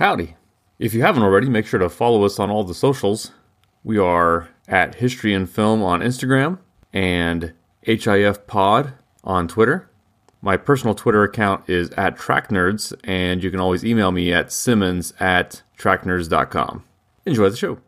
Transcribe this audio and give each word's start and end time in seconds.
Howdy. 0.00 0.34
If 0.78 0.94
you 0.94 1.02
haven't 1.02 1.24
already, 1.24 1.50
make 1.50 1.66
sure 1.66 1.78
to 1.78 1.90
follow 1.90 2.24
us 2.24 2.38
on 2.38 2.48
all 2.48 2.64
the 2.64 2.72
socials. 2.72 3.32
We 3.84 3.98
are 3.98 4.48
at 4.66 4.94
History 4.94 5.34
and 5.34 5.46
Film 5.46 5.82
on 5.82 6.00
Instagram 6.00 6.56
and 6.90 7.52
HIF 7.82 8.46
Pod 8.46 8.94
on 9.22 9.46
Twitter. 9.46 9.90
My 10.40 10.56
personal 10.56 10.94
Twitter 10.94 11.22
account 11.22 11.68
is 11.68 11.90
at 11.98 12.16
TrackNerds, 12.16 12.94
and 13.04 13.44
you 13.44 13.50
can 13.50 13.60
always 13.60 13.84
email 13.84 14.10
me 14.10 14.32
at 14.32 14.50
simmons 14.50 15.12
at 15.20 15.60
tracknerds.com. 15.78 16.82
Enjoy 17.26 17.50
the 17.50 17.56
show. 17.58 17.78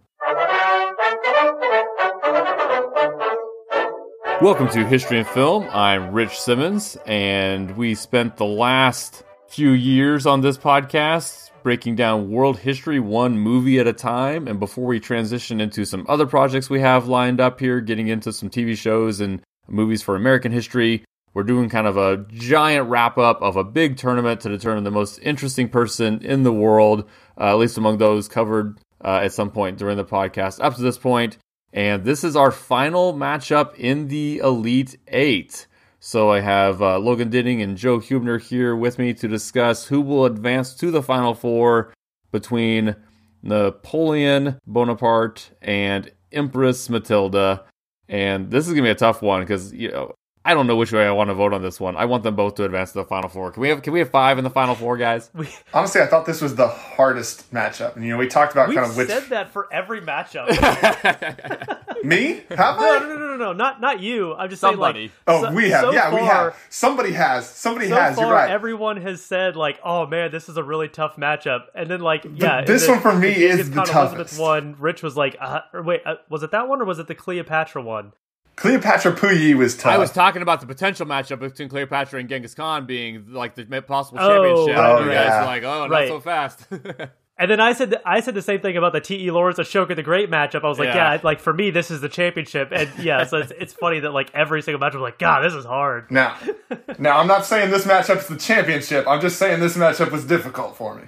Welcome 4.42 4.68
to 4.68 4.86
History 4.86 5.16
and 5.20 5.28
Film. 5.28 5.66
I'm 5.72 6.12
Rich 6.12 6.38
Simmons, 6.38 6.98
and 7.06 7.74
we 7.74 7.94
spent 7.94 8.36
the 8.36 8.44
last 8.44 9.24
few 9.52 9.72
years 9.72 10.24
on 10.24 10.40
this 10.40 10.56
podcast 10.56 11.50
breaking 11.62 11.94
down 11.94 12.30
world 12.30 12.60
history 12.60 12.98
one 12.98 13.38
movie 13.38 13.78
at 13.78 13.86
a 13.86 13.92
time. 13.92 14.48
And 14.48 14.58
before 14.58 14.86
we 14.86 14.98
transition 14.98 15.60
into 15.60 15.84
some 15.84 16.06
other 16.08 16.24
projects 16.24 16.70
we 16.70 16.80
have 16.80 17.06
lined 17.06 17.38
up 17.38 17.60
here, 17.60 17.82
getting 17.82 18.08
into 18.08 18.32
some 18.32 18.48
TV 18.48 18.74
shows 18.74 19.20
and 19.20 19.42
movies 19.68 20.02
for 20.02 20.16
American 20.16 20.52
history, 20.52 21.04
we're 21.34 21.42
doing 21.42 21.68
kind 21.68 21.86
of 21.86 21.98
a 21.98 22.24
giant 22.30 22.88
wrap 22.88 23.18
up 23.18 23.42
of 23.42 23.56
a 23.56 23.62
big 23.62 23.98
tournament 23.98 24.40
to 24.40 24.48
determine 24.48 24.84
the 24.84 24.90
most 24.90 25.18
interesting 25.18 25.68
person 25.68 26.22
in 26.22 26.44
the 26.44 26.52
world, 26.52 27.06
uh, 27.38 27.50
at 27.50 27.58
least 27.58 27.76
among 27.76 27.98
those 27.98 28.28
covered 28.28 28.78
uh, 29.04 29.20
at 29.22 29.34
some 29.34 29.50
point 29.50 29.76
during 29.76 29.98
the 29.98 30.04
podcast 30.04 30.64
up 30.64 30.76
to 30.76 30.82
this 30.82 30.96
point. 30.96 31.36
And 31.74 32.04
this 32.04 32.24
is 32.24 32.36
our 32.36 32.52
final 32.52 33.12
matchup 33.12 33.74
in 33.74 34.08
the 34.08 34.38
Elite 34.38 34.96
Eight. 35.08 35.66
So 36.04 36.32
I 36.32 36.40
have 36.40 36.82
uh, 36.82 36.98
Logan 36.98 37.30
Dinning 37.30 37.62
and 37.62 37.76
Joe 37.76 38.00
Hubner 38.00 38.42
here 38.42 38.74
with 38.74 38.98
me 38.98 39.14
to 39.14 39.28
discuss 39.28 39.86
who 39.86 40.00
will 40.00 40.24
advance 40.24 40.74
to 40.74 40.90
the 40.90 41.00
Final 41.00 41.32
Four 41.32 41.94
between 42.32 42.96
Napoleon 43.40 44.58
Bonaparte 44.66 45.52
and 45.62 46.10
Empress 46.32 46.90
Matilda. 46.90 47.66
And 48.08 48.50
this 48.50 48.66
is 48.66 48.72
gonna 48.72 48.82
be 48.82 48.90
a 48.90 48.96
tough 48.96 49.22
one 49.22 49.42
because 49.42 49.72
you 49.72 49.92
know 49.92 50.12
I 50.44 50.54
don't 50.54 50.66
know 50.66 50.74
which 50.74 50.90
way 50.92 51.06
I 51.06 51.12
want 51.12 51.30
to 51.30 51.34
vote 51.34 51.52
on 51.52 51.62
this 51.62 51.78
one. 51.78 51.96
I 51.96 52.04
want 52.06 52.24
them 52.24 52.34
both 52.34 52.56
to 52.56 52.64
advance 52.64 52.90
to 52.92 52.98
the 52.98 53.04
final 53.04 53.28
four. 53.28 53.52
Can 53.52 53.60
we 53.60 53.68
have 53.68 53.82
can 53.82 53.92
we 53.92 54.00
have 54.00 54.10
five 54.10 54.38
in 54.38 54.44
the 54.44 54.50
final 54.50 54.74
four, 54.74 54.96
guys? 54.96 55.30
Honestly, 55.74 56.00
I 56.00 56.06
thought 56.06 56.26
this 56.26 56.40
was 56.40 56.56
the 56.56 56.66
hardest 56.66 57.52
matchup. 57.54 57.94
And 57.94 58.04
you 58.04 58.10
know, 58.10 58.16
we 58.18 58.26
talked 58.26 58.50
about 58.52 58.66
kind 58.66 58.80
of 58.90 58.96
which 58.96 59.08
said 59.08 59.24
that 59.30 59.52
for 59.52 59.72
every 59.72 60.00
matchup. 60.00 60.48
me 62.04 62.42
have 62.50 62.76
no, 62.80 62.96
I? 62.96 62.98
no, 62.98 63.06
no, 63.06 63.16
no, 63.16 63.36
no, 63.36 63.52
not 63.52 63.80
not 63.80 64.00
you. 64.00 64.34
I'm 64.34 64.50
just 64.50 64.60
Somebody. 64.60 64.98
saying, 64.98 65.10
like, 65.26 65.36
Oh, 65.42 65.42
so- 65.48 65.52
we 65.54 65.70
have. 65.70 65.80
so 65.82 65.92
yeah, 65.92 66.12
we 66.14 66.20
have. 66.22 66.56
Somebody 66.70 67.12
has. 67.12 67.48
Somebody 67.48 67.88
So 67.88 67.94
has. 67.96 68.16
far, 68.16 68.24
You're 68.26 68.34
right. 68.34 68.50
everyone 68.50 68.96
has 69.02 69.22
said 69.24 69.54
like, 69.56 69.78
"Oh 69.84 70.06
man, 70.06 70.30
this 70.32 70.48
is 70.48 70.56
a 70.56 70.64
really 70.64 70.88
tough 70.88 71.16
matchup," 71.16 71.66
and 71.74 71.88
then 71.90 72.00
like, 72.00 72.24
yeah, 72.34 72.58
and 72.58 72.66
this 72.66 72.82
then 72.86 72.92
one 72.96 73.00
for 73.02 73.14
me 73.14 73.28
is 73.30 73.68
Genghis 73.68 73.68
the 73.68 73.92
Khan 73.92 74.06
Elizabeth 74.08 74.38
one. 74.38 74.76
Rich 74.80 75.02
was 75.04 75.16
like, 75.16 75.36
uh, 75.40 75.60
or 75.72 75.82
wait, 75.82 76.02
uh, 76.04 76.16
was 76.28 76.42
it 76.42 76.50
that 76.50 76.68
one 76.68 76.80
or 76.80 76.84
was 76.84 76.98
it 76.98 77.06
the 77.06 77.14
Cleopatra 77.14 77.80
one? 77.82 78.12
Cleopatra 78.56 79.12
Puyi 79.12 79.54
was 79.54 79.76
tough. 79.76 79.92
I 79.92 79.98
was 79.98 80.10
talking 80.10 80.42
about 80.42 80.60
the 80.60 80.66
potential 80.66 81.06
matchup 81.06 81.40
between 81.40 81.68
Cleopatra 81.68 82.20
and 82.20 82.28
Genghis 82.28 82.54
Khan 82.54 82.86
being 82.86 83.32
like 83.32 83.54
the 83.54 83.64
possible 83.82 84.18
Oh, 84.20 84.66
championship. 84.66 84.76
right, 84.76 85.00
you 85.00 85.08
right. 85.08 85.14
guys 85.14 85.26
yeah. 85.26 85.40
were 85.40 85.46
like, 85.46 85.62
oh, 85.64 85.88
Right. 85.88 86.08
not 86.08 86.14
so 86.14 86.20
fast. 86.20 86.66
And 87.38 87.50
then 87.50 87.60
I 87.60 87.72
said 87.72 87.90
th- 87.90 88.02
I 88.04 88.20
said 88.20 88.34
the 88.34 88.42
same 88.42 88.60
thing 88.60 88.76
about 88.76 88.92
the 88.92 89.00
T. 89.00 89.24
E. 89.24 89.30
Lawrence 89.30 89.58
Ashoka 89.58 89.96
the 89.96 90.02
Great 90.02 90.30
matchup. 90.30 90.62
I 90.64 90.68
was 90.68 90.78
like, 90.78 90.88
Yeah. 90.88 91.14
yeah, 91.14 91.20
like 91.24 91.40
for 91.40 91.52
me, 91.52 91.70
this 91.70 91.90
is 91.90 92.00
the 92.02 92.08
championship, 92.08 92.68
and 92.70 92.88
yeah, 93.02 93.24
so 93.24 93.38
it's, 93.38 93.50
it's 93.58 93.72
funny 93.72 94.00
that 94.00 94.12
like 94.12 94.30
every 94.34 94.60
single 94.62 94.78
match 94.78 94.92
was 94.94 95.00
like, 95.00 95.18
God, 95.18 95.40
this 95.42 95.54
is 95.54 95.64
hard. 95.64 96.08
now, 96.10 96.36
now 96.98 97.18
I'm 97.18 97.26
not 97.26 97.44
saying 97.46 97.70
this 97.70 97.84
matchup's 97.86 98.28
the 98.28 98.36
championship. 98.36 99.08
I'm 99.08 99.20
just 99.20 99.38
saying 99.38 99.58
this 99.60 99.76
matchup 99.78 100.12
was 100.12 100.24
difficult 100.26 100.76
for 100.76 100.94
me. 100.94 101.04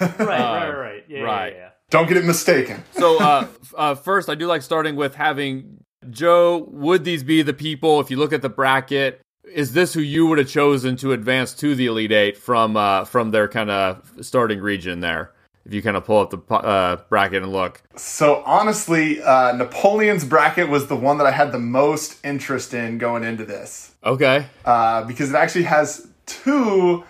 Right, 0.00 0.18
right, 0.18 0.70
right, 0.70 1.04
yeah, 1.08 1.20
right. 1.20 1.52
yeah, 1.52 1.58
yeah. 1.58 1.68
Don't 1.90 2.08
get 2.08 2.16
it 2.16 2.24
mistaken. 2.24 2.82
so 2.92 3.20
uh, 3.22 3.46
uh, 3.76 3.94
first, 3.94 4.28
I 4.30 4.34
do 4.34 4.46
like 4.46 4.62
starting 4.62 4.96
with 4.96 5.14
having 5.14 5.84
Joe. 6.10 6.66
Would 6.70 7.04
these 7.04 7.22
be 7.22 7.42
the 7.42 7.52
people? 7.54 8.00
If 8.00 8.10
you 8.10 8.16
look 8.16 8.32
at 8.32 8.42
the 8.42 8.48
bracket, 8.48 9.20
is 9.52 9.72
this 9.72 9.94
who 9.94 10.00
you 10.00 10.26
would 10.26 10.38
have 10.38 10.48
chosen 10.48 10.96
to 10.96 11.12
advance 11.12 11.54
to 11.54 11.74
the 11.74 11.86
Elite 11.86 12.12
Eight 12.12 12.36
from 12.36 12.76
uh, 12.76 13.04
from 13.04 13.30
their 13.30 13.48
kind 13.48 13.70
of 13.70 14.10
starting 14.20 14.60
region 14.60 15.00
there? 15.00 15.32
If 15.64 15.74
you 15.74 15.82
kind 15.82 15.96
of 15.96 16.04
pull 16.04 16.20
up 16.20 16.30
the 16.30 16.54
uh, 16.54 16.96
bracket 17.08 17.42
and 17.42 17.52
look, 17.52 17.82
So 17.96 18.42
honestly, 18.46 19.20
uh, 19.20 19.50
Napoleon's 19.56 20.24
bracket 20.24 20.68
was 20.68 20.86
the 20.86 20.94
one 20.94 21.18
that 21.18 21.26
I 21.26 21.32
had 21.32 21.50
the 21.50 21.58
most 21.58 22.24
interest 22.24 22.72
in 22.72 22.98
going 22.98 23.24
into 23.24 23.44
this. 23.44 23.92
okay, 24.04 24.46
uh, 24.64 25.02
because 25.02 25.30
it 25.30 25.34
actually 25.34 25.64
has 25.64 26.06
two 26.26 27.02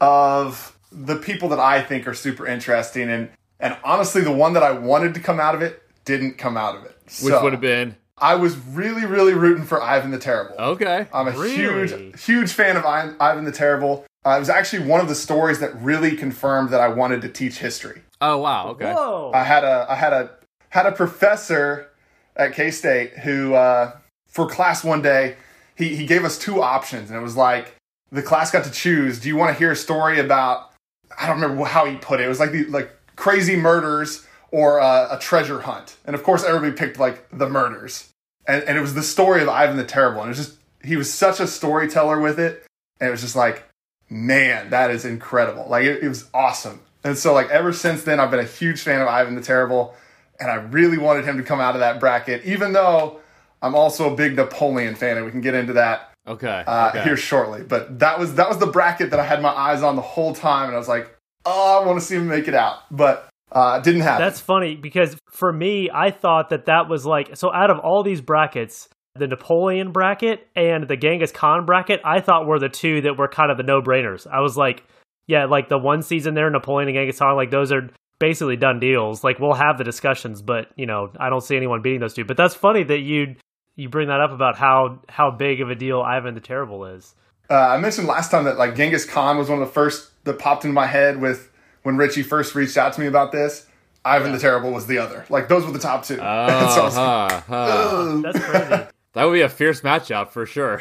of 0.00 0.76
the 0.90 1.16
people 1.16 1.48
that 1.50 1.60
I 1.60 1.80
think 1.80 2.06
are 2.08 2.14
super 2.14 2.46
interesting, 2.46 3.08
and 3.08 3.30
and 3.60 3.76
honestly, 3.84 4.22
the 4.22 4.32
one 4.32 4.54
that 4.54 4.64
I 4.64 4.72
wanted 4.72 5.14
to 5.14 5.20
come 5.20 5.38
out 5.38 5.54
of 5.54 5.62
it 5.62 5.82
didn't 6.04 6.38
come 6.38 6.56
out 6.56 6.74
of 6.76 6.84
it. 6.84 6.98
which 7.04 7.12
So, 7.32 7.42
would 7.42 7.52
have 7.52 7.60
been 7.62 7.94
I 8.22 8.36
was 8.36 8.56
really, 8.56 9.04
really 9.04 9.34
rooting 9.34 9.64
for 9.64 9.82
Ivan 9.82 10.10
the 10.12 10.18
Terrible. 10.18 10.54
okay. 10.58 11.06
I'm 11.12 11.28
a 11.28 11.32
Really? 11.32 11.54
huge, 11.56 12.20
huge 12.24 12.52
fan 12.52 12.76
of 12.76 12.86
Ivan, 12.86 13.16
Ivan 13.20 13.44
the 13.44 13.52
Terrible. 13.52 14.04
Uh, 14.24 14.36
it 14.36 14.38
was 14.38 14.48
actually 14.48 14.86
one 14.86 15.00
of 15.00 15.08
the 15.08 15.14
stories 15.16 15.58
that 15.58 15.74
really 15.82 16.16
confirmed 16.16 16.70
that 16.70 16.80
I 16.80 16.88
wanted 16.88 17.20
to 17.22 17.28
teach 17.28 17.58
history. 17.58 18.02
Oh 18.20 18.38
wow, 18.38 18.68
okay. 18.68 18.92
Whoa, 18.92 19.32
I 19.34 19.42
had 19.42 19.64
a 19.64 19.84
I 19.88 19.96
had 19.96 20.12
a 20.12 20.30
had 20.68 20.86
a 20.86 20.92
professor 20.92 21.88
at 22.36 22.54
K 22.54 22.70
State 22.70 23.10
who 23.18 23.54
uh, 23.54 23.92
for 24.28 24.46
class 24.48 24.84
one 24.84 25.02
day 25.02 25.34
he 25.74 25.96
he 25.96 26.06
gave 26.06 26.24
us 26.24 26.38
two 26.38 26.62
options 26.62 27.10
and 27.10 27.18
it 27.18 27.22
was 27.22 27.36
like 27.36 27.74
the 28.12 28.22
class 28.22 28.52
got 28.52 28.62
to 28.64 28.70
choose. 28.70 29.18
Do 29.18 29.26
you 29.28 29.34
want 29.36 29.52
to 29.52 29.58
hear 29.58 29.72
a 29.72 29.76
story 29.76 30.20
about 30.20 30.70
I 31.18 31.26
don't 31.26 31.40
remember 31.40 31.64
how 31.64 31.84
he 31.86 31.96
put 31.96 32.20
it. 32.20 32.26
It 32.26 32.28
was 32.28 32.38
like 32.38 32.52
the 32.52 32.64
like 32.66 32.92
crazy 33.16 33.56
murders 33.56 34.24
or 34.52 34.78
uh, 34.80 35.08
a 35.16 35.18
treasure 35.18 35.60
hunt. 35.62 35.96
And 36.06 36.14
of 36.14 36.22
course 36.22 36.44
everybody 36.44 36.72
picked 36.76 37.00
like 37.00 37.26
the 37.32 37.48
murders. 37.48 38.11
And 38.46 38.62
and 38.64 38.76
it 38.76 38.80
was 38.80 38.94
the 38.94 39.02
story 39.02 39.42
of 39.42 39.48
Ivan 39.48 39.76
the 39.76 39.84
Terrible. 39.84 40.20
And 40.20 40.28
it 40.28 40.36
was 40.36 40.46
just 40.46 40.58
he 40.84 40.96
was 40.96 41.12
such 41.12 41.40
a 41.40 41.46
storyteller 41.46 42.20
with 42.20 42.38
it. 42.38 42.66
And 43.00 43.08
it 43.08 43.10
was 43.10 43.20
just 43.20 43.36
like 43.36 43.68
man, 44.12 44.70
that 44.70 44.90
is 44.90 45.04
incredible. 45.04 45.66
Like 45.68 45.84
it, 45.84 46.02
it 46.02 46.08
was 46.08 46.28
awesome. 46.34 46.80
And 47.04 47.16
so 47.16 47.32
like 47.32 47.48
ever 47.50 47.72
since 47.72 48.04
then, 48.04 48.20
I've 48.20 48.30
been 48.30 48.40
a 48.40 48.44
huge 48.44 48.80
fan 48.80 49.00
of 49.00 49.08
Ivan 49.08 49.34
the 49.34 49.40
Terrible, 49.40 49.94
and 50.38 50.50
I 50.50 50.56
really 50.56 50.98
wanted 50.98 51.24
him 51.24 51.36
to 51.38 51.42
come 51.42 51.60
out 51.60 51.74
of 51.74 51.80
that 51.80 51.98
bracket. 51.98 52.44
Even 52.44 52.72
though 52.72 53.20
I'm 53.60 53.74
also 53.74 54.12
a 54.12 54.16
big 54.16 54.36
Napoleon 54.36 54.94
fan, 54.94 55.16
and 55.16 55.24
we 55.24 55.32
can 55.32 55.40
get 55.40 55.54
into 55.54 55.72
that 55.74 56.12
Okay. 56.28 56.62
uh, 56.66 56.90
okay. 56.90 57.02
here 57.02 57.16
shortly. 57.16 57.62
But 57.62 57.98
that 57.98 58.18
was 58.18 58.34
that 58.34 58.48
was 58.48 58.58
the 58.58 58.66
bracket 58.66 59.10
that 59.10 59.18
I 59.18 59.24
had 59.24 59.42
my 59.42 59.50
eyes 59.50 59.82
on 59.82 59.96
the 59.96 60.02
whole 60.02 60.34
time, 60.34 60.66
and 60.66 60.74
I 60.74 60.78
was 60.78 60.88
like, 60.88 61.16
oh, 61.44 61.80
I 61.82 61.86
want 61.86 61.98
to 61.98 62.04
see 62.04 62.16
him 62.16 62.28
make 62.28 62.46
it 62.46 62.54
out, 62.54 62.80
but 62.90 63.28
uh, 63.52 63.78
didn't 63.80 64.00
happen. 64.00 64.24
That's 64.24 64.40
funny 64.40 64.76
because 64.76 65.16
for 65.30 65.52
me, 65.52 65.90
I 65.92 66.10
thought 66.10 66.50
that 66.50 66.66
that 66.66 66.88
was 66.88 67.04
like 67.04 67.36
so. 67.36 67.52
Out 67.52 67.70
of 67.70 67.78
all 67.78 68.02
these 68.02 68.20
brackets, 68.20 68.88
the 69.14 69.26
Napoleon 69.26 69.92
bracket 69.92 70.48
and 70.56 70.88
the 70.88 70.96
Genghis 70.96 71.32
Khan 71.32 71.66
bracket, 71.66 72.00
I 72.04 72.20
thought 72.20 72.46
were 72.46 72.58
the 72.58 72.68
two 72.68 73.02
that 73.02 73.18
were 73.18 73.28
kind 73.28 73.50
of 73.50 73.58
the 73.58 73.62
no 73.62 73.82
brainers. 73.82 74.26
I 74.26 74.40
was 74.40 74.56
like, 74.56 74.84
yeah, 75.26 75.44
like 75.44 75.68
the 75.68 75.78
one 75.78 76.02
season 76.02 76.34
there, 76.34 76.48
Napoleon 76.50 76.88
and 76.88 76.96
Genghis 76.96 77.18
Khan, 77.18 77.36
like 77.36 77.50
those 77.50 77.72
are 77.72 77.90
basically 78.18 78.56
done 78.56 78.80
deals. 78.80 79.22
Like 79.22 79.38
we'll 79.38 79.54
have 79.54 79.76
the 79.76 79.84
discussions, 79.84 80.40
but 80.40 80.68
you 80.76 80.86
know, 80.86 81.12
I 81.20 81.28
don't 81.28 81.42
see 81.42 81.56
anyone 81.56 81.82
beating 81.82 82.00
those 82.00 82.14
two. 82.14 82.24
But 82.24 82.38
that's 82.38 82.54
funny 82.54 82.84
that 82.84 83.00
you 83.00 83.36
you 83.76 83.88
bring 83.90 84.08
that 84.08 84.20
up 84.20 84.32
about 84.32 84.56
how 84.56 85.00
how 85.10 85.30
big 85.30 85.60
of 85.60 85.70
a 85.70 85.74
deal 85.74 86.00
Ivan 86.00 86.34
the 86.34 86.40
Terrible 86.40 86.86
is. 86.86 87.14
Uh, 87.50 87.54
I 87.54 87.76
mentioned 87.76 88.06
last 88.06 88.30
time 88.30 88.44
that 88.44 88.56
like 88.56 88.76
Genghis 88.76 89.04
Khan 89.04 89.36
was 89.36 89.50
one 89.50 89.60
of 89.60 89.68
the 89.68 89.74
first 89.74 90.10
that 90.24 90.38
popped 90.38 90.64
into 90.64 90.72
my 90.72 90.86
head 90.86 91.20
with 91.20 91.51
when 91.82 91.96
Richie 91.96 92.22
first 92.22 92.54
reached 92.54 92.76
out 92.76 92.92
to 92.94 93.00
me 93.00 93.06
about 93.06 93.32
this. 93.32 93.66
Ivan 94.04 94.32
the 94.32 94.38
Terrible 94.38 94.72
was 94.72 94.86
the 94.86 94.98
other. 94.98 95.24
Like 95.28 95.48
those 95.48 95.64
were 95.64 95.72
the 95.72 95.78
top 95.78 96.04
two. 96.04 96.18
Oh, 96.20 96.46
And 96.46 96.70
so 96.72 96.80
I 96.80 96.84
was 96.84 96.96
like, 96.96 97.30
huh, 97.30 97.42
huh. 97.46 98.20
That's 98.22 98.44
crazy. 98.44 98.84
That 99.12 99.24
would 99.24 99.34
be 99.34 99.42
a 99.42 99.48
fierce 99.48 99.82
matchup 99.82 100.30
for 100.30 100.46
sure. 100.46 100.80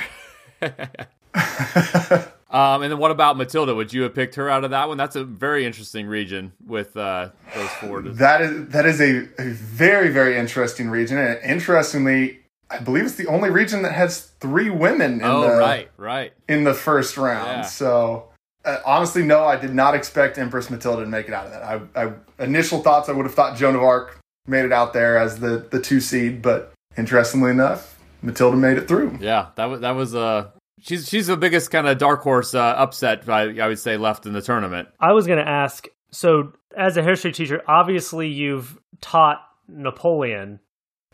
um, 2.49 2.81
and 2.81 2.91
then 2.91 2.97
what 2.97 3.11
about 3.11 3.37
Matilda? 3.37 3.75
Would 3.75 3.93
you 3.93 4.03
have 4.03 4.15
picked 4.15 4.35
her 4.35 4.49
out 4.49 4.63
of 4.63 4.71
that 4.71 4.87
one? 4.87 4.97
That's 4.97 5.15
a 5.15 5.23
very 5.23 5.65
interesting 5.65 6.07
region 6.07 6.53
with 6.65 6.95
uh, 6.97 7.29
those 7.53 7.69
four. 7.71 8.01
That 8.01 8.41
is 8.41 8.69
that 8.69 8.85
is 8.85 9.01
a, 9.01 9.27
a 9.39 9.49
very 9.49 10.09
very 10.09 10.37
interesting 10.37 10.89
region, 10.89 11.17
and 11.17 11.39
interestingly, 11.43 12.39
I 12.69 12.79
believe 12.79 13.05
it's 13.05 13.15
the 13.15 13.27
only 13.27 13.49
region 13.49 13.81
that 13.83 13.93
has 13.93 14.21
three 14.39 14.69
women 14.69 15.15
in 15.15 15.23
oh, 15.23 15.41
the 15.41 15.57
right, 15.57 15.89
right. 15.97 16.33
in 16.47 16.63
the 16.63 16.73
first 16.73 17.17
round. 17.17 17.47
Yeah. 17.47 17.61
So 17.63 18.30
uh, 18.65 18.79
honestly, 18.85 19.23
no, 19.23 19.45
I 19.45 19.55
did 19.55 19.73
not 19.73 19.95
expect 19.95 20.37
Empress 20.37 20.69
Matilda 20.69 21.03
to 21.03 21.09
make 21.09 21.27
it 21.27 21.33
out 21.33 21.47
of 21.47 21.51
that. 21.51 21.63
I, 21.63 22.03
I 22.03 22.13
initial 22.43 22.81
thoughts 22.81 23.09
I 23.09 23.13
would 23.13 23.25
have 23.25 23.35
thought 23.35 23.57
Joan 23.57 23.75
of 23.75 23.83
Arc 23.83 24.19
made 24.47 24.65
it 24.65 24.71
out 24.71 24.93
there 24.93 25.17
as 25.17 25.39
the 25.39 25.67
the 25.71 25.81
two 25.81 25.99
seed, 25.99 26.41
but 26.41 26.73
interestingly 26.97 27.51
enough, 27.51 27.99
Matilda 28.21 28.57
made 28.57 28.77
it 28.77 28.87
through. 28.87 29.17
Yeah, 29.19 29.47
that 29.55 29.65
was 29.65 29.81
that 29.81 29.91
was 29.91 30.15
Uh, 30.15 30.49
she's 30.81 31.07
she's 31.07 31.27
the 31.27 31.37
biggest 31.37 31.71
kind 31.71 31.87
of 31.87 31.97
dark 31.97 32.21
horse 32.21 32.53
uh, 32.53 32.59
upset 32.59 33.27
I, 33.29 33.59
I 33.59 33.67
would 33.67 33.79
say 33.79 33.97
left 33.97 34.25
in 34.25 34.33
the 34.33 34.41
tournament. 34.41 34.89
I 34.99 35.13
was 35.13 35.27
going 35.27 35.39
to 35.39 35.49
ask 35.49 35.87
so, 36.11 36.53
as 36.75 36.97
a 36.97 37.03
history 37.03 37.31
teacher, 37.31 37.61
obviously 37.67 38.27
you've 38.27 38.77
taught 38.99 39.41
Napoleon. 39.67 40.59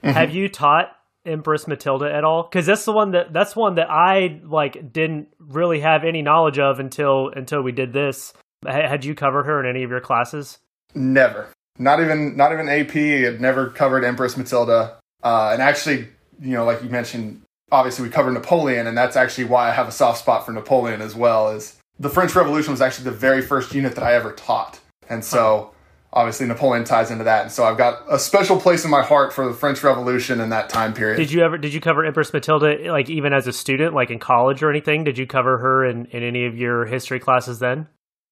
Have 0.04 0.32
you 0.32 0.48
taught 0.48 0.92
Empress 1.28 1.68
Matilda 1.68 2.12
at 2.14 2.24
all? 2.24 2.44
Because 2.44 2.66
that's 2.66 2.86
the 2.86 2.94
one 2.94 3.12
that 3.12 3.34
that's 3.34 3.56
one 3.56 3.76
that 3.76 3.90
I 3.90 4.40
like 4.44 4.92
didn't 4.94 5.28
really 5.40 5.80
have 5.82 6.04
any 6.04 6.22
knowledge 6.22 6.58
of 6.60 6.80
until 6.80 7.30
until 7.36 7.62
we 7.62 7.72
did 7.72 7.94
this. 7.94 8.34
Ha- 8.66 8.88
Had 8.88 9.06
you 9.06 9.14
covered 9.14 9.44
her 9.44 9.60
in 9.60 9.70
any 9.70 9.84
of 9.84 9.90
your 9.90 10.00
classes? 10.00 10.58
Never. 10.96 11.50
Not 11.78 12.00
even 12.02 12.36
not 12.38 12.52
even 12.54 12.68
AP 12.70 12.92
had 12.92 13.40
never 13.42 13.70
covered 13.70 14.04
Empress 14.04 14.36
Matilda. 14.38 14.98
Uh, 15.24 15.50
and 15.54 15.62
actually, 15.62 16.08
you 16.40 16.52
know, 16.56 16.66
like 16.66 16.82
you 16.82 16.90
mentioned, 16.90 17.42
obviously 17.72 18.04
we 18.04 18.10
covered 18.10 18.32
Napoleon, 18.34 18.88
and 18.88 18.98
that's 18.98 19.16
actually 19.16 19.46
why 19.46 19.70
I 19.70 19.72
have 19.74 19.88
a 19.88 19.92
soft 19.92 20.20
spot 20.20 20.46
for 20.46 20.52
Napoleon 20.54 21.02
as 21.02 21.16
well. 21.16 21.50
Is 21.50 21.76
the 22.00 22.10
French 22.10 22.36
Revolution 22.36 22.72
was 22.72 22.82
actually 22.82 23.06
the 23.06 23.18
very 23.18 23.42
first 23.42 23.74
unit 23.76 23.96
that 23.96 24.04
I 24.04 24.14
ever 24.14 24.32
taught, 24.32 24.80
and 25.10 25.24
so 25.24 25.72
obviously 26.18 26.48
Napoleon 26.48 26.84
ties 26.84 27.12
into 27.12 27.24
that, 27.26 27.44
and 27.44 27.52
so 27.52 27.64
I've 27.64 27.78
got 27.78 28.02
a 28.10 28.18
special 28.18 28.60
place 28.60 28.84
in 28.84 28.90
my 28.90 29.04
heart 29.04 29.32
for 29.32 29.48
the 29.48 29.54
French 29.54 29.84
Revolution 29.84 30.42
and 30.42 30.52
that 30.52 30.68
time 30.68 30.94
period. 30.94 31.18
Did 31.18 31.32
you 31.32 31.42
ever 31.42 31.60
did 31.60 31.74
you 31.74 31.80
cover 31.80 32.04
Empress 32.04 32.34
Matilda 32.34 32.92
like 32.92 33.08
even 33.08 33.34
as 33.34 33.46
a 33.46 33.54
student, 33.54 33.94
like 33.94 34.10
in 34.10 34.18
college 34.18 34.64
or 34.64 34.72
anything? 34.72 35.04
Did 35.04 35.20
you 35.20 35.28
cover 35.28 35.60
her 35.60 35.86
in, 35.86 36.08
in 36.08 36.24
any 36.24 36.46
of 36.46 36.58
your 36.58 36.86
history 36.86 37.20
classes 37.20 37.60
then? 37.60 37.88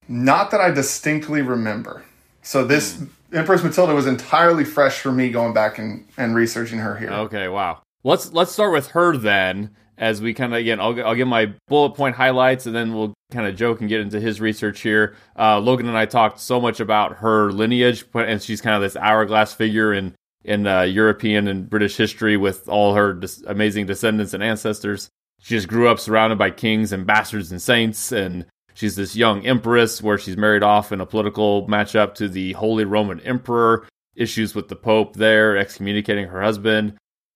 Not 0.08 0.50
that 0.52 0.62
I 0.62 0.72
distinctly 0.72 1.44
remember. 1.44 2.04
So 2.42 2.66
this 2.66 2.98
mm. 2.98 3.10
Empress 3.32 3.64
Matilda 3.64 3.94
was 3.94 4.08
entirely 4.08 4.64
fresh 4.64 5.00
for 5.00 5.12
me 5.12 5.30
going 5.30 5.54
back 5.54 5.78
and, 5.78 6.08
and 6.18 6.36
researching 6.36 6.80
her 6.80 6.98
here. 6.98 7.12
Okay, 7.12 7.48
wow. 7.48 7.82
Let's 8.04 8.34
let's 8.34 8.52
start 8.52 8.74
with 8.74 8.88
her 8.90 9.16
then 9.16 9.76
as 9.98 10.22
we 10.22 10.34
kind 10.34 10.54
of 10.54 10.60
again 10.60 10.80
I'll, 10.80 11.06
I'll 11.06 11.16
give 11.16 11.28
my 11.28 11.54
bullet 11.68 11.92
point 11.92 12.16
highlights 12.16 12.66
and 12.66 12.76
then 12.76 12.94
we'll 12.94 13.14
kind 13.32 13.48
of 13.48 13.56
joke 13.56 13.80
and 13.80 13.90
get 13.90 14.02
into 14.02 14.20
his 14.20 14.42
research 14.42 14.82
here. 14.82 15.16
Uh, 15.38 15.60
logan 15.60 15.88
and 15.88 15.98
i 15.98 16.06
talked 16.06 16.40
so 16.40 16.60
much 16.60 16.80
about 16.80 17.18
her 17.18 17.52
lineage 17.52 18.06
and 18.14 18.42
she's 18.42 18.62
kind 18.62 18.76
of 18.76 18.82
this 18.82 18.96
hourglass 18.96 19.54
figure 19.54 19.94
in 19.94 20.14
in 20.44 20.68
uh, 20.68 20.82
european 20.82 21.48
and 21.48 21.70
british 21.70 21.98
history 21.98 22.38
with 22.38 22.68
all 22.70 22.94
her 22.94 23.14
dis- 23.14 23.44
amazing 23.48 23.86
descendants 23.86 24.34
and 24.34 24.44
ancestors. 24.44 25.10
She 25.42 25.56
just 25.56 25.68
grew 25.68 25.88
up 25.88 26.00
surrounded 26.00 26.38
by 26.40 26.50
kings 26.52 26.92
and 26.92 27.06
bastards 27.06 27.52
and 27.52 27.62
saints 27.62 28.12
and 28.12 28.46
she's 28.74 28.96
this 28.96 29.16
young 29.16 29.46
empress 29.46 30.02
where 30.02 30.18
she's 30.18 30.38
married 30.38 30.64
off 30.64 30.92
in 30.92 31.02
a 31.02 31.06
political 31.06 31.68
matchup 31.68 32.16
to 32.16 32.28
the 32.28 32.54
holy 32.54 32.86
roman 32.86 33.20
emperor 33.22 33.88
issues 34.16 34.56
with 34.56 34.70
the 34.70 34.76
pope 34.76 35.16
there 35.16 35.58
excommunicating 35.58 36.28
her 36.28 36.42
husband. 36.42 36.94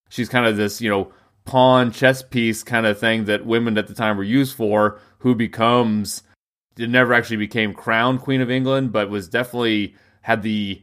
She's 0.10 0.30
kind 0.30 0.46
of 0.46 0.58
this 0.58 0.82
you 0.82 0.90
know 0.90 1.12
pawn 1.50 1.92
chess 1.92 2.22
piece 2.22 2.62
kind 2.62 2.86
of 2.86 3.00
thing 3.00 3.26
that 3.26 3.44
women 3.44 3.76
at 3.76 3.88
the 3.88 3.96
time 3.96 4.18
were 4.18 4.24
used 4.24 4.56
for, 4.56 5.00
who 5.18 5.34
becomes 5.34 6.22
it 6.78 6.90
never 6.90 7.12
actually 7.12 7.38
became 7.38 7.74
crowned 7.74 8.22
Queen 8.22 8.40
of 8.40 8.52
England, 8.52 8.92
but 8.92 9.10
was 9.10 9.28
definitely 9.28 9.96
had 10.22 10.44
the 10.44 10.82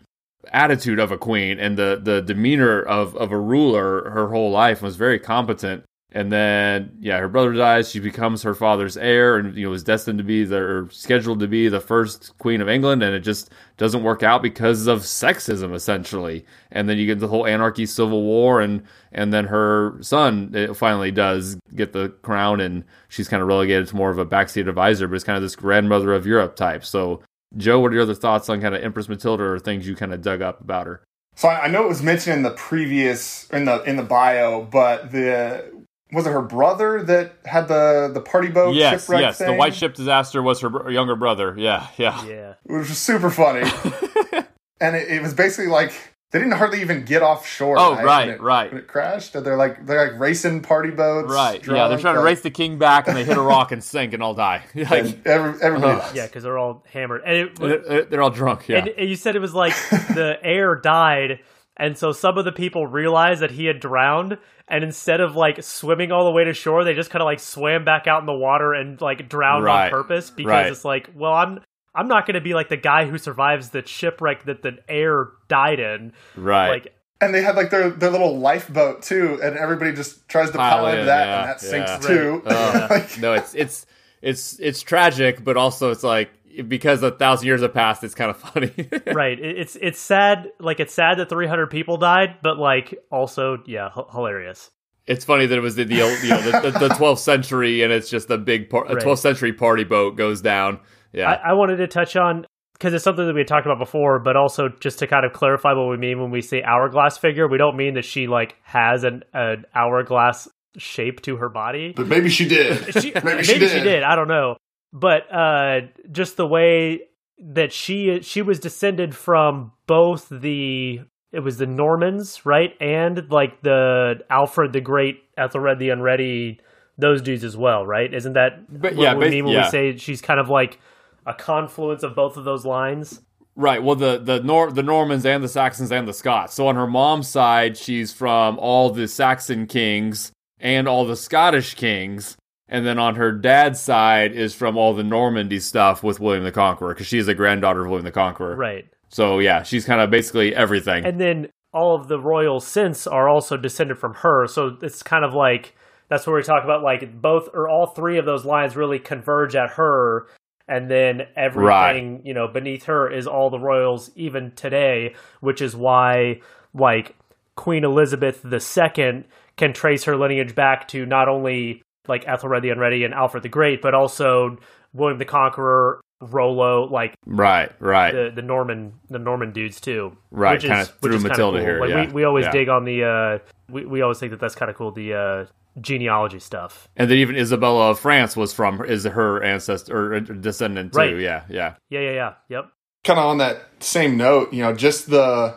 attitude 0.52 0.98
of 0.98 1.12
a 1.12 1.18
queen 1.18 1.58
and 1.58 1.76
the 1.76 2.00
the 2.02 2.20
demeanor 2.20 2.80
of 2.80 3.16
of 3.16 3.32
a 3.32 3.38
ruler 3.38 4.10
her 4.10 4.28
whole 4.28 4.50
life 4.50 4.80
was 4.80 4.94
very 4.94 5.18
competent 5.18 5.84
and 6.16 6.32
then 6.32 6.96
yeah 6.98 7.18
her 7.18 7.28
brother 7.28 7.52
dies. 7.52 7.90
She 7.90 8.00
becomes 8.00 8.42
her 8.42 8.54
father's 8.54 8.96
heir 8.96 9.36
and 9.36 9.54
you 9.54 9.64
know 9.64 9.70
was 9.70 9.84
destined 9.84 10.16
to 10.16 10.24
be 10.24 10.44
the 10.44 10.88
scheduled 10.90 11.40
to 11.40 11.46
be 11.46 11.68
the 11.68 11.78
first 11.78 12.36
queen 12.38 12.62
of 12.62 12.70
england. 12.70 13.02
And 13.02 13.14
it 13.14 13.20
just 13.20 13.50
doesn't 13.76 14.02
work 14.02 14.22
out 14.22 14.40
because 14.40 14.86
of 14.86 15.00
sexism 15.00 15.74
essentially. 15.74 16.46
And 16.72 16.88
then 16.88 16.96
you 16.96 17.04
get 17.04 17.18
the 17.18 17.28
whole 17.28 17.46
anarchy 17.46 17.84
civil 17.84 18.22
war 18.22 18.62
and 18.62 18.82
and 19.12 19.30
then 19.30 19.44
her 19.44 19.98
son 20.00 20.74
finally 20.74 21.10
does 21.10 21.58
get 21.74 21.92
the 21.92 22.08
crown 22.22 22.60
and 22.60 22.84
she's 23.08 23.28
kind 23.28 23.42
of 23.42 23.48
relegated 23.48 23.88
to 23.88 23.96
more 23.96 24.10
of 24.10 24.18
a 24.18 24.24
backseat 24.24 24.66
advisor 24.66 25.06
but 25.06 25.16
it's 25.16 25.24
kind 25.24 25.36
of 25.36 25.42
this 25.42 25.54
grandmother 25.54 26.14
of 26.14 26.24
europe 26.24 26.56
type. 26.56 26.82
So 26.82 27.20
joe 27.58 27.78
what 27.78 27.92
are 27.92 27.94
your 27.94 28.04
other 28.04 28.14
thoughts 28.14 28.48
on 28.48 28.62
kind 28.62 28.74
of 28.74 28.82
empress 28.82 29.10
matilda 29.10 29.44
or 29.44 29.58
things 29.58 29.86
you 29.86 29.94
kind 29.94 30.14
of 30.14 30.22
dug 30.22 30.40
up 30.40 30.62
about 30.62 30.86
her? 30.86 31.02
So 31.34 31.50
I 31.50 31.68
know 31.68 31.84
it 31.84 31.88
was 31.88 32.02
mentioned 32.02 32.36
in 32.38 32.42
the 32.42 32.52
previous 32.52 33.46
in 33.50 33.66
the 33.66 33.82
in 33.82 33.96
the 33.96 34.02
bio, 34.02 34.62
but 34.62 35.12
the 35.12 35.70
was 36.12 36.26
it 36.26 36.30
her 36.30 36.42
brother 36.42 37.02
that 37.02 37.32
had 37.44 37.68
the 37.68 38.10
the 38.12 38.20
party 38.20 38.48
boat 38.48 38.74
yes, 38.74 39.02
shipwreck 39.02 39.20
yes. 39.20 39.38
thing? 39.38 39.48
The 39.48 39.54
white 39.54 39.74
ship 39.74 39.94
disaster 39.94 40.42
was 40.42 40.60
her 40.60 40.90
younger 40.90 41.16
brother. 41.16 41.54
Yeah, 41.58 41.88
yeah, 41.96 42.24
yeah. 42.26 42.54
Which 42.64 42.88
was 42.88 42.98
super 42.98 43.30
funny, 43.30 43.60
and 44.80 44.94
it, 44.94 45.08
it, 45.08 45.22
was 45.22 45.34
basically 45.34 45.70
like 45.70 45.92
they 46.30 46.38
didn't 46.38 46.54
hardly 46.54 46.80
even 46.80 47.04
get 47.04 47.22
offshore. 47.22 47.76
Oh, 47.78 48.00
right, 48.02 48.28
it, 48.28 48.40
right. 48.40 48.70
When 48.70 48.80
it 48.80 48.86
crashed, 48.86 49.34
and 49.34 49.44
they're 49.44 49.56
like 49.56 49.84
they're 49.84 50.12
like 50.12 50.20
racing 50.20 50.62
party 50.62 50.90
boats. 50.90 51.32
Right. 51.32 51.60
Drunk, 51.60 51.76
yeah, 51.76 51.88
they're 51.88 51.98
trying 51.98 52.14
like, 52.14 52.22
to 52.22 52.26
race 52.26 52.40
the 52.42 52.50
king 52.50 52.78
back, 52.78 53.08
and 53.08 53.16
they 53.16 53.24
hit 53.24 53.36
a 53.36 53.42
rock 53.42 53.72
and 53.72 53.82
sink 53.82 54.12
and 54.12 54.22
all 54.22 54.34
die. 54.34 54.62
like 54.74 55.26
every, 55.26 55.60
everybody. 55.60 56.00
Uh, 56.00 56.12
yeah, 56.14 56.26
because 56.26 56.44
they're 56.44 56.58
all 56.58 56.84
hammered, 56.88 57.22
and 57.26 57.36
it, 57.36 57.58
they're, 57.58 58.04
they're 58.04 58.22
all 58.22 58.30
drunk. 58.30 58.68
Yeah. 58.68 58.78
And, 58.78 58.88
and 58.90 59.08
you 59.08 59.16
said 59.16 59.34
it 59.34 59.40
was 59.40 59.54
like 59.54 59.74
the 59.90 60.38
heir 60.40 60.76
died 60.76 61.40
and 61.76 61.96
so 61.96 62.12
some 62.12 62.38
of 62.38 62.44
the 62.44 62.52
people 62.52 62.86
realized 62.86 63.42
that 63.42 63.50
he 63.50 63.66
had 63.66 63.80
drowned, 63.80 64.38
and 64.68 64.82
instead 64.82 65.20
of 65.20 65.36
like 65.36 65.62
swimming 65.62 66.12
all 66.12 66.24
the 66.24 66.30
way 66.30 66.44
to 66.44 66.52
shore, 66.52 66.84
they 66.84 66.94
just 66.94 67.10
kind 67.10 67.22
of 67.22 67.26
like 67.26 67.40
swam 67.40 67.84
back 67.84 68.06
out 68.06 68.20
in 68.20 68.26
the 68.26 68.32
water 68.34 68.74
and 68.74 69.00
like 69.00 69.28
drowned 69.28 69.64
right. 69.64 69.86
on 69.86 69.90
purpose 69.90 70.30
because 70.30 70.50
right. 70.50 70.66
it's 70.66 70.84
like, 70.84 71.10
well, 71.14 71.32
I'm 71.32 71.60
I'm 71.94 72.08
not 72.08 72.26
going 72.26 72.34
to 72.34 72.40
be 72.40 72.54
like 72.54 72.68
the 72.68 72.76
guy 72.76 73.06
who 73.06 73.16
survives 73.16 73.70
the 73.70 73.86
shipwreck 73.86 74.44
that 74.44 74.62
the 74.62 74.78
heir 74.88 75.28
died 75.48 75.80
in. 75.80 76.12
Right. 76.36 76.68
Like 76.68 76.96
and 77.20 77.34
they 77.34 77.42
had 77.42 77.56
like 77.56 77.70
their 77.70 77.90
their 77.90 78.10
little 78.10 78.38
lifeboat 78.38 79.02
too, 79.02 79.40
and 79.42 79.56
everybody 79.56 79.92
just 79.94 80.28
tries 80.28 80.50
to 80.50 80.58
pile, 80.58 80.86
into 80.86 81.06
that, 81.06 81.26
yeah, 81.26 81.40
and 81.40 81.48
that 81.48 81.60
sinks 81.60 81.90
yeah. 81.90 81.98
too. 81.98 82.42
Uh, 82.44 82.86
like, 82.90 83.18
no, 83.18 83.32
it's 83.32 83.54
it's 83.54 83.86
it's 84.20 84.58
it's 84.58 84.82
tragic, 84.82 85.42
but 85.42 85.56
also 85.56 85.90
it's 85.90 86.02
like 86.02 86.30
because 86.62 87.02
a 87.02 87.10
thousand 87.10 87.46
years 87.46 87.62
have 87.62 87.74
passed, 87.74 88.04
it's 88.04 88.14
kind 88.14 88.30
of 88.30 88.36
funny. 88.36 88.72
right. 89.12 89.38
It's 89.38 89.76
it's 89.80 89.98
sad. 89.98 90.48
Like 90.60 90.80
it's 90.80 90.94
sad 90.94 91.18
that 91.18 91.28
300 91.28 91.70
people 91.70 91.96
died, 91.96 92.36
but 92.42 92.58
like 92.58 92.94
also, 93.10 93.58
yeah, 93.66 93.90
h- 93.96 94.04
hilarious. 94.12 94.70
It's 95.06 95.24
funny 95.24 95.46
that 95.46 95.56
it 95.56 95.60
was 95.60 95.76
the 95.76 95.84
the, 95.84 95.94
you 95.94 96.28
know, 96.28 96.42
the, 96.42 96.70
the, 96.70 96.78
the 96.78 96.88
12th 96.88 97.18
century, 97.18 97.82
and 97.82 97.92
it's 97.92 98.10
just 98.10 98.28
a 98.30 98.38
big 98.38 98.70
par- 98.70 98.86
a 98.86 98.96
12th 98.96 99.18
century 99.18 99.52
party 99.52 99.84
boat 99.84 100.16
goes 100.16 100.40
down. 100.40 100.80
Yeah, 101.12 101.30
I, 101.30 101.50
I 101.50 101.52
wanted 101.52 101.76
to 101.76 101.86
touch 101.86 102.16
on 102.16 102.44
because 102.72 102.92
it's 102.92 103.04
something 103.04 103.26
that 103.26 103.32
we 103.32 103.40
had 103.40 103.48
talked 103.48 103.66
about 103.66 103.78
before, 103.78 104.18
but 104.18 104.36
also 104.36 104.68
just 104.68 104.98
to 104.98 105.06
kind 105.06 105.24
of 105.24 105.32
clarify 105.32 105.72
what 105.72 105.88
we 105.88 105.96
mean 105.96 106.20
when 106.20 106.30
we 106.30 106.42
say 106.42 106.62
hourglass 106.62 107.18
figure, 107.18 107.46
we 107.48 107.56
don't 107.56 107.76
mean 107.76 107.94
that 107.94 108.04
she 108.04 108.26
like 108.26 108.56
has 108.62 109.04
an 109.04 109.22
an 109.32 109.64
hourglass 109.74 110.48
shape 110.76 111.22
to 111.22 111.36
her 111.36 111.48
body. 111.48 111.92
But 111.94 112.08
maybe 112.08 112.28
she 112.28 112.48
did. 112.48 112.92
She, 113.00 113.12
maybe, 113.14 113.24
maybe 113.24 113.42
she, 113.44 113.58
did. 113.58 113.70
she 113.70 113.80
did. 113.80 114.02
I 114.02 114.16
don't 114.16 114.28
know 114.28 114.56
but 114.96 115.30
uh, 115.30 115.82
just 116.10 116.38
the 116.38 116.46
way 116.46 117.02
that 117.38 117.70
she 117.70 118.22
she 118.22 118.40
was 118.40 118.58
descended 118.58 119.14
from 119.14 119.72
both 119.86 120.28
the 120.30 121.02
it 121.32 121.40
was 121.40 121.58
the 121.58 121.66
Normans, 121.66 122.46
right, 122.46 122.74
and 122.80 123.30
like 123.30 123.60
the 123.60 124.24
Alfred 124.30 124.72
the 124.72 124.80
Great, 124.80 125.22
Ethelred 125.36 125.78
the 125.78 125.90
Unready, 125.90 126.60
those 126.96 127.20
dudes 127.20 127.44
as 127.44 127.58
well, 127.58 127.84
right? 127.84 128.12
Isn't 128.12 128.32
that 128.32 128.80
but, 128.80 128.94
what 128.94 129.02
yeah, 129.02 129.14
we 129.14 129.28
mean 129.28 129.44
when 129.44 129.54
yeah. 129.54 129.64
we 129.66 129.70
say 129.70 129.96
she's 129.98 130.22
kind 130.22 130.40
of 130.40 130.48
like 130.48 130.80
a 131.26 131.34
confluence 131.34 132.02
of 132.02 132.14
both 132.14 132.38
of 132.38 132.44
those 132.44 132.64
lines? 132.64 133.20
Right. 133.54 133.82
Well, 133.82 133.96
the 133.96 134.16
the 134.18 134.40
Nor- 134.40 134.72
the 134.72 134.82
Normans 134.82 135.26
and 135.26 135.44
the 135.44 135.48
Saxons 135.48 135.92
and 135.92 136.08
the 136.08 136.14
Scots. 136.14 136.54
So 136.54 136.68
on 136.68 136.76
her 136.76 136.86
mom's 136.86 137.28
side, 137.28 137.76
she's 137.76 138.14
from 138.14 138.58
all 138.58 138.88
the 138.88 139.08
Saxon 139.08 139.66
kings 139.66 140.32
and 140.58 140.88
all 140.88 141.04
the 141.04 141.16
Scottish 141.16 141.74
kings, 141.74 142.38
and 142.68 142.86
then 142.86 142.98
on 142.98 143.14
her 143.14 143.32
dad's 143.32 143.80
side 143.80 144.32
is 144.32 144.54
from 144.54 144.76
all 144.76 144.94
the 144.94 145.04
Normandy 145.04 145.60
stuff 145.60 146.02
with 146.02 146.20
William 146.20 146.44
the 146.44 146.52
Conqueror 146.52 146.94
because 146.94 147.06
she's 147.06 147.28
a 147.28 147.34
granddaughter 147.34 147.82
of 147.82 147.90
William 147.90 148.04
the 148.04 148.12
Conqueror. 148.12 148.56
Right. 148.56 148.86
So 149.08 149.38
yeah, 149.38 149.62
she's 149.62 149.84
kind 149.84 150.00
of 150.00 150.10
basically 150.10 150.54
everything. 150.54 151.04
And 151.04 151.20
then 151.20 151.48
all 151.72 151.94
of 151.94 152.08
the 152.08 152.18
royal 152.18 152.60
since 152.60 153.06
are 153.06 153.28
also 153.28 153.56
descended 153.56 153.98
from 153.98 154.14
her. 154.14 154.46
So 154.46 154.76
it's 154.82 155.02
kind 155.02 155.24
of 155.24 155.34
like 155.34 155.74
that's 156.08 156.26
where 156.26 156.36
we 156.36 156.42
talk 156.42 156.64
about 156.64 156.82
like 156.82 157.20
both 157.20 157.48
or 157.52 157.68
all 157.68 157.86
three 157.86 158.18
of 158.18 158.24
those 158.24 158.44
lines 158.44 158.76
really 158.76 158.98
converge 158.98 159.54
at 159.54 159.70
her 159.70 160.26
and 160.68 160.90
then 160.90 161.22
everything 161.36 162.14
right. 162.14 162.26
you 162.26 162.34
know 162.34 162.48
beneath 162.48 162.84
her 162.84 163.10
is 163.10 163.26
all 163.26 163.50
the 163.50 163.58
royals 163.58 164.10
even 164.16 164.50
today 164.52 165.14
which 165.40 165.60
is 165.60 165.76
why 165.76 166.40
like 166.74 167.14
queen 167.54 167.84
elizabeth 167.84 168.44
ii 168.44 169.24
can 169.56 169.72
trace 169.72 170.04
her 170.04 170.16
lineage 170.16 170.54
back 170.54 170.88
to 170.88 171.06
not 171.06 171.28
only 171.28 171.82
like 172.08 172.26
Ethelred 172.26 172.62
the 172.62 172.70
Unready 172.70 173.04
and 173.04 173.14
Alfred 173.14 173.42
the 173.42 173.48
Great, 173.48 173.82
but 173.82 173.94
also 173.94 174.58
William 174.92 175.18
the 175.18 175.24
Conqueror, 175.24 176.00
Rollo, 176.20 176.88
like 176.88 177.14
right, 177.26 177.70
right, 177.78 178.12
the, 178.12 178.32
the 178.34 178.42
Norman, 178.42 178.94
the 179.10 179.18
Norman 179.18 179.52
dudes 179.52 179.80
too, 179.80 180.16
right? 180.30 180.60
Kind 180.60 180.80
of 180.80 180.98
through 181.00 181.20
Matilda 181.20 181.58
cool. 181.58 181.66
here. 181.66 181.80
Like 181.80 181.90
yeah. 181.90 182.06
we, 182.06 182.12
we 182.12 182.24
always 182.24 182.46
yeah. 182.46 182.52
dig 182.52 182.68
on 182.68 182.84
the, 182.84 183.04
uh, 183.04 183.38
we 183.68 183.84
we 183.84 184.00
always 184.00 184.18
think 184.18 184.30
that 184.30 184.40
that's 184.40 184.54
kind 184.54 184.70
of 184.70 184.76
cool. 184.76 184.92
The 184.92 185.14
uh, 185.14 185.46
genealogy 185.80 186.38
stuff, 186.38 186.88
and 186.96 187.10
then 187.10 187.18
even 187.18 187.36
Isabella 187.36 187.90
of 187.90 188.00
France 188.00 188.34
was 188.34 188.52
from 188.54 188.82
is 188.84 189.04
her 189.04 189.42
ancestor 189.42 190.14
or 190.14 190.20
descendant 190.20 190.92
too. 190.92 190.98
Right. 190.98 191.18
Yeah, 191.18 191.44
yeah, 191.50 191.74
yeah, 191.90 192.00
yeah, 192.00 192.12
yeah. 192.12 192.34
Yep. 192.48 192.70
Kind 193.04 193.18
of 193.20 193.26
on 193.26 193.38
that 193.38 193.62
same 193.80 194.16
note, 194.16 194.52
you 194.54 194.62
know, 194.62 194.72
just 194.72 195.10
the 195.10 195.54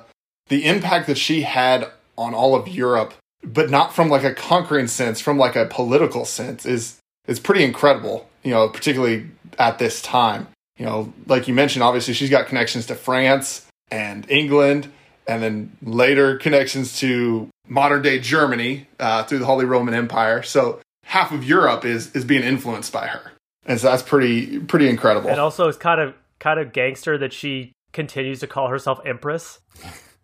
the 0.50 0.66
impact 0.66 1.08
that 1.08 1.18
she 1.18 1.44
had 1.44 1.90
on 2.18 2.34
all 2.34 2.54
of 2.54 2.68
Europe 2.68 3.14
but 3.44 3.70
not 3.70 3.94
from 3.94 4.10
like 4.10 4.24
a 4.24 4.34
conquering 4.34 4.88
sense, 4.88 5.20
from 5.20 5.38
like 5.38 5.56
a 5.56 5.66
political 5.66 6.26
sense, 6.26 6.66
is 6.66 7.00
is 7.28 7.40
pretty 7.40 7.64
incredible. 7.64 8.28
You 8.44 8.52
know, 8.52 8.70
particularly 8.70 9.28
at 9.58 9.80
this 9.80 10.02
time. 10.02 10.48
You 10.78 10.86
know, 10.86 11.14
like 11.28 11.48
you 11.48 11.54
mentioned, 11.54 11.84
obviously 11.84 12.14
she's 12.14 12.30
got 12.30 12.48
connections 12.48 12.86
to 12.86 12.96
France 12.96 13.68
and 13.92 14.30
England, 14.30 14.92
and 15.28 15.44
then 15.44 15.78
later 15.82 16.38
connections 16.38 17.00
to 17.00 17.50
modern 17.68 18.02
day 18.02 18.20
Germany 18.20 18.88
uh, 19.00 19.24
through 19.24 19.40
the 19.40 19.46
Holy 19.46 19.66
Roman 19.66 19.94
Empire. 19.94 20.42
So 20.42 20.80
half 21.04 21.32
of 21.32 21.44
Europe 21.44 21.86
is 21.86 22.16
is 22.16 22.26
being 22.26 22.44
influenced 22.44 22.94
by 22.94 23.08
her, 23.08 23.32
and 23.66 23.80
so 23.80 23.90
that's 23.90 24.04
pretty 24.04 24.60
pretty 24.60 24.90
incredible. 24.90 25.30
And 25.30 25.40
also, 25.40 25.68
it's 25.68 25.78
kind 25.78 26.00
of 26.00 26.14
kind 26.40 26.60
of 26.60 26.72
gangster 26.72 27.18
that 27.18 27.34
she 27.34 27.74
continues 27.92 28.40
to 28.40 28.48
call 28.48 28.70
herself 28.70 29.00
Empress. 29.06 29.60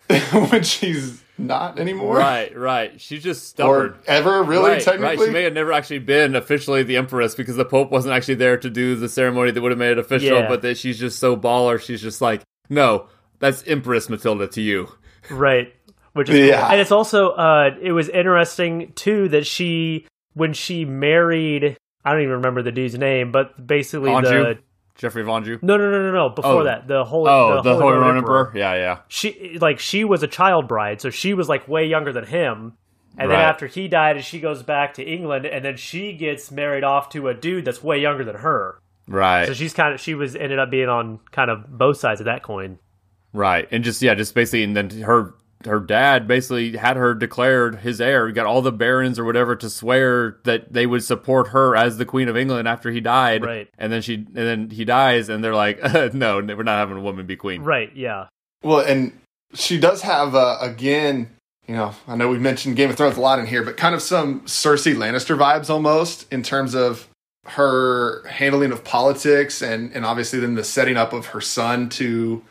when 0.52 0.64
she's 0.64 1.22
not 1.38 1.80
anymore. 1.80 2.18
Right, 2.18 2.56
right. 2.56 3.00
She's 3.02 3.24
just 3.24 3.48
stubborn. 3.50 3.92
Or 3.92 3.98
ever 4.08 4.44
really 4.44 4.72
right, 4.72 4.82
technically. 4.82 5.18
right. 5.18 5.26
She 5.28 5.32
may 5.32 5.44
have 5.44 5.54
never 5.54 5.72
actually 5.74 6.00
been 6.00 6.36
officially 6.36 6.84
the 6.84 6.98
empress 6.98 7.36
because 7.36 7.56
the 7.56 7.66
pope 7.66 7.92
wasn't 7.92 8.14
actually 8.14 8.36
there 8.36 8.58
to 8.58 8.70
do 8.70 8.96
the 8.96 9.10
ceremony 9.10 9.52
that 9.52 9.62
would 9.62 9.72
have 9.72 9.80
made 9.80 9.92
it 9.92 9.98
official. 10.00 10.38
Yeah. 10.40 10.48
But 10.48 10.62
that 10.62 10.78
she's 10.78 11.00
just 11.00 11.20
so 11.20 11.36
baller. 11.36 11.82
She's 11.82 12.02
just 12.02 12.22
like, 12.22 12.42
no, 12.70 13.08
that's 13.40 13.64
Empress 13.68 14.10
Matilda 14.10 14.48
to 14.50 14.62
you. 14.62 14.90
Right. 15.30 15.74
Which 16.14 16.30
is 16.30 16.48
Yeah. 16.48 16.62
cool. 16.62 16.72
and 16.72 16.82
it's 16.82 16.92
also 16.92 17.32
uh 17.32 17.72
it 17.82 17.92
was 17.92 18.08
interesting 18.10 18.94
too 18.96 19.28
that 19.30 19.46
she 19.46 20.08
when 20.34 20.54
she 20.54 20.86
married 20.86 21.76
I 22.06 22.12
don't 22.12 22.22
even 22.22 22.34
remember 22.36 22.62
the 22.62 22.72
dude's 22.72 22.98
name, 22.98 23.32
but 23.32 23.66
basically 23.68 24.12
the 24.12 24.18
Anjou? 24.18 24.56
Geoffrey 24.96 25.22
of 25.22 25.30
Anjou. 25.30 25.60
no 25.62 25.78
no 25.78 25.90
no 25.92 26.02
no 26.04 26.12
no 26.12 26.30
before 26.30 26.62
Oh. 26.62 26.64
that 26.64 26.88
the 26.88 27.04
holy 27.04 27.30
Oh, 27.30 27.62
the, 27.62 27.74
Holy 27.74 27.84
Roman 27.94 28.00
Roman 28.02 28.18
Emperor. 28.18 28.52
Yeah, 28.56 28.74
yeah. 28.76 28.98
she 29.08 29.58
like 29.60 29.80
she 29.80 30.04
was 30.04 30.24
a 30.24 30.28
child 30.28 30.68
bride, 30.68 31.02
so 31.02 31.10
she 31.10 31.34
was 31.34 31.50
like 31.50 31.68
way 31.68 31.86
younger 31.86 32.14
than 32.14 32.26
him. 32.26 32.74
And 33.18 33.32
then 33.32 33.40
after 33.40 33.68
he 33.68 33.88
died, 33.88 34.22
she 34.26 34.42
goes 34.42 34.62
back 34.62 34.96
to 34.96 35.04
England, 35.04 35.46
and 35.46 35.64
then 35.64 35.78
she 35.78 36.12
gets 36.14 36.52
married 36.52 36.84
off 36.84 37.08
to 37.10 37.30
a 37.30 37.34
dude 37.34 37.64
that's 37.64 37.82
way 37.82 37.98
younger 38.00 38.26
than 38.26 38.36
her. 38.36 38.78
Right. 39.08 39.46
So 39.48 39.54
she's 39.54 39.74
kind 39.74 39.94
of 39.94 40.00
she 40.02 40.16
was 40.16 40.36
ended 40.36 40.60
up 40.60 40.70
being 40.70 40.90
on 40.90 41.20
kind 41.32 41.50
of 41.50 41.66
both 41.78 41.98
sides 41.98 42.20
of 42.20 42.26
that 42.26 42.44
coin. 42.44 42.80
Right, 43.34 43.68
and 43.72 43.84
just 43.84 44.02
yeah, 44.02 44.16
just 44.16 44.34
basically, 44.34 44.64
and 44.64 44.76
then 44.76 44.90
her 45.02 45.34
her 45.66 45.80
dad 45.80 46.28
basically 46.28 46.78
had 46.78 46.98
her 46.98 47.14
declared 47.14 47.78
his 47.78 48.00
heir. 48.00 48.28
He 48.28 48.34
got 48.34 48.46
all 48.46 48.62
the 48.62 48.72
barons 48.72 49.20
or 49.20 49.26
whatever 49.26 49.56
to 49.56 49.70
swear 49.70 50.38
that 50.44 50.72
they 50.72 50.86
would 50.86 51.04
support 51.04 51.50
her 51.50 51.76
as 51.76 51.98
the 51.98 52.06
queen 52.06 52.28
of 52.28 52.38
England 52.38 52.68
after 52.68 52.92
he 52.92 53.02
died. 53.02 53.44
Right. 53.44 53.70
and 53.78 53.92
then 53.92 54.02
she 54.02 54.16
and 54.16 54.36
then 54.36 54.70
he 54.70 54.86
dies, 54.86 55.30
and 55.30 55.44
they're 55.44 55.56
like, 55.56 55.82
no, 56.14 56.38
we're 56.38 56.64
not 56.64 56.78
having 56.78 56.98
a 56.98 57.02
woman 57.02 57.26
be 57.26 57.36
queen. 57.36 57.62
Right? 57.62 57.92
Yeah. 57.96 58.28
Well, 58.64 58.80
and 58.80 59.18
she 59.54 59.80
does 59.80 60.02
have 60.02 60.36
uh, 60.36 60.58
again. 60.62 61.32
You 61.68 61.76
know, 61.76 61.96
I 62.08 62.16
know 62.16 62.30
we 62.30 62.38
mentioned 62.38 62.76
Game 62.76 62.92
of 62.92 62.96
Thrones 62.96 63.18
a 63.18 63.22
lot 63.22 63.40
in 63.40 63.48
here, 63.48 63.64
but 63.64 63.76
kind 63.76 63.96
of 63.96 64.02
some 64.04 64.42
Cersei 64.42 64.94
Lannister 64.96 65.36
vibes 65.36 65.68
almost 65.68 66.32
in 66.32 66.44
terms 66.44 66.76
of 66.76 67.08
her 67.46 68.26
handling 68.28 68.72
of 68.72 68.84
politics 68.84 69.62
and 69.62 69.92
and 69.94 70.04
obviously 70.04 70.40
then 70.40 70.56
the 70.56 70.64
setting 70.64 70.98
up 70.98 71.14
of 71.14 71.28
her 71.28 71.42
son 71.42 71.88
to 71.90 72.42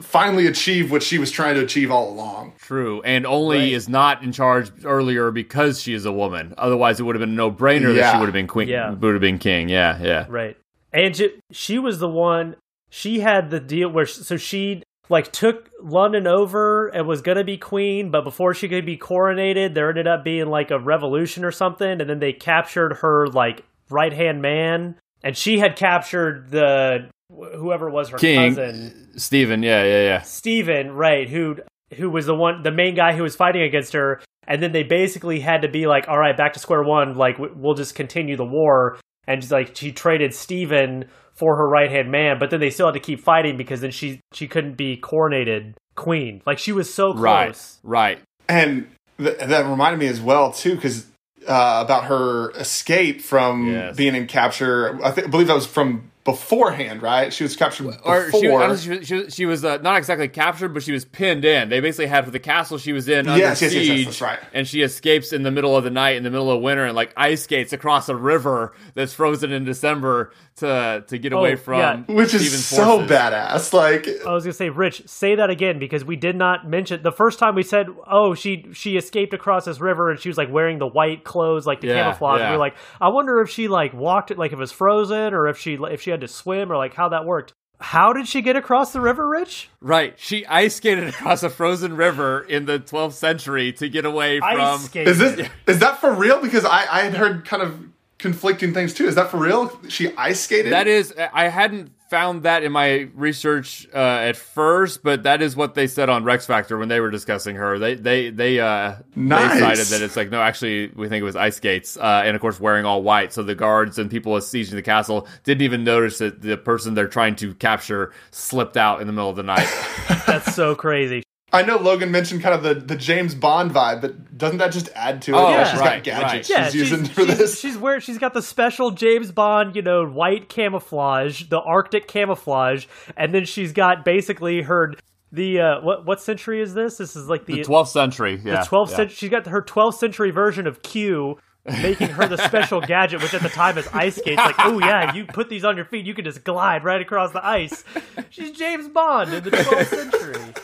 finally 0.00 0.46
achieve 0.46 0.90
what 0.90 1.02
she 1.02 1.18
was 1.18 1.30
trying 1.30 1.54
to 1.56 1.62
achieve 1.62 1.90
all 1.90 2.10
along. 2.10 2.52
True, 2.58 3.02
and 3.02 3.26
only 3.26 3.58
Right. 3.58 3.72
is 3.72 3.88
not 3.88 4.22
in 4.22 4.32
charge 4.32 4.70
earlier 4.84 5.30
because 5.30 5.80
she 5.82 5.92
is 5.94 6.04
a 6.04 6.12
woman. 6.12 6.54
Otherwise, 6.56 7.00
it 7.00 7.02
would 7.02 7.16
have 7.16 7.20
been 7.20 7.30
a 7.30 7.34
no 7.34 7.50
brainer 7.50 7.94
that 7.94 8.12
she 8.12 8.18
would 8.18 8.26
have 8.26 8.32
been 8.32 8.46
queen. 8.46 8.68
Yeah. 8.68 8.90
would 8.90 9.12
have 9.14 9.20
been 9.20 9.38
king. 9.38 9.68
Yeah, 9.68 9.98
yeah. 10.00 10.26
Right. 10.28 10.56
And 10.92 11.16
she, 11.16 11.30
she 11.50 11.78
was 11.78 11.98
the 11.98 12.08
one. 12.08 12.56
She 12.90 13.20
had 13.20 13.50
the 13.50 13.60
deal 13.60 13.88
where 13.88 14.06
so 14.06 14.36
she 14.36 14.82
like 15.08 15.32
took 15.32 15.68
London 15.82 16.26
over 16.26 16.88
and 16.88 17.06
was 17.06 17.22
gonna 17.22 17.44
be 17.44 17.56
queen, 17.58 18.10
but 18.10 18.22
before 18.22 18.54
she 18.54 18.68
could 18.68 18.86
be 18.86 18.96
coronated, 18.96 19.74
there 19.74 19.88
ended 19.88 20.06
up 20.06 20.22
being 20.24 20.46
like 20.46 20.70
a 20.70 20.78
revolution 20.78 21.44
or 21.44 21.50
something, 21.50 22.00
and 22.00 22.08
then 22.08 22.18
they 22.20 22.32
captured 22.32 22.98
her 22.98 23.26
like 23.26 23.64
right 23.90 24.12
hand 24.12 24.40
man, 24.42 24.94
and 25.24 25.36
she 25.36 25.58
had 25.58 25.76
captured 25.76 26.50
the 26.50 27.08
whoever 27.56 27.90
was 27.90 28.10
her 28.10 28.18
King 28.18 28.54
cousin 28.54 29.10
Stephen. 29.16 29.62
Yeah, 29.62 29.84
yeah, 29.84 30.02
yeah. 30.02 30.20
Stephen, 30.22 30.92
right, 30.92 31.28
who 31.28 31.56
who 31.96 32.10
was 32.10 32.26
the 32.26 32.34
one 32.34 32.62
the 32.62 32.70
main 32.72 32.94
guy 32.94 33.14
who 33.14 33.22
was 33.22 33.36
fighting 33.36 33.62
against 33.62 33.92
her 33.92 34.20
and 34.46 34.62
then 34.62 34.72
they 34.72 34.82
basically 34.82 35.40
had 35.40 35.62
to 35.62 35.68
be 35.68 35.86
like 35.86 36.08
all 36.08 36.18
right, 36.18 36.36
back 36.36 36.52
to 36.54 36.58
square 36.58 36.82
one, 36.82 37.14
like 37.16 37.36
we'll 37.38 37.74
just 37.74 37.94
continue 37.94 38.36
the 38.36 38.44
war 38.44 38.98
and 39.26 39.40
just, 39.40 39.52
like 39.52 39.76
she 39.76 39.92
traded 39.92 40.34
Stephen 40.34 41.06
for 41.34 41.56
her 41.56 41.68
right-hand 41.68 42.10
man, 42.10 42.38
but 42.38 42.50
then 42.50 42.60
they 42.60 42.70
still 42.70 42.86
had 42.86 42.94
to 42.94 43.00
keep 43.00 43.20
fighting 43.20 43.56
because 43.56 43.80
then 43.80 43.90
she 43.90 44.20
she 44.32 44.46
couldn't 44.46 44.76
be 44.76 44.96
coronated 44.96 45.74
queen. 45.94 46.42
Like 46.46 46.58
she 46.58 46.72
was 46.72 46.92
so 46.92 47.12
close. 47.12 47.78
Right, 47.82 48.18
right. 48.18 48.18
And 48.48 48.88
th- 49.18 49.38
that 49.38 49.66
reminded 49.66 49.98
me 49.98 50.08
as 50.08 50.20
well 50.20 50.52
too, 50.52 50.74
because 50.74 51.06
uh, 51.48 51.82
about 51.84 52.04
her 52.04 52.50
escape 52.52 53.20
from 53.20 53.66
Yes. 53.66 53.96
being 53.96 54.14
in 54.14 54.26
capture. 54.26 55.02
I, 55.04 55.10
think, 55.10 55.26
I 55.26 55.30
believe 55.30 55.48
that 55.48 55.54
was 55.54 55.66
from 55.66 56.11
beforehand, 56.24 57.02
right? 57.02 57.32
She 57.32 57.42
was 57.42 57.56
captured 57.56 57.96
Or 58.04 58.26
before. 58.26 58.76
she, 58.76 58.82
she, 58.84 58.90
was- 58.90 59.06
she, 59.06 59.30
she 59.30 59.46
was 59.46 59.64
uh, 59.64 59.78
not 59.78 59.96
exactly 59.98 60.28
captured, 60.28 60.68
but 60.68 60.82
she 60.82 60.92
was 60.92 61.04
pinned 61.04 61.44
in. 61.44 61.68
They 61.68 61.80
basically 61.80 62.06
had 62.06 62.26
the 62.30 62.38
castle 62.38 62.78
she 62.78 62.92
was 62.92 63.08
in 63.08 63.26
under 63.26 63.38
Yes, 63.38 63.60
yes, 63.60 63.72
yes, 63.74 63.82
siege, 63.86 63.96
yes, 63.98 64.06
that's 64.06 64.20
right. 64.20 64.38
and 64.54 64.66
she 64.68 64.82
escapes 64.82 65.32
in 65.32 65.42
the 65.42 65.50
middle 65.50 65.76
of 65.76 65.82
the 65.84 65.90
night, 65.90 66.16
in 66.16 66.22
the 66.22 66.30
middle 66.30 66.50
of 66.50 66.62
winter, 66.62 66.84
and 66.84 66.94
like 66.94 67.12
ice 67.16 67.42
skates 67.42 67.72
across 67.72 68.08
a 68.08 68.14
river 68.16 68.72
that's 68.94 69.12
frozen 69.12 69.50
in 69.52 69.64
December 69.64 70.32
to 70.56 71.02
to 71.08 71.18
get 71.18 71.32
away 71.32 71.54
Oh, 71.54 71.56
from 71.56 71.78
yeah. 71.80 71.96
which 72.14 72.34
is 72.34 72.42
Stephen's 72.42 72.66
so 72.66 72.84
forces. 72.98 73.10
badass. 73.10 73.72
Like, 73.72 74.06
I 74.26 74.32
was 74.32 74.44
gonna 74.44 74.52
say, 74.52 74.68
Rich, 74.68 75.02
say 75.08 75.34
that 75.36 75.50
again 75.50 75.78
because 75.78 76.04
we 76.04 76.14
did 76.16 76.36
not 76.36 76.68
mention 76.68 77.02
the 77.02 77.10
first 77.10 77.38
time 77.38 77.54
we 77.56 77.62
said, 77.62 77.86
"Oh, 78.06 78.34
she 78.34 78.66
she 78.74 78.96
escaped 78.96 79.34
across 79.34 79.64
this 79.64 79.80
river 79.80 80.10
and 80.10 80.20
she 80.20 80.28
was 80.28 80.38
like 80.38 80.52
wearing 80.52 80.78
the 80.78 80.86
white 80.86 81.24
clothes, 81.24 81.66
like 81.66 81.80
the 81.80 81.88
Yeah, 81.88 82.02
camouflage." 82.04 82.40
yeah. 82.40 82.50
We 82.50 82.52
were 82.52 82.60
like, 82.60 82.76
"I 83.00 83.08
wonder 83.08 83.40
if 83.40 83.48
she 83.50 83.66
like 83.68 83.92
walked 83.94 84.30
it, 84.30 84.38
like 84.38 84.52
if 84.52 84.58
it 84.58 84.60
was 84.60 84.72
frozen, 84.72 85.32
or 85.34 85.48
if 85.48 85.58
she 85.58 85.74
if 85.90 86.00
she 86.02 86.11
had 86.12 86.20
to 86.20 86.28
swim, 86.28 86.70
or 86.70 86.76
like 86.76 86.94
how 86.94 87.08
that 87.10 87.24
worked." 87.24 87.52
How 87.80 88.12
did 88.12 88.28
she 88.28 88.42
get 88.42 88.54
across 88.54 88.92
the 88.92 89.00
river, 89.00 89.28
Rich? 89.28 89.68
Right, 89.80 90.14
she 90.16 90.46
ice 90.46 90.76
skated 90.76 91.08
across 91.08 91.42
a 91.42 91.50
frozen 91.50 91.96
river 91.96 92.40
in 92.40 92.66
the 92.66 92.78
12th 92.78 93.14
century 93.14 93.72
to 93.72 93.88
get 93.88 94.04
away 94.04 94.38
from. 94.38 94.60
Ice 94.60 94.94
is 94.94 95.18
this 95.18 95.48
is 95.66 95.80
that 95.80 96.00
for 96.00 96.12
real? 96.12 96.40
Because 96.40 96.64
I 96.64 96.86
I 96.88 97.02
had 97.02 97.14
heard 97.14 97.44
kind 97.44 97.62
of 97.62 97.80
conflicting 98.18 98.72
things 98.72 98.94
too. 98.94 99.06
Is 99.06 99.16
that 99.16 99.30
for 99.30 99.36
real? 99.36 99.80
She 99.88 100.14
ice 100.16 100.40
skated. 100.40 100.72
That 100.72 100.86
is, 100.86 101.12
I 101.32 101.48
hadn't 101.48 101.90
found 102.12 102.42
that 102.42 102.62
in 102.62 102.70
my 102.70 103.08
research 103.14 103.88
uh, 103.94 103.96
at 103.96 104.36
first, 104.36 105.02
but 105.02 105.22
that 105.22 105.40
is 105.40 105.56
what 105.56 105.74
they 105.74 105.86
said 105.86 106.10
on 106.10 106.24
Rex 106.24 106.44
Factor 106.44 106.76
when 106.76 106.88
they 106.88 107.00
were 107.00 107.10
discussing 107.10 107.56
her. 107.56 107.78
They 107.78 107.94
they 107.94 108.28
they 108.28 108.60
uh 108.60 108.96
Nice. 109.16 109.54
they 109.54 109.60
cited 109.60 109.86
that 109.86 110.02
it's 110.02 110.14
like 110.14 110.30
no, 110.30 110.42
actually 110.42 110.88
we 110.94 111.08
think 111.08 111.22
it 111.22 111.24
was 111.24 111.36
ice 111.36 111.56
skates, 111.56 111.96
uh, 111.96 112.22
and 112.22 112.34
of 112.36 112.42
course 112.42 112.60
wearing 112.60 112.84
all 112.84 113.02
white, 113.02 113.32
so 113.32 113.42
the 113.42 113.54
guards 113.54 113.98
and 113.98 114.10
people 114.10 114.34
besieging 114.34 114.76
the 114.76 114.82
castle 114.82 115.26
didn't 115.44 115.62
even 115.62 115.84
notice 115.84 116.18
that 116.18 116.42
the 116.42 116.58
person 116.58 116.92
they're 116.92 117.08
trying 117.08 117.34
to 117.36 117.54
capture 117.54 118.12
slipped 118.30 118.76
out 118.76 119.00
in 119.00 119.06
the 119.06 119.12
middle 119.14 119.30
of 119.30 119.36
the 119.36 119.42
night. 119.42 119.66
That's 120.26 120.54
so 120.54 120.74
crazy. 120.74 121.22
I 121.52 121.62
know 121.62 121.76
Logan 121.76 122.10
mentioned 122.10 122.42
kind 122.42 122.54
of 122.54 122.62
the, 122.62 122.74
the 122.74 122.96
James 122.96 123.34
Bond 123.34 123.72
vibe, 123.72 124.00
but 124.00 124.38
doesn't 124.38 124.56
that 124.58 124.72
just 124.72 124.88
add 124.94 125.20
to 125.22 125.32
it? 125.32 125.36
Oh, 125.36 125.50
yeah, 125.50 125.70
she's 125.70 125.80
right, 125.80 126.02
got 126.02 126.04
gadgets 126.04 126.48
Yeah, 126.48 126.64
she's, 126.64 126.74
using 126.74 127.04
she's, 127.04 127.14
for 127.14 127.26
she's, 127.26 127.38
this. 127.38 127.60
she's 127.60 127.76
where 127.76 128.00
she's 128.00 128.16
got 128.16 128.32
the 128.32 128.40
special 128.40 128.90
James 128.90 129.30
Bond, 129.30 129.76
you 129.76 129.82
know, 129.82 130.06
white 130.06 130.48
camouflage, 130.48 131.44
the 131.48 131.60
Arctic 131.60 132.08
camouflage, 132.08 132.86
and 133.18 133.34
then 133.34 133.44
she's 133.44 133.72
got 133.72 134.02
basically 134.04 134.62
her 134.62 134.94
the 135.30 135.60
uh, 135.60 135.80
what 135.82 136.06
what 136.06 136.20
century 136.20 136.60
is 136.60 136.74
this? 136.74 136.96
This 136.96 137.16
is 137.16 137.28
like 137.28 137.46
the, 137.46 137.54
the 137.54 137.60
12th 137.62 137.88
century, 137.88 138.40
yeah, 138.42 138.62
the 138.62 138.66
12th 138.66 138.90
yeah. 138.90 138.96
century. 138.96 139.14
She's 139.14 139.30
got 139.30 139.46
her 139.46 139.62
12th 139.62 139.94
century 139.94 140.30
version 140.30 140.66
of 140.66 140.82
Q, 140.82 141.38
making 141.66 142.08
her 142.08 142.26
the 142.26 142.38
special 142.38 142.80
gadget, 142.86 143.22
which 143.22 143.34
at 143.34 143.42
the 143.42 143.48
time 143.50 143.76
is 143.76 143.86
ice 143.92 144.16
skates. 144.16 144.38
Like, 144.38 144.56
oh 144.58 144.78
yeah, 144.78 145.14
you 145.14 145.26
put 145.26 145.50
these 145.50 145.64
on 145.64 145.76
your 145.76 145.84
feet, 145.84 146.06
you 146.06 146.14
can 146.14 146.24
just 146.24 146.44
glide 146.44 146.84
right 146.84 147.00
across 147.00 147.32
the 147.32 147.44
ice. 147.44 147.84
She's 148.30 148.52
James 148.52 148.88
Bond 148.88 149.32
in 149.34 149.44
the 149.44 149.50
12th 149.50 149.86
century. 149.86 150.54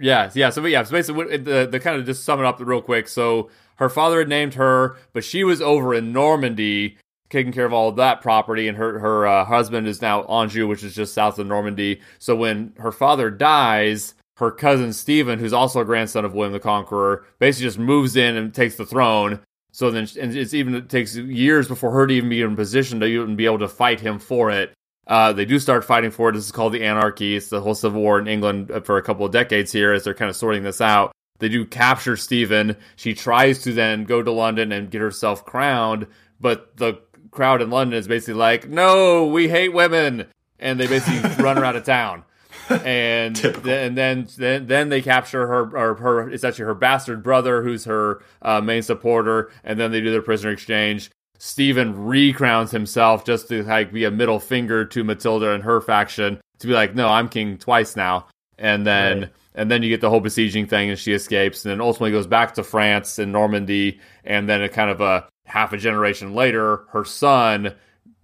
Yeah, 0.00 0.30
yeah. 0.34 0.50
So, 0.50 0.64
yeah, 0.66 0.82
so 0.84 0.92
basically, 0.92 1.36
the 1.36 1.66
the 1.70 1.80
kind 1.80 1.98
of 1.98 2.06
just 2.06 2.24
sum 2.24 2.40
it 2.40 2.46
up 2.46 2.58
real 2.60 2.82
quick. 2.82 3.08
So, 3.08 3.50
her 3.76 3.88
father 3.88 4.20
had 4.20 4.28
named 4.28 4.54
her, 4.54 4.96
but 5.12 5.24
she 5.24 5.44
was 5.44 5.60
over 5.60 5.94
in 5.94 6.12
Normandy, 6.12 6.96
taking 7.30 7.52
care 7.52 7.66
of 7.66 7.72
all 7.72 7.88
of 7.88 7.96
that 7.96 8.20
property, 8.20 8.68
and 8.68 8.76
her 8.78 8.98
her 8.98 9.26
uh, 9.26 9.44
husband 9.44 9.86
is 9.88 10.00
now 10.00 10.22
Anjou, 10.24 10.66
which 10.68 10.84
is 10.84 10.94
just 10.94 11.14
south 11.14 11.38
of 11.38 11.46
Normandy. 11.46 12.00
So, 12.18 12.36
when 12.36 12.72
her 12.78 12.92
father 12.92 13.30
dies, 13.30 14.14
her 14.36 14.50
cousin 14.50 14.92
Stephen, 14.92 15.38
who's 15.38 15.52
also 15.52 15.80
a 15.80 15.84
grandson 15.84 16.24
of 16.24 16.34
William 16.34 16.52
the 16.52 16.60
Conqueror, 16.60 17.24
basically 17.38 17.66
just 17.66 17.78
moves 17.78 18.16
in 18.16 18.36
and 18.36 18.54
takes 18.54 18.76
the 18.76 18.86
throne. 18.86 19.40
So 19.72 19.90
then, 19.90 20.06
and 20.20 20.36
it's 20.36 20.52
even 20.52 20.74
it 20.74 20.88
takes 20.88 21.16
years 21.16 21.66
before 21.66 21.92
her 21.92 22.06
to 22.06 22.14
even 22.14 22.28
be 22.28 22.42
in 22.42 22.56
position 22.56 23.00
to 23.00 23.06
even 23.06 23.36
be 23.36 23.46
able 23.46 23.60
to 23.60 23.68
fight 23.68 24.00
him 24.00 24.18
for 24.18 24.50
it. 24.50 24.72
Uh, 25.12 25.30
they 25.30 25.44
do 25.44 25.58
start 25.58 25.84
fighting 25.84 26.10
for 26.10 26.30
it. 26.30 26.32
This 26.32 26.46
is 26.46 26.52
called 26.52 26.72
the 26.72 26.82
Anarchy. 26.82 27.36
It's 27.36 27.48
the 27.48 27.60
whole 27.60 27.74
civil 27.74 28.00
war 28.00 28.18
in 28.18 28.26
England 28.26 28.72
for 28.84 28.96
a 28.96 29.02
couple 29.02 29.26
of 29.26 29.30
decades 29.30 29.70
here 29.70 29.92
as 29.92 30.04
they're 30.04 30.14
kind 30.14 30.30
of 30.30 30.36
sorting 30.36 30.62
this 30.62 30.80
out. 30.80 31.12
They 31.38 31.50
do 31.50 31.66
capture 31.66 32.16
Stephen. 32.16 32.78
She 32.96 33.12
tries 33.12 33.58
to 33.64 33.74
then 33.74 34.04
go 34.04 34.22
to 34.22 34.32
London 34.32 34.72
and 34.72 34.90
get 34.90 35.02
herself 35.02 35.44
crowned, 35.44 36.06
but 36.40 36.78
the 36.78 36.98
crowd 37.30 37.60
in 37.60 37.68
London 37.68 37.98
is 37.98 38.08
basically 38.08 38.40
like, 38.40 38.70
"No, 38.70 39.26
we 39.26 39.50
hate 39.50 39.74
women," 39.74 40.28
and 40.58 40.80
they 40.80 40.86
basically 40.86 41.28
run 41.44 41.58
her 41.58 41.64
out 41.64 41.76
of 41.76 41.84
town. 41.84 42.24
And 42.70 43.36
then, 43.36 43.88
and 43.88 43.98
then 43.98 44.28
then 44.38 44.66
then 44.66 44.88
they 44.88 45.02
capture 45.02 45.46
her 45.46 45.76
or 45.76 45.94
her. 45.96 46.30
It's 46.30 46.42
actually 46.42 46.64
her 46.64 46.74
bastard 46.74 47.22
brother 47.22 47.62
who's 47.62 47.84
her 47.84 48.22
uh, 48.40 48.62
main 48.62 48.80
supporter, 48.80 49.52
and 49.62 49.78
then 49.78 49.92
they 49.92 50.00
do 50.00 50.10
their 50.10 50.22
prisoner 50.22 50.52
exchange. 50.52 51.10
Stephen 51.44 52.04
recrowns 52.04 52.70
himself 52.70 53.24
just 53.24 53.48
to 53.48 53.64
like 53.64 53.92
be 53.92 54.04
a 54.04 54.12
middle 54.12 54.38
finger 54.38 54.84
to 54.84 55.02
Matilda 55.02 55.50
and 55.50 55.64
her 55.64 55.80
faction 55.80 56.40
to 56.60 56.68
be 56.68 56.72
like, 56.72 56.94
no, 56.94 57.08
I'm 57.08 57.28
king 57.28 57.58
twice 57.58 57.96
now. 57.96 58.28
And 58.58 58.86
then 58.86 59.20
Right. 59.22 59.30
and 59.56 59.68
then 59.68 59.82
you 59.82 59.88
get 59.88 60.00
the 60.00 60.08
whole 60.08 60.20
besieging 60.20 60.68
thing, 60.68 60.88
and 60.88 60.96
she 60.96 61.12
escapes, 61.12 61.64
and 61.64 61.72
then 61.72 61.80
ultimately 61.80 62.12
goes 62.12 62.28
back 62.28 62.54
to 62.54 62.62
France 62.62 63.18
and 63.18 63.32
Normandy, 63.32 63.98
and 64.22 64.48
then 64.48 64.62
a 64.62 64.68
kind 64.68 64.88
of 64.88 65.00
a 65.00 65.26
half 65.44 65.72
a 65.72 65.78
generation 65.78 66.32
later, 66.32 66.84
her 66.92 67.04
son 67.04 67.74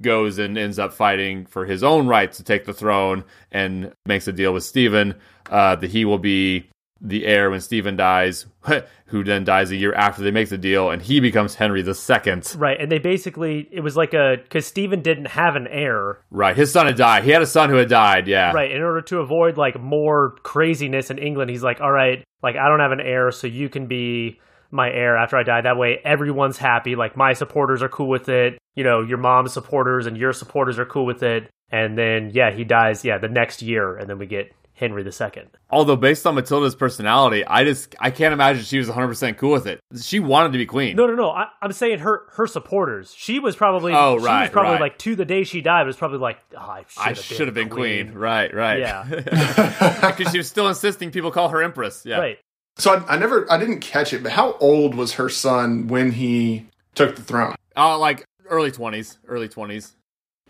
goes 0.01 0.39
and 0.39 0.57
ends 0.57 0.79
up 0.79 0.93
fighting 0.93 1.45
for 1.45 1.67
his 1.67 1.83
own 1.83 2.07
right 2.07 2.31
to 2.35 2.45
take 2.45 2.67
the 2.67 2.73
throne 2.73 3.25
and 3.51 3.93
makes 4.07 4.29
a 4.29 4.33
deal 4.33 4.55
with 4.55 4.63
Stephen 4.63 5.17
uh, 5.51 5.75
that 5.75 5.91
he 5.91 6.05
will 6.05 6.19
be 6.19 6.71
the 7.01 7.27
heir 7.27 7.51
when 7.51 7.61
Stephen 7.61 7.97
dies, 7.97 8.47
who 9.07 9.25
then 9.25 9.45
dies 9.45 9.71
a 9.71 9.77
year 9.77 9.95
after 9.95 10.23
they 10.23 10.31
make 10.31 10.49
the 10.49 10.59
deal, 10.59 10.91
and 10.91 11.01
he 11.01 11.21
becomes 11.21 11.55
Henry 11.55 11.83
the 11.83 11.95
Second. 11.95 12.55
Right, 12.59 12.81
and 12.81 12.91
they 12.91 12.99
basically 12.99 13.69
it 13.71 13.81
was 13.81 13.97
like 13.97 14.15
a 14.15 14.37
because 14.43 14.67
Stephen 14.67 15.03
didn't 15.03 15.27
have 15.27 15.57
an 15.57 15.67
heir. 15.69 16.21
Right, 16.31 16.57
his 16.57 16.73
son 16.73 16.87
had 16.87 16.97
died. 16.97 17.25
He 17.25 17.31
had 17.31 17.43
a 17.43 17.47
son 17.47 17.71
who 17.71 17.77
had 17.77 17.89
died. 17.89 18.27
Yeah. 18.27 18.53
Right, 18.53 18.71
in 18.71 18.83
order 18.83 19.03
to 19.03 19.19
avoid 19.19 19.57
like 19.57 19.81
more 19.81 20.37
craziness 20.43 21.11
in 21.11 21.19
England, 21.19 21.51
he's 21.51 21.63
like, 21.63 21.81
all 21.81 21.93
right, 21.93 22.25
like 22.43 22.57
I 22.57 22.69
don't 22.69 22.81
have 22.81 22.93
an 22.93 23.01
heir, 23.01 23.31
so 23.31 23.47
you 23.47 23.69
can 23.69 23.87
be 23.87 24.41
my 24.71 24.91
heir 24.91 25.17
after 25.17 25.37
I 25.37 25.43
die. 25.43 25.61
That 25.61 25.79
way, 25.79 26.01
everyone's 26.05 26.59
happy. 26.59 26.97
Like 26.97 27.17
my 27.17 27.33
supporters 27.33 27.83
are 27.83 27.89
cool 27.89 28.09
with 28.09 28.29
it. 28.29 28.59
You 28.75 28.85
know, 28.85 29.03
your 29.03 29.19
mom's 29.19 29.53
supporters 29.53 30.07
and 30.07 30.17
your 30.17 30.33
supporters 30.33 30.79
are 30.79 30.87
cool 30.87 31.07
with 31.07 31.23
it. 31.23 31.49
And 31.71 31.97
then 31.99 32.31
yeah, 32.33 32.51
he 32.51 32.65
dies. 32.65 33.05
Yeah, 33.05 33.19
the 33.19 33.29
next 33.29 33.63
year, 33.63 33.97
and 33.97 34.09
then 34.09 34.19
we 34.19 34.27
get 34.27 34.53
Henry 34.79 35.05
II. 35.05 35.45
Although 35.71 35.97
based 35.97 36.25
on 36.25 36.37
Matilda's 36.37 36.77
personality, 36.77 37.45
I 37.45 37.65
just 37.65 37.97
I 37.99 38.13
can't 38.13 38.33
imagine 38.33 38.63
she 38.63 38.79
was 38.79 38.87
100 38.87 39.09
percent 39.09 39.37
cool 39.37 39.51
with 39.51 39.67
it. 39.67 39.81
She 40.01 40.21
wanted 40.21 40.53
to 40.53 40.59
be 40.59 40.67
queen. 40.67 40.95
No, 40.95 41.09
no, 41.09 41.17
no. 41.17 41.31
I, 41.31 41.49
am 41.61 41.73
saying 41.73 41.99
her 41.99 42.27
her 42.35 42.47
supporters. 42.47 43.13
She 43.17 43.41
was 43.41 43.57
probably 43.57 43.93
oh 43.93 44.17
right, 44.19 44.43
she 44.43 44.43
was 44.45 44.51
probably 44.51 44.73
right. 44.73 44.81
like 44.81 44.99
to 44.99 45.17
the 45.17 45.25
day 45.25 45.43
she 45.43 45.63
died 45.63 45.85
was 45.87 45.97
probably 45.97 46.19
like 46.19 46.39
oh, 46.57 46.83
I 46.97 47.13
should 47.15 47.49
have 47.49 47.55
been, 47.55 47.69
been, 47.69 47.77
queen. 47.77 48.07
queen. 48.07 48.19
Right, 48.19 48.55
right. 48.55 48.79
Yeah, 48.79 49.05
because 50.17 50.31
she 50.31 50.39
was 50.39 50.49
still 50.49 50.69
insisting 50.69 51.11
people 51.11 51.33
call 51.33 51.49
her 51.49 51.61
empress. 51.61 52.07
Yeah, 52.07 52.19
right. 52.19 52.39
So 52.77 52.95
I, 52.95 53.15
I 53.15 53.19
never 53.19 53.51
I 53.51 53.59
didn't 53.59 53.81
catch 53.81 54.13
it, 54.13 54.23
but 54.23 54.31
how 54.31 54.53
old 54.61 54.95
was 54.95 55.15
her 55.15 55.29
son 55.29 55.89
when 55.89 56.13
he 56.13 56.67
took 56.95 57.17
the 57.17 57.23
throne? 57.23 57.57
Uh, 57.77 57.99
like 57.99 58.25
early 58.49 58.71
20s, 58.71 59.19
early 59.27 59.49
20s. 59.49 59.95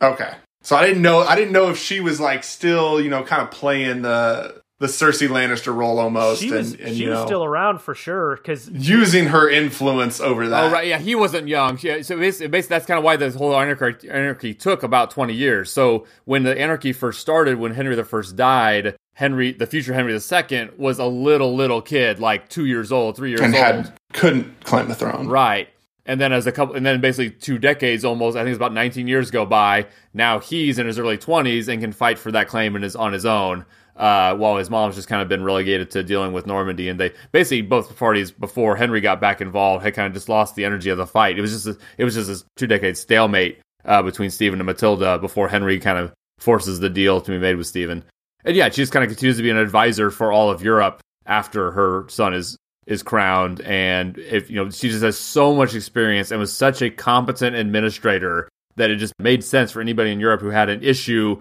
Okay. 0.03 0.33
So 0.63 0.77
I 0.77 0.87
didn't 0.87 1.03
know 1.03 1.21
I 1.21 1.37
didn't 1.37 1.53
know 1.53 1.71
if 1.71 1.79
she 1.79 2.01
was 2.01 2.21
like 2.21 2.45
still, 2.45 3.01
you 3.01 3.11
know, 3.11 3.23
kind 3.23 3.43
of 3.43 3.51
playing 3.51 4.03
the 4.03 4.63
the 4.81 4.87
Cersei 4.87 5.27
Lannister 5.27 5.75
role 5.75 5.99
almost, 5.99 6.41
She 6.41 6.53
was 6.53 6.73
and, 6.73 6.81
and 6.83 6.95
she 6.97 7.03
you 7.05 7.11
was 7.11 7.19
know, 7.21 7.27
still 7.27 7.45
around 7.45 7.81
for 7.81 7.97
sure 7.97 8.37
because 8.37 8.69
using 8.71 9.27
her 9.27 9.49
influence 9.51 10.21
over 10.21 10.47
that. 10.49 10.65
Oh 10.65 10.71
right, 10.71 10.87
yeah, 10.87 10.99
he 10.99 11.17
wasn't 11.17 11.49
young. 11.49 11.77
She- 11.79 12.03
So 12.05 12.17
basically, 12.17 12.47
basically 12.47 12.75
that's 12.77 12.87
kind 12.87 12.97
of 12.99 13.03
why 13.03 13.17
this 13.17 13.35
whole 13.35 13.57
anarchy, 13.59 14.09
anarchy 14.09 14.55
took 14.55 14.83
about 14.85 15.11
twenty 15.11 15.35
years. 15.35 15.71
So 15.73 16.07
when 16.27 16.45
the 16.45 16.57
anarchy 16.59 16.93
first 16.93 17.21
started, 17.21 17.59
when 17.59 17.73
Henry 17.75 17.97
the 17.97 18.05
First 18.05 18.37
died, 18.37 18.95
Henry, 19.15 19.51
the 19.53 19.67
future 19.67 19.95
Henry 19.95 20.13
the 20.13 20.21
Second, 20.21 20.71
was 20.77 21.01
a 21.01 21.07
little 21.07 21.57
little 21.57 21.83
kid, 21.83 22.21
like 22.21 22.49
two 22.49 22.67
years 22.67 22.93
old, 22.93 23.17
three 23.17 23.31
years 23.31 23.41
and 23.41 23.55
old, 23.55 23.65
had 23.65 23.93
couldn't 24.13 24.65
claim 24.65 24.87
the 24.89 24.95
throne. 24.95 25.27
right. 25.29 25.69
And 26.09 26.19
then 26.19 26.33
as 26.33 26.47
a 26.47 26.53
couple, 26.53 26.75
and 26.75 26.87
then 26.87 27.03
basically 27.03 27.31
two 27.31 27.59
decades 27.59 28.03
almost, 28.03 28.35
I 28.35 28.41
think 28.41 28.53
it's 28.53 28.57
about 28.57 28.73
19 28.73 29.07
years 29.07 29.31
go 29.31 29.45
by. 29.45 29.87
Now 30.15 30.41
he's 30.41 30.79
in 30.79 30.87
his 30.87 30.99
early 30.99 31.19
20s 31.19 31.69
and 31.69 31.83
can 31.83 31.93
fight 31.93 32.19
for 32.19 32.33
that 32.33 32.49
claim 32.49 32.75
and 32.75 32.85
is 32.85 32.97
on 32.97 33.13
his 33.13 33.27
own. 33.27 33.67
Uh, 33.95 34.33
while 34.37 34.57
his 34.57 34.71
mom's 34.71 34.95
just 34.95 35.09
kind 35.09 35.21
of 35.21 35.29
been 35.29 35.43
relegated 35.43 35.91
to 35.91 36.05
dealing 36.05 36.33
with 36.33 36.47
Normandy, 36.47 36.89
and 36.89 37.01
they 37.01 37.13
basically 37.33 37.63
both 37.63 37.97
parties 37.97 38.31
before 38.31 38.77
Henry 38.77 39.01
got 39.01 39.21
back 39.21 39.41
involved 39.41 39.83
had 39.83 39.93
kind 39.93 40.07
of 40.07 40.13
just 40.13 40.29
lost 40.29 40.55
the 40.55 40.65
energy 40.65 40.89
of 40.89 40.99
the 40.99 41.07
fight. 41.07 41.37
It 41.37 41.41
was 41.41 41.51
just 41.51 41.67
a, 41.67 41.77
it 41.99 42.05
was 42.05 42.15
just 42.15 42.31
a 42.31 42.47
two 42.55 42.69
decade 42.69 42.97
stalemate 42.97 43.59
uh, 43.85 44.01
between 44.03 44.31
Stephen 44.31 44.61
and 44.61 44.67
Matilda 44.67 45.19
before 45.19 45.49
Henry 45.49 45.81
kind 45.81 45.99
of 45.99 46.13
forces 46.39 46.79
the 46.79 46.89
deal 46.89 47.21
to 47.21 47.31
be 47.33 47.39
made 47.39 47.57
with 47.57 47.67
Stephen. 47.67 48.05
And 48.45 48.55
yeah, 48.55 48.69
she 48.69 48.77
just 48.83 48.93
kind 48.93 49.03
of 49.03 49.11
continues 49.11 49.37
to 49.39 49.43
be 49.43 49.51
an 49.51 49.57
advisor 49.57 50.13
for 50.13 50.31
all 50.31 50.49
of 50.49 50.63
Europe 50.63 51.01
after 51.27 51.73
her 51.73 52.05
son 52.09 52.35
is 52.35 52.57
is 52.89 53.03
crowned 53.03 53.61
and 53.61 54.17
if 54.17 54.51
you 54.51 54.57
know 54.57 54.71
she 54.71 54.89
just 54.89 55.03
has 55.03 55.19
so 55.19 55.55
much 55.55 55.75
experience 55.75 56.31
and 56.31 56.41
was 56.41 56.57
such 56.57 56.81
a 56.81 56.89
competent 56.89 57.55
administrator 57.55 58.49
that 58.77 58.91
it 58.91 58.97
just 58.97 59.13
made 59.19 59.45
sense 59.45 59.71
for 59.71 59.83
anybody 59.83 60.11
in 60.11 60.19
Europe 60.19 60.41
who 60.41 60.49
had 60.49 60.71
an 60.71 60.83
issue 60.83 61.41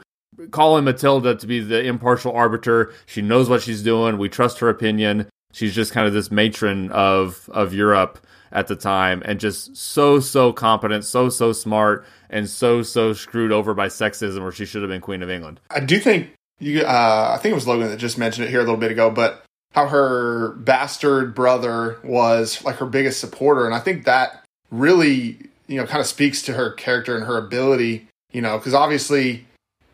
calling 0.51 0.83
Matilda 0.83 1.35
to 1.35 1.47
be 1.47 1.61
the 1.61 1.83
impartial 1.83 2.33
arbiter. 2.33 2.93
She 3.05 3.21
knows 3.21 3.49
what 3.49 3.61
she's 3.61 3.81
doing. 3.81 4.17
We 4.17 4.27
trust 4.27 4.59
her 4.59 4.69
opinion. 4.69 5.29
She's 5.53 5.73
just 5.73 5.93
kind 5.93 6.05
of 6.05 6.13
this 6.13 6.29
matron 6.29 6.91
of 6.91 7.49
of 7.53 7.73
Europe 7.73 8.25
at 8.51 8.67
the 8.67 8.75
time 8.75 9.21
and 9.25 9.39
just 9.39 9.75
so 9.77 10.19
so 10.19 10.51
competent, 10.51 11.05
so 11.05 11.29
so 11.29 11.53
smart 11.53 12.05
and 12.29 12.49
so 12.49 12.81
so 12.83 13.13
screwed 13.13 13.53
over 13.53 13.73
by 13.73 13.88
sexism 13.88 14.41
where 14.41 14.51
she 14.51 14.65
should 14.65 14.81
have 14.81 14.91
been 14.91 15.01
queen 15.01 15.23
of 15.23 15.29
England. 15.29 15.62
I 15.69 15.79
do 15.79 15.97
think 15.99 16.33
you. 16.60 16.81
Uh, 16.81 17.33
I 17.33 17.41
think 17.41 17.51
it 17.51 17.55
was 17.55 17.67
Logan 17.67 17.88
that 17.88 17.97
just 17.97 18.17
mentioned 18.17 18.47
it 18.47 18.49
here 18.49 18.60
a 18.60 18.63
little 18.63 18.77
bit 18.77 18.91
ago, 18.91 19.10
but 19.10 19.45
how 19.77 19.87
her 19.87 20.53
bastard 20.53 21.35
brother 21.35 21.99
was 22.03 22.63
like 22.63 22.77
her 22.77 22.87
biggest 22.87 23.19
supporter, 23.19 23.67
and 23.67 23.75
I 23.75 23.79
think 23.79 24.05
that 24.05 24.43
really, 24.71 25.37
you 25.67 25.77
know, 25.77 25.85
kind 25.85 26.01
of 26.01 26.07
speaks 26.07 26.41
to 26.43 26.53
her 26.53 26.71
character 26.71 27.15
and 27.15 27.25
her 27.25 27.37
ability. 27.37 28.07
You 28.31 28.41
know, 28.41 28.57
because 28.57 28.73
obviously 28.73 29.45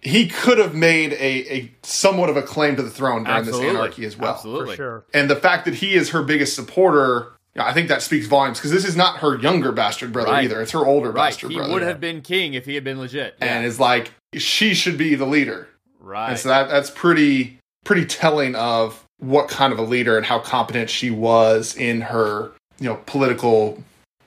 he 0.02 0.28
could 0.30 0.58
have 0.58 0.74
made 0.74 1.12
a, 1.14 1.54
a 1.54 1.72
somewhat 1.84 2.30
of 2.30 2.38
a 2.38 2.42
claim 2.42 2.78
to 2.78 2.82
the 2.82 2.90
throne 2.90 3.26
during 3.26 3.40
Absolutely. 3.40 3.66
this 3.68 3.76
anarchy 3.76 4.06
as 4.06 4.18
well. 4.18 4.34
Absolutely. 4.36 4.72
for 4.72 4.76
sure. 4.76 5.06
And 5.14 5.30
the 5.30 5.36
fact 5.36 5.66
that 5.66 5.76
he 5.76 5.94
is 5.96 6.10
her 6.12 6.24
biggest 6.24 6.56
supporter, 6.56 7.28
I 7.58 7.74
think 7.74 7.90
that 7.90 8.02
speaks 8.02 8.26
volumes 8.26 8.58
because 8.58 8.72
this 8.72 8.86
is 8.86 8.96
not 8.96 9.18
her 9.20 9.38
younger 9.38 9.72
bastard 9.74 10.12
brother 10.14 10.32
Right. 10.32 10.46
either; 10.46 10.62
it's 10.62 10.72
her 10.72 10.86
older 10.86 11.12
Right. 11.12 11.30
bastard 11.30 11.52
He 11.52 11.58
brother. 11.58 11.68
He 11.70 11.74
would 11.74 11.84
have 11.84 12.00
been 12.00 12.22
king 12.22 12.54
if 12.54 12.66
he 12.66 12.76
had 12.76 12.86
been 12.86 13.00
legit. 13.00 13.36
and 13.42 13.64
Yeah. 13.64 13.68
is 13.68 13.80
like 13.82 14.12
she 14.36 14.74
should 14.74 14.98
be 14.98 15.16
the 15.16 15.26
leader. 15.26 15.68
right. 16.00 16.30
And 16.30 16.40
so 16.40 16.48
that 16.48 16.70
that's 16.70 16.90
pretty 16.90 17.60
pretty 17.84 18.06
telling 18.06 18.56
of 18.56 19.04
what 19.24 19.48
kind 19.48 19.74
of 19.74 19.80
a 19.80 19.84
leader 19.84 20.18
and 20.18 20.26
how 20.26 20.40
competent 20.40 20.90
she 20.90 21.10
was 21.10 21.76
in 21.76 22.02
her 22.02 22.52
you 22.80 22.90
know 22.90 23.00
political 23.06 23.82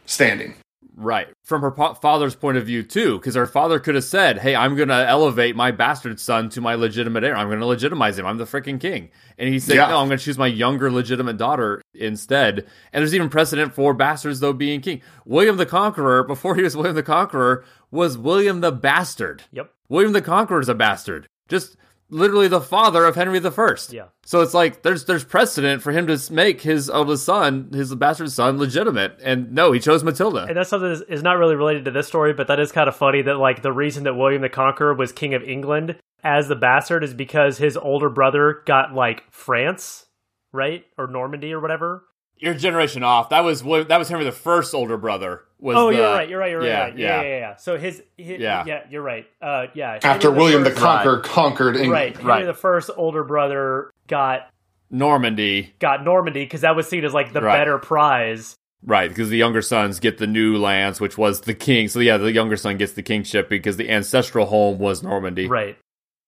standing. 0.06 0.54
Right. 0.98 1.28
From 1.44 1.60
her 1.60 1.70
po- 1.70 1.92
father's 1.92 2.34
point 2.34 2.56
of 2.56 2.64
view, 2.64 2.82
too, 2.82 3.18
because 3.18 3.34
her 3.34 3.46
father 3.46 3.78
could 3.78 3.96
have 3.96 4.04
said, 4.04 4.38
Hey, 4.38 4.56
I'm 4.56 4.76
going 4.76 4.88
to 4.88 5.06
elevate 5.06 5.54
my 5.54 5.70
bastard 5.70 6.18
son 6.18 6.48
to 6.50 6.62
my 6.62 6.74
legitimate 6.74 7.22
heir. 7.22 7.36
I'm 7.36 7.48
going 7.48 7.60
to 7.60 7.66
legitimize 7.66 8.18
him. 8.18 8.24
I'm 8.24 8.38
the 8.38 8.46
freaking 8.46 8.80
king. 8.80 9.10
And 9.36 9.50
he 9.50 9.60
said, 9.60 9.76
Yeah. 9.76 9.88
No, 9.88 9.98
I'm 9.98 10.08
going 10.08 10.18
to 10.18 10.24
choose 10.24 10.38
my 10.38 10.46
younger 10.46 10.90
legitimate 10.90 11.36
daughter 11.36 11.82
instead. 11.92 12.60
And 12.94 13.02
there's 13.02 13.14
even 13.14 13.28
precedent 13.28 13.74
for 13.74 13.92
bastards, 13.92 14.40
though, 14.40 14.54
being 14.54 14.80
king. 14.80 15.02
William 15.26 15.58
the 15.58 15.66
Conqueror, 15.66 16.24
before 16.24 16.54
he 16.56 16.62
was 16.62 16.74
William 16.74 16.96
the 16.96 17.02
Conqueror, 17.02 17.62
was 17.90 18.16
William 18.16 18.62
the 18.62 18.72
Bastard. 18.72 19.42
Yep. 19.52 19.70
William 19.90 20.12
the 20.14 20.22
Conqueror 20.22 20.60
is 20.60 20.70
a 20.70 20.74
bastard. 20.74 21.28
Just 21.48 21.76
literally 22.08 22.48
the 22.48 22.60
father 22.60 23.04
of 23.04 23.14
Henry 23.14 23.38
the 23.38 23.50
First. 23.50 23.92
Yeah. 23.92 24.06
So 24.24 24.40
it's 24.40 24.54
like 24.54 24.82
there's 24.82 25.04
there's 25.04 25.24
precedent 25.24 25.82
for 25.82 25.92
him 25.92 26.06
to 26.06 26.32
make 26.32 26.62
his 26.62 26.88
eldest 26.90 27.24
son, 27.24 27.70
his 27.72 27.94
bastard 27.94 28.30
son, 28.32 28.58
legitimate. 28.58 29.18
And 29.22 29.52
no, 29.52 29.72
he 29.72 29.80
chose 29.80 30.04
Matilda. 30.04 30.46
And 30.48 30.56
that's 30.56 30.70
something 30.70 30.88
that 30.88 30.94
is, 30.94 31.02
is 31.02 31.22
not 31.22 31.38
really 31.38 31.54
related 31.54 31.84
to 31.86 31.90
this 31.90 32.06
story, 32.06 32.32
but 32.32 32.46
that 32.48 32.60
is 32.60 32.72
kind 32.72 32.88
of 32.88 32.96
funny 32.96 33.22
that 33.22 33.38
like 33.38 33.62
the 33.62 33.72
reason 33.72 34.04
that 34.04 34.14
William 34.14 34.42
the 34.42 34.48
Conqueror 34.48 34.94
was 34.94 35.12
king 35.12 35.34
of 35.34 35.42
England 35.42 35.96
as 36.22 36.48
the 36.48 36.56
bastard 36.56 37.04
is 37.04 37.14
because 37.14 37.58
his 37.58 37.76
older 37.76 38.08
brother 38.08 38.62
got 38.66 38.94
like 38.94 39.22
France, 39.30 40.06
right, 40.52 40.84
or 40.98 41.06
Normandy 41.06 41.52
or 41.52 41.60
whatever. 41.60 42.04
Your 42.38 42.54
generation 42.54 43.02
off. 43.02 43.30
That 43.30 43.40
was 43.44 43.62
that 43.62 43.98
was 43.98 44.08
Henry 44.08 44.24
the 44.24 44.32
First 44.32 44.74
older 44.74 44.96
brother. 44.96 45.42
Was 45.58 45.76
Oh, 45.76 45.90
the- 45.90 45.96
you're 45.96 46.10
right. 46.12 46.28
You're 46.28 46.38
right. 46.38 46.50
You're 46.50 46.64
yeah, 46.66 46.80
right. 46.80 46.98
Yeah, 46.98 47.22
yeah, 47.22 47.28
yeah, 47.28 47.38
yeah. 47.38 47.56
So 47.56 47.78
his, 47.78 48.02
his 48.18 48.40
Yeah. 48.40 48.64
yeah. 48.66 48.82
you're 48.90 49.00
right. 49.02 49.26
Uh, 49.40 49.66
yeah. 49.74 49.98
After 50.02 50.28
Henry 50.28 50.42
William 50.42 50.62
the 50.64 50.70
First- 50.70 50.82
Conqueror 50.82 51.20
conquered 51.20 51.76
England. 51.76 51.92
right? 51.92 52.14
Henry 52.16 52.28
Right. 52.30 52.44
the 52.46 52.52
First 52.54 52.90
older 52.96 53.24
brother 53.24 53.90
got 54.06 54.50
Normandy, 54.90 55.74
got 55.78 56.04
Normandy 56.04 56.44
because 56.44 56.60
that 56.60 56.76
was 56.76 56.88
seen 56.88 57.04
as 57.04 57.12
like 57.14 57.32
the 57.32 57.40
Right. 57.40 57.56
better 57.58 57.78
prize. 57.78 58.54
right? 58.84 59.08
Because 59.08 59.30
the 59.30 59.36
younger 59.38 59.62
sons 59.62 59.98
get 59.98 60.18
the 60.18 60.26
new 60.28 60.58
lands, 60.58 61.00
which 61.00 61.18
was 61.18 61.40
the 61.40 61.54
king. 61.54 61.88
So 61.88 61.98
yeah, 61.98 62.18
the 62.18 62.30
younger 62.30 62.56
son 62.56 62.76
gets 62.76 62.92
the 62.92 63.02
kingship 63.02 63.48
because 63.48 63.76
the 63.78 63.90
ancestral 63.90 64.46
home 64.46 64.78
was 64.78 65.02
Normandy. 65.02 65.48
Right. 65.48 65.76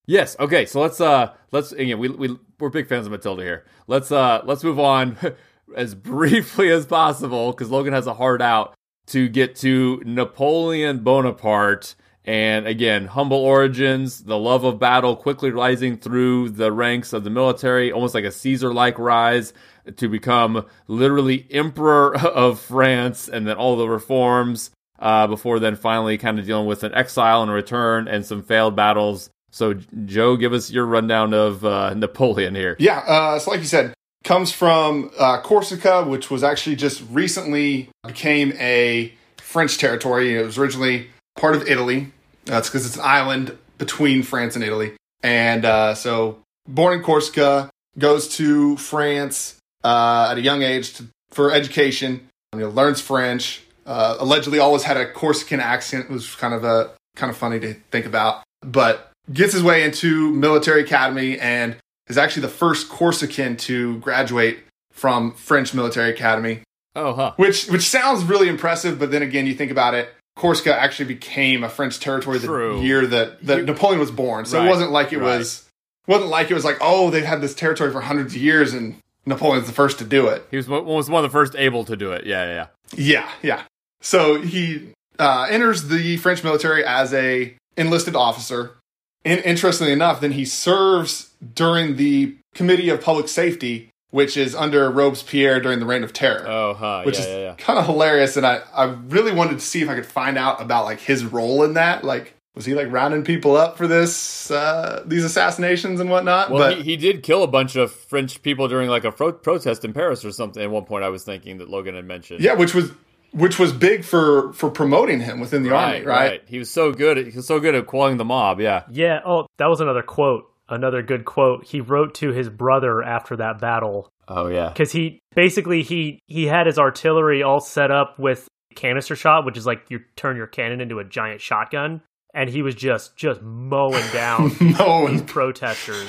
Yes. 0.07 0.35
Okay. 0.41 0.65
So 0.67 0.81
let's 0.81 1.01
uh 1.01 1.33
let's 1.53 1.71
again 1.73 1.99
we 1.99 2.09
we 2.09 2.37
we're 2.59 2.71
big 2.71 2.89
fans 2.89 3.05
of 3.07 3.13
Matilda 3.13 3.43
here. 3.43 3.65
Let's 3.87 4.11
uh 4.11 4.41
let's 4.45 4.65
move 4.65 4.81
on 4.81 5.17
as 5.77 5.95
briefly 5.95 6.71
as 6.71 6.87
possible 6.87 7.53
because 7.53 7.71
Logan 7.71 7.93
has 7.93 8.07
a 8.07 8.15
hard 8.15 8.43
out 8.43 8.75
to 9.09 9.29
get 9.29 9.57
to 9.57 10.03
Napoleon 10.05 11.01
Bonaparte. 11.01 11.95
And 12.25 12.67
again, 12.67 13.07
humble 13.07 13.39
origins, 13.39 14.25
the 14.25 14.39
love 14.39 14.63
of 14.65 14.79
battle 14.79 15.17
quickly 15.17 15.51
rising 15.51 15.97
through 15.97 16.51
the 16.51 16.71
ranks 16.71 17.15
of 17.15 17.25
the 17.25 17.31
military, 17.31 17.91
almost 17.91 18.15
like 18.15 18.25
a 18.25 18.31
Caesar 18.31 18.75
like 18.75 18.99
rise 18.99 19.55
to 19.97 20.09
become 20.09 20.67
literally 20.89 21.47
emperor 21.51 22.15
of 22.19 22.61
France, 22.61 23.29
and 23.29 23.47
then 23.47 23.57
all 23.57 23.77
the 23.77 23.89
reforms 23.89 24.71
uh, 24.99 25.27
before 25.27 25.59
then 25.59 25.77
finally 25.77 26.19
kind 26.19 26.39
of 26.39 26.45
dealing 26.45 26.67
with 26.67 26.83
an 26.83 26.95
exile 26.95 27.41
and 27.43 27.51
a 27.51 27.55
return 27.55 28.09
and 28.09 28.27
some 28.27 28.43
failed 28.43 28.77
battles. 28.77 29.31
So, 29.51 29.75
Joe, 30.05 30.37
give 30.37 30.53
us 30.53 30.71
your 30.71 30.85
rundown 30.85 31.33
of 31.33 31.65
uh, 31.65 31.95
Napoleon 31.95 32.55
here. 32.55 32.77
Yeah, 32.79 32.99
uh, 32.99 33.39
so 33.39 33.51
like 33.51 33.61
you 33.61 33.67
said, 33.67 33.95
comes 34.29 34.53
from 34.53 35.11
uh, 35.19 35.41
Corsica, 35.41 36.05
which 36.05 36.31
was 36.31 36.45
actually 36.45 36.77
just 36.77 37.03
recently 37.11 37.89
became 38.07 38.53
a 38.59 39.11
French 39.39 39.79
territory. 39.79 40.37
It 40.37 40.45
was 40.45 40.59
originally 40.59 41.09
part 41.39 41.57
of 41.57 41.67
Italy. 41.67 42.13
That's 42.45 42.69
because 42.69 42.85
it's 42.85 42.97
an 42.97 43.05
island 43.07 43.57
between 43.79 44.23
France 44.23 44.55
and 44.55 44.63
Italy. 44.63 44.93
And 45.23 45.65
uh, 45.65 45.95
so, 45.95 46.41
born 46.69 46.93
in 46.93 47.03
Corsica, 47.03 47.71
goes 47.99 48.29
to 48.37 48.77
France 48.77 49.57
uh, 49.83 50.29
at 50.31 50.37
a 50.37 50.43
young 50.43 50.63
age 50.63 50.93
to, 50.95 51.07
for 51.31 51.51
education. 51.51 52.29
You 52.53 52.61
know, 52.61 52.69
learns 52.69 53.01
French. 53.01 53.63
Uh, 53.87 54.17
allegedly, 54.21 54.59
always 54.59 54.83
had 54.83 54.99
a 54.99 55.11
Corsican 55.11 55.59
accent. 55.59 56.11
Which 56.11 56.17
was 56.17 56.35
kind 56.35 56.53
of 56.53 56.65
a 56.65 56.91
kind 57.17 57.31
of 57.31 57.37
funny 57.39 57.61
to 57.61 57.73
think 57.91 58.05
about. 58.05 58.45
But 58.61 59.11
gets 59.33 59.55
his 59.55 59.63
way 59.63 59.85
into 59.85 60.31
military 60.33 60.83
academy 60.83 61.39
and 61.39 61.77
is 62.09 62.19
actually 62.19 62.43
the 62.43 62.49
first 62.49 62.89
Corsican 62.89 63.57
to 63.59 63.99
graduate 63.99 64.61
from 64.93 65.33
French 65.33 65.75
military 65.75 66.11
academy. 66.11 66.61
Oh, 66.97 67.13
huh. 67.15 67.33
Which 67.37 67.69
which 67.69 67.89
sounds 67.89 68.25
really 68.25 68.49
impressive, 68.49 68.99
but 68.99 69.11
then 69.11 69.23
again, 69.23 69.47
you 69.47 69.55
think 69.55 69.71
about 69.71 69.95
it. 69.95 70.13
Corsica 70.37 70.75
actually 70.81 71.07
became 71.07 71.65
a 71.65 71.69
French 71.69 71.99
territory 71.99 72.39
True. 72.39 72.79
the 72.79 72.87
year 72.87 73.07
that, 73.07 73.45
that 73.45 73.65
Napoleon 73.65 73.99
was 73.99 74.11
born. 74.13 74.45
So 74.45 74.59
Right, 74.59 74.67
it 74.67 74.71
wasn't 74.71 74.93
like 74.93 75.13
it 75.13 75.19
right. 75.19 75.39
was 75.39 75.69
wasn't 76.07 76.31
like 76.31 76.51
it 76.51 76.55
was 76.55 76.65
like 76.65 76.79
oh 76.81 77.11
they've 77.11 77.25
had 77.25 77.41
this 77.41 77.55
territory 77.55 77.91
for 77.93 78.01
hundreds 78.01 78.35
of 78.35 78.41
years 78.41 78.73
and 78.73 78.97
Napoleon's 79.27 79.67
the 79.67 79.73
first 79.73 79.99
to 79.99 80.05
do 80.05 80.29
it. 80.29 80.47
He 80.51 80.57
was, 80.57 80.69
one- 80.69 80.85
was 80.87 81.11
one 81.11 81.25
of 81.25 81.31
the 81.31 81.33
first 81.37 81.55
able 81.57 81.85
to 81.85 81.97
do 81.97 82.13
it. 82.13 82.25
Yeah, 82.25 82.45
yeah, 82.47 82.55
yeah. 82.55 82.67
Yeah, 82.97 83.31
yeah. 83.43 83.63
So 84.01 84.41
he 84.41 84.93
uh, 85.19 85.47
enters 85.51 85.89
the 85.89 86.17
French 86.19 86.43
military 86.43 86.85
as 86.85 87.13
a 87.13 87.55
enlisted 87.77 88.17
officer. 88.17 88.77
And 89.25 89.41
interestingly 89.45 89.93
enough, 89.93 90.21
then 90.21 90.33
he 90.33 90.45
serves 90.45 91.31
during 91.55 91.97
the 91.97 92.37
Committee 92.55 92.89
of 92.89 93.01
Public 93.01 93.29
Safety, 93.29 93.91
which 94.11 94.37
is 94.37 94.55
under 94.55 94.91
Robespierre 94.91 95.61
during 95.61 95.81
the 95.81 95.87
Reign 95.87 96.03
of 96.03 96.13
Terror. 96.13 96.47
Oh, 96.49 96.75
huh. 96.75 97.03
which 97.05 97.17
yeah, 97.17 97.21
is 97.21 97.27
yeah, 97.27 97.39
yeah. 97.39 97.55
kind 97.57 97.79
of 97.79 97.87
hilarious. 97.87 98.37
And 98.37 98.47
I, 98.47 98.61
I 98.75 98.85
really 98.85 99.33
wanted 99.33 99.55
to 99.55 99.65
see 99.65 99.83
if 99.83 99.89
I 99.89 99.95
could 99.95 100.07
find 100.07 100.39
out 100.39 100.63
about 100.63 100.85
like 100.85 101.01
his 101.01 101.25
role 101.25 101.63
in 101.65 101.75
that. 101.75 102.05
Like, 102.05 102.35
was 102.55 102.65
he 102.65 102.75
like 102.75 102.91
rounding 102.91 103.23
people 103.23 103.57
up 103.57 103.77
for 103.77 103.87
this 103.87 104.51
uh, 104.51 105.05
these 105.07 105.25
assassinations 105.25 106.01
and 106.01 106.11
whatnot? 106.11 106.51
Well, 106.51 106.71
but 106.71 106.79
he, 106.79 106.83
he 106.83 106.97
did 106.97 107.23
kill 107.23 107.43
a 107.43 107.47
bunch 107.47 107.77
of 107.77 107.93
French 107.93 108.43
people 108.43 108.67
during 108.67 108.89
like 108.89 109.05
a 109.05 109.13
pro- 109.13 109.33
protest 109.33 109.85
in 109.85 109.93
Paris 109.93 110.25
or 110.25 110.33
something. 110.33 110.63
At 110.63 110.71
one 110.71 110.85
point, 110.85 111.05
I 111.05 111.09
was 111.09 111.23
thinking 111.23 111.59
that 111.59 111.69
Logan 111.69 111.95
had 111.95 112.05
mentioned. 112.05 112.41
yeah, 112.41 112.55
which 112.55 112.75
was 112.75 112.91
which 113.33 113.59
was 113.59 113.73
big 113.73 114.05
for 114.05 114.53
for 114.55 114.71
promoting 114.71 115.21
him 115.21 115.41
within 115.41 115.63
the 115.63 115.75
army, 115.75 116.03
right? 116.05 116.43
He 116.47 116.59
was 116.59 116.71
so 116.71 116.93
good. 116.93 117.19
At, 117.19 117.27
he 117.29 117.37
was 117.37 117.47
so 117.47 117.61
good 117.61 117.75
at 117.75 117.87
quelling 117.87 118.17
the 118.17 118.25
mob. 118.25 118.61
Yeah. 118.61 118.85
Yeah. 118.91 119.21
Oh, 119.25 119.47
that 119.59 119.67
was 119.67 119.81
another 119.81 120.03
quote. 120.03 120.45
Another 120.69 121.03
good 121.03 121.25
quote. 121.25 121.65
He 121.65 121.81
wrote 121.81 122.15
to 122.17 122.31
his 122.31 122.49
brother 122.51 123.03
after 123.03 123.37
that 123.37 123.59
battle 123.59 124.11
Oh 124.29 124.49
yeah. 124.49 124.69
because 124.69 124.93
he 124.93 125.21
basically 125.35 125.83
he 125.83 126.21
he 126.27 126.47
had 126.47 126.67
his 126.67 126.79
artillery 126.79 127.43
all 127.43 127.61
set 127.61 127.91
up 127.91 128.19
with 128.19 128.47
canister 128.75 129.17
shot, 129.17 129.45
which 129.47 129.57
is 129.57 129.65
like 129.67 129.87
you 129.89 130.01
turn 130.17 130.37
your 130.37 130.47
cannon 130.47 130.81
into 130.83 130.99
a 130.99 131.05
giant 131.05 131.41
shotgun, 131.41 132.03
and 132.35 132.51
he 132.51 132.61
was 132.63 132.75
just 132.75 133.17
just 133.17 133.41
mowing 133.41 134.05
down 134.13 134.53
mowing. 134.79 135.13
these 135.15 135.23
protesters, 135.23 136.07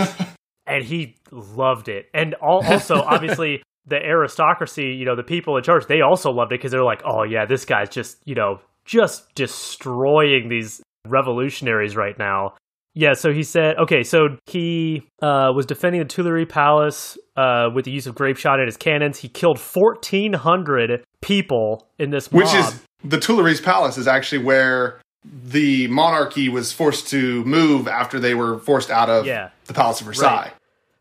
and 0.67 0.83
he 0.83 1.15
loved 1.31 1.87
it. 1.87 2.09
And 2.13 2.35
al- 2.43 2.61
also, 2.65 2.95
obviously, 3.01 3.63
the 3.89 3.97
aristocracy, 3.97 4.85
you 4.97 5.05
know, 5.05 5.15
the 5.15 5.23
people 5.23 5.57
in 5.57 5.63
charge, 5.63 5.85
they 5.87 6.01
also 6.01 6.31
loved 6.31 6.51
it 6.51 6.59
because 6.59 6.71
they're 6.71 6.83
like, 6.83 7.01
oh 7.05 7.23
yeah, 7.23 7.45
this 7.45 7.65
guy's 7.65 7.89
just 7.89 8.17
you 8.25 8.35
know 8.35 8.59
just 8.85 9.33
destroying 9.35 10.49
these 10.49 10.81
revolutionaries 11.07 11.95
right 11.95 12.17
now. 12.17 12.53
Yeah, 12.95 13.13
so 13.13 13.31
he 13.31 13.43
said, 13.43 13.77
okay, 13.77 14.01
so 14.03 14.29
he 14.47 15.03
uh, 15.21 15.51
was 15.55 15.65
defending 15.67 16.01
the 16.01 16.07
Tuileries 16.07 16.47
Palace 16.49 17.17
uh, 17.37 17.67
with 17.73 17.85
the 17.85 17.91
use 17.91 18.07
of 18.07 18.15
grape 18.15 18.35
shot 18.35 18.59
and 18.59 18.67
his 18.67 18.77
cannons. 18.77 19.19
He 19.19 19.29
killed 19.29 19.59
1,400 19.59 21.03
people 21.21 21.87
in 21.99 22.09
this 22.09 22.31
mob. 22.31 22.41
which 22.43 22.53
is 22.53 22.81
the 23.03 23.19
Tuileries 23.19 23.61
Palace 23.61 23.97
is 23.97 24.07
actually 24.07 24.43
where 24.43 24.99
the 25.23 25.87
monarchy 25.87 26.49
was 26.49 26.73
forced 26.73 27.07
to 27.09 27.43
move 27.45 27.87
after 27.87 28.19
they 28.19 28.33
were 28.33 28.57
forced 28.59 28.89
out 28.89 29.09
of 29.09 29.25
Yeah. 29.25 29.49
the 29.65 29.73
Palace 29.73 30.01
of 30.01 30.07
Versailles. 30.07 30.51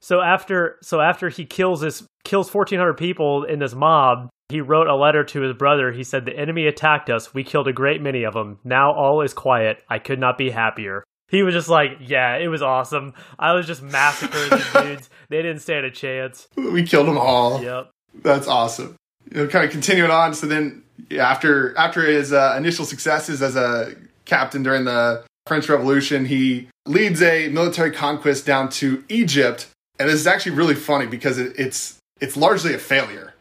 So 0.09 0.23
after 0.23 0.79
so 0.81 1.03
after 1.03 1.29
he 1.29 1.45
kills 1.45 1.83
this 1.83 2.03
kills 2.25 2.53
1400 2.53 2.95
people 2.95 3.45
in 3.45 3.59
this 3.59 3.75
mob, 3.75 4.31
he 4.49 4.63
wrote 4.63 4.87
a 4.87 4.97
letter 4.97 5.23
to 5.23 5.43
his 5.43 5.55
brother. 5.55 5.93
He 5.93 6.03
said 6.03 6.25
the 6.25 6.35
enemy 6.35 6.67
attacked 6.67 7.11
us. 7.11 7.35
We 7.35 7.45
killed 7.45 7.69
a 7.69 7.75
great 7.75 8.01
many 8.01 8.25
of 8.25 8.33
them. 8.33 8.59
Now 8.65 8.95
all 8.95 9.21
is 9.21 9.35
quiet. 9.35 9.85
I 9.87 9.99
could 9.99 10.19
not 10.19 10.39
be 10.39 10.49
happier. 10.49 11.05
He 11.29 11.43
was 11.43 11.53
just 11.53 11.69
like, 11.69 11.91
yeah, 12.01 12.39
it 12.39 12.49
was 12.49 12.63
awesome. 12.63 13.13
I 13.39 13.53
was 13.53 13.67
just 13.67 13.83
massacring 13.83 14.49
these 14.49 14.73
dudes. 14.83 15.11
They 15.29 15.43
didn't 15.43 15.61
stand 15.61 15.85
a 15.85 15.91
chance. 15.91 16.49
We 16.57 16.85
killed 16.85 17.07
them 17.07 17.19
all. 17.19 17.63
Yep. 17.63 17.91
That's 18.23 18.49
awesome. 18.49 18.97
You 19.31 19.43
know, 19.43 19.47
kind 19.47 19.67
of 19.67 19.71
continuing 19.71 20.11
on. 20.11 20.33
So 20.33 20.47
then, 20.47 20.85
after 21.19 21.77
after 21.77 22.01
his 22.01 22.33
uh, 22.33 22.55
initial 22.57 22.87
successes 22.87 23.43
as 23.43 23.57
a 23.57 23.95
captain 24.25 24.63
during 24.63 24.87
the 24.87 25.27
French 25.47 25.69
Revolution, 25.69 26.25
he 26.25 26.69
leads 26.87 27.21
a 27.21 27.49
military 27.51 27.91
conquest 27.91 28.47
down 28.47 28.71
to 28.71 29.05
Egypt, 29.11 29.67
and 29.99 30.09
this 30.09 30.21
is 30.21 30.27
actually 30.27 30.53
really 30.53 30.75
funny 30.75 31.07
because 31.07 31.39
it, 31.39 31.59
it's 31.59 31.99
it's 32.21 32.37
largely 32.37 32.75
a 32.75 32.79
failure. 32.79 33.35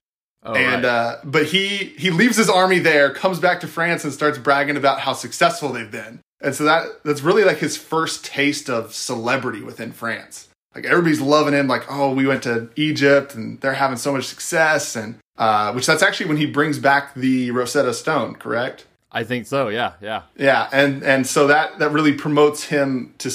Oh, 0.44 0.54
and 0.54 0.84
right. 0.84 0.90
uh, 0.90 1.18
but 1.24 1.48
he 1.48 1.94
he 1.98 2.10
leaves 2.10 2.38
his 2.38 2.50
army 2.50 2.80
there, 2.80 3.14
comes 3.14 3.40
back 3.40 3.60
to 3.62 3.68
France, 3.68 4.04
and 4.04 4.14
starts 4.14 4.38
bragging 4.38 4.78
about 4.78 5.02
how 5.02 5.14
successful 5.14 5.70
they've 5.70 5.92
been. 5.92 6.20
And 6.42 6.56
so 6.56 6.64
that 6.66 7.04
that's 7.04 7.22
really 7.22 7.44
like 7.44 7.58
his 7.58 7.78
first 7.78 8.26
taste 8.26 8.70
of 8.70 8.94
celebrity 8.94 9.62
within 9.62 9.92
France. 9.92 10.48
Like 10.76 10.86
everybody's 10.86 11.22
loving 11.22 11.54
him. 11.54 11.68
Like 11.68 11.92
oh, 11.92 12.14
we 12.14 12.28
went 12.28 12.44
to 12.44 12.70
Egypt 12.76 13.36
and 13.36 13.60
they're 13.62 13.74
having 13.74 13.98
so 13.98 14.14
much 14.14 14.26
success, 14.26 14.96
and 14.96 15.18
uh, 15.38 15.74
which 15.74 15.86
that's 15.86 16.04
actually 16.04 16.28
when 16.28 16.38
he 16.38 16.46
brings 16.46 16.80
back 16.80 17.14
the 17.16 17.52
Rosetta 17.52 17.94
Stone, 17.94 18.36
correct? 18.36 18.86
I 19.12 19.24
think 19.24 19.48
so. 19.48 19.70
Yeah, 19.70 19.94
yeah. 20.02 20.24
Yeah, 20.38 20.70
and 20.72 21.04
and 21.04 21.26
so 21.26 21.48
that 21.48 21.80
that 21.80 21.92
really 21.92 22.14
promotes 22.14 22.66
him 22.66 23.16
to 23.18 23.32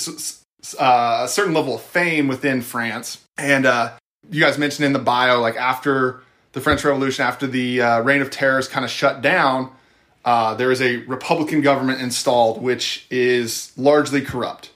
uh, 0.79 1.23
a 1.25 1.29
certain 1.29 1.55
level 1.55 1.75
of 1.75 1.83
fame 1.83 2.29
within 2.29 2.63
France. 2.63 3.25
And 3.37 3.67
uh, 3.67 3.93
you 4.31 4.41
guys 4.41 4.59
mentioned 4.59 4.87
in 4.87 4.93
the 4.93 4.99
bio, 4.99 5.41
like 5.41 5.57
after 5.57 6.23
the 6.53 6.61
French 6.61 6.85
Revolution, 6.85 7.25
after 7.25 7.47
the 7.47 7.81
uh, 7.83 8.01
Reign 8.03 8.21
of 8.23 8.31
Terror 8.31 8.59
is 8.59 8.69
kind 8.69 8.85
of 8.85 8.91
shut 8.91 9.23
down, 9.23 9.71
uh, 10.25 10.55
there 10.55 10.71
is 10.71 10.81
a 10.81 10.99
Republican 10.99 11.61
government 11.63 12.01
installed, 12.01 12.63
which 12.63 13.07
is 13.11 13.73
largely 13.77 14.21
corrupt. 14.21 14.71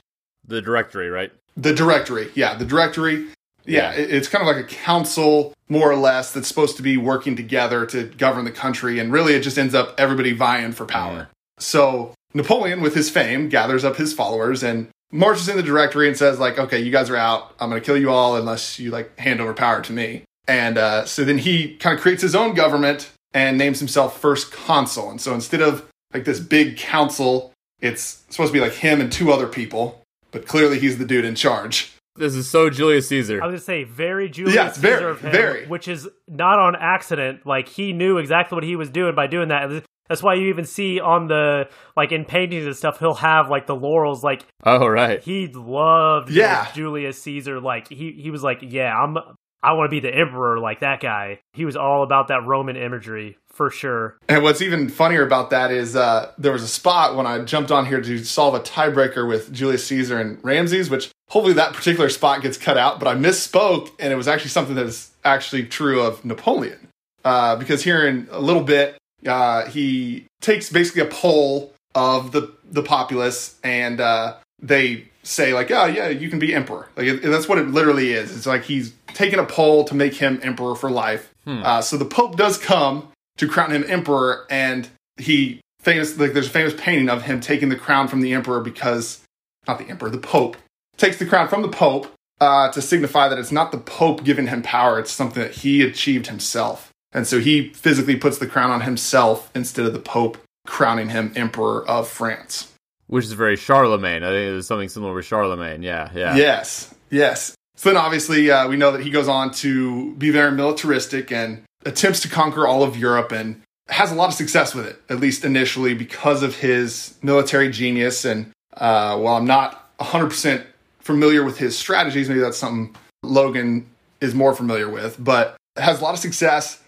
The 0.46 0.60
directory, 0.62 1.08
right? 1.08 1.32
The 1.56 1.72
Directory, 1.74 2.30
yeah, 2.34 2.54
the 2.54 2.64
Directory. 2.64 3.26
Yeah, 3.64 3.92
Yeah. 3.92 4.00
it- 4.00 4.10
it's 4.12 4.28
kind 4.28 4.42
of 4.46 4.54
like 4.54 4.64
a 4.64 4.68
council, 4.68 5.52
more 5.68 5.90
or 5.90 5.96
less, 5.96 6.32
that's 6.32 6.46
supposed 6.48 6.76
to 6.76 6.82
be 6.82 6.96
working 6.96 7.34
together 7.36 7.84
to 7.86 8.04
govern 8.04 8.44
the 8.44 8.50
country, 8.52 8.98
and 8.98 9.12
really 9.12 9.34
it 9.34 9.40
just 9.40 9.58
ends 9.58 9.74
up 9.74 9.94
everybody 9.98 10.32
vying 10.32 10.72
for 10.72 10.84
power. 10.84 11.28
So 11.58 12.12
Napoleon, 12.36 12.82
with 12.82 12.94
his 12.94 13.08
fame, 13.10 13.48
gathers 13.48 13.84
up 13.84 13.96
his 13.96 14.12
followers 14.12 14.62
and 14.62 14.88
marches 15.10 15.48
in 15.48 15.56
the 15.56 15.62
Directory 15.62 16.06
and 16.06 16.16
says, 16.16 16.38
like, 16.38 16.58
okay, 16.58 16.78
you 16.78 16.90
guys 16.90 17.08
are 17.08 17.16
out. 17.16 17.54
I'm 17.58 17.70
going 17.70 17.80
to 17.80 17.84
kill 17.84 17.96
you 17.96 18.10
all 18.10 18.36
unless 18.36 18.78
you 18.78 18.90
like 18.90 19.18
hand 19.18 19.40
over 19.40 19.54
power 19.54 19.80
to 19.82 19.92
me. 19.92 20.22
And 20.46 20.78
uh, 20.78 21.06
so 21.06 21.24
then 21.24 21.38
he 21.38 21.76
kind 21.76 21.96
of 21.96 22.02
creates 22.02 22.22
his 22.22 22.34
own 22.34 22.54
government 22.54 23.10
and 23.32 23.58
names 23.58 23.78
himself 23.78 24.20
first 24.20 24.52
consul. 24.52 25.10
And 25.10 25.20
so 25.20 25.34
instead 25.34 25.62
of 25.62 25.88
like 26.12 26.24
this 26.24 26.38
big 26.38 26.76
council, 26.76 27.52
it's 27.80 28.22
supposed 28.28 28.52
to 28.52 28.52
be 28.52 28.60
like 28.60 28.74
him 28.74 29.00
and 29.00 29.10
two 29.10 29.32
other 29.32 29.46
people, 29.46 30.02
but 30.30 30.46
clearly 30.46 30.78
he's 30.78 30.98
the 30.98 31.04
dude 31.04 31.24
in 31.24 31.34
charge. 31.34 31.92
This 32.16 32.34
is 32.34 32.48
so 32.48 32.70
Julius 32.70 33.08
Caesar. 33.08 33.42
I 33.42 33.46
was 33.46 33.52
gonna 33.52 33.60
say 33.60 33.84
very 33.84 34.30
Julius 34.30 34.54
Yes, 34.54 34.74
Caesar 34.76 34.88
very, 34.88 35.10
of 35.10 35.20
him, 35.20 35.32
very. 35.32 35.66
which 35.66 35.86
is 35.86 36.08
not 36.28 36.58
on 36.58 36.74
accident. 36.74 37.44
Like 37.44 37.68
he 37.68 37.92
knew 37.92 38.16
exactly 38.18 38.56
what 38.56 38.64
he 38.64 38.74
was 38.76 38.88
doing 38.88 39.14
by 39.14 39.26
doing 39.26 39.48
that. 39.48 39.84
That's 40.08 40.22
why 40.22 40.34
you 40.34 40.48
even 40.48 40.64
see 40.64 41.00
on 41.00 41.28
the 41.28 41.68
like 41.96 42.12
in 42.12 42.24
paintings 42.24 42.66
and 42.66 42.76
stuff, 42.76 42.98
he'll 42.98 43.14
have 43.14 43.48
like 43.48 43.66
the 43.66 43.76
laurels. 43.76 44.22
Like 44.22 44.44
oh, 44.64 44.86
right. 44.86 45.22
he 45.22 45.48
loved 45.48 46.30
Yeah. 46.30 46.70
Julius 46.72 47.20
Caesar. 47.22 47.60
Like 47.60 47.88
he 47.88 48.12
he 48.12 48.30
was 48.30 48.42
like, 48.42 48.58
yeah, 48.62 48.96
I'm 48.96 49.18
I 49.62 49.72
want 49.72 49.86
to 49.86 49.90
be 49.90 50.00
the 50.00 50.14
emperor 50.14 50.60
like 50.60 50.80
that 50.80 51.00
guy. 51.00 51.40
He 51.52 51.64
was 51.64 51.76
all 51.76 52.02
about 52.02 52.28
that 52.28 52.46
Roman 52.46 52.76
imagery 52.76 53.36
for 53.52 53.70
sure. 53.70 54.16
And 54.28 54.42
what's 54.42 54.62
even 54.62 54.88
funnier 54.88 55.26
about 55.26 55.50
that 55.50 55.72
is 55.72 55.96
uh, 55.96 56.30
there 56.38 56.52
was 56.52 56.62
a 56.62 56.68
spot 56.68 57.16
when 57.16 57.26
I 57.26 57.40
jumped 57.40 57.72
on 57.72 57.86
here 57.86 58.00
to 58.00 58.24
solve 58.24 58.54
a 58.54 58.60
tiebreaker 58.60 59.26
with 59.26 59.52
Julius 59.52 59.84
Caesar 59.86 60.20
and 60.20 60.38
Ramses, 60.44 60.90
which 60.90 61.10
hopefully 61.30 61.54
that 61.54 61.72
particular 61.72 62.10
spot 62.10 62.42
gets 62.42 62.58
cut 62.58 62.76
out, 62.76 63.00
but 63.00 63.08
I 63.08 63.14
misspoke, 63.14 63.90
and 63.98 64.12
it 64.12 64.16
was 64.16 64.28
actually 64.28 64.50
something 64.50 64.76
that 64.76 64.86
is 64.86 65.10
actually 65.24 65.64
true 65.64 66.02
of 66.02 66.24
Napoleon. 66.24 66.88
Uh, 67.24 67.56
because 67.56 67.82
here 67.82 68.06
in 68.06 68.28
a 68.30 68.40
little 68.40 68.62
bit, 68.62 68.96
uh, 69.26 69.66
he 69.66 70.26
takes 70.40 70.70
basically 70.70 71.02
a 71.02 71.06
poll 71.06 71.72
of 71.94 72.32
the, 72.32 72.52
the 72.70 72.82
populace, 72.82 73.58
and 73.64 74.00
uh, 74.00 74.36
they 74.60 75.08
say, 75.22 75.52
like, 75.54 75.70
oh, 75.70 75.86
yeah, 75.86 76.08
you 76.08 76.28
can 76.28 76.38
be 76.38 76.54
emperor. 76.54 76.88
Like, 76.96 77.06
it, 77.06 77.22
that's 77.22 77.48
what 77.48 77.58
it 77.58 77.68
literally 77.68 78.12
is. 78.12 78.36
It's 78.36 78.46
like 78.46 78.64
he's 78.64 78.94
taking 79.08 79.38
a 79.38 79.44
poll 79.44 79.84
to 79.84 79.94
make 79.94 80.14
him 80.14 80.38
emperor 80.42 80.74
for 80.74 80.90
life. 80.90 81.32
Uh, 81.64 81.80
so 81.80 81.96
the 81.96 82.04
Pope 82.04 82.36
does 82.36 82.58
come 82.58 83.08
to 83.38 83.48
crown 83.48 83.72
him 83.72 83.84
emperor, 83.88 84.46
and 84.50 84.88
he 85.16 85.60
famous 85.80 86.18
like 86.18 86.32
there's 86.32 86.48
a 86.48 86.50
famous 86.50 86.74
painting 86.76 87.08
of 87.08 87.22
him 87.22 87.40
taking 87.40 87.68
the 87.68 87.76
crown 87.76 88.08
from 88.08 88.20
the 88.20 88.32
emperor 88.34 88.60
because 88.60 89.22
not 89.68 89.78
the 89.78 89.84
emperor, 89.88 90.10
the 90.10 90.18
Pope 90.18 90.56
takes 90.96 91.18
the 91.18 91.26
crown 91.26 91.48
from 91.48 91.62
the 91.62 91.68
Pope 91.68 92.12
uh, 92.40 92.70
to 92.72 92.82
signify 92.82 93.28
that 93.28 93.38
it's 93.38 93.52
not 93.52 93.70
the 93.72 93.78
Pope 93.78 94.24
giving 94.24 94.48
him 94.48 94.62
power; 94.62 94.98
it's 94.98 95.12
something 95.12 95.42
that 95.42 95.52
he 95.52 95.82
achieved 95.82 96.26
himself, 96.26 96.90
and 97.16 97.26
so 97.26 97.40
he 97.40 97.70
physically 97.70 98.14
puts 98.14 98.36
the 98.36 98.46
crown 98.46 98.70
on 98.70 98.82
himself 98.82 99.50
instead 99.54 99.86
of 99.86 99.94
the 99.94 99.98
Pope 99.98 100.36
crowning 100.66 101.08
him 101.08 101.32
emperor 101.34 101.88
of 101.88 102.06
France. 102.06 102.72
Which 103.06 103.24
is 103.24 103.32
very 103.32 103.56
Charlemagne. 103.56 104.22
I 104.22 104.28
think 104.28 104.52
there's 104.52 104.66
something 104.66 104.90
similar 104.90 105.14
with 105.14 105.24
Charlemagne. 105.24 105.82
Yeah, 105.82 106.10
yeah. 106.14 106.36
Yes, 106.36 106.94
yes. 107.08 107.54
So 107.76 107.88
then 107.88 107.96
obviously 107.96 108.50
uh, 108.50 108.68
we 108.68 108.76
know 108.76 108.92
that 108.92 109.00
he 109.00 109.08
goes 109.08 109.28
on 109.28 109.50
to 109.52 110.14
be 110.16 110.28
very 110.28 110.52
militaristic 110.52 111.32
and 111.32 111.62
attempts 111.86 112.20
to 112.20 112.28
conquer 112.28 112.66
all 112.66 112.82
of 112.82 112.98
Europe 112.98 113.32
and 113.32 113.62
has 113.88 114.12
a 114.12 114.14
lot 114.14 114.28
of 114.28 114.34
success 114.34 114.74
with 114.74 114.86
it, 114.86 115.00
at 115.08 115.18
least 115.18 115.42
initially, 115.42 115.94
because 115.94 116.42
of 116.42 116.56
his 116.56 117.16
military 117.22 117.70
genius. 117.70 118.26
And 118.26 118.52
uh, 118.74 119.16
while 119.18 119.36
I'm 119.36 119.46
not 119.46 119.96
100% 120.00 120.66
familiar 120.98 121.44
with 121.44 121.56
his 121.56 121.78
strategies, 121.78 122.28
maybe 122.28 122.40
that's 122.40 122.58
something 122.58 122.94
Logan 123.22 123.86
is 124.20 124.34
more 124.34 124.54
familiar 124.54 124.90
with, 124.90 125.16
but 125.18 125.56
has 125.78 126.00
a 126.00 126.04
lot 126.04 126.12
of 126.12 126.20
success 126.20 126.82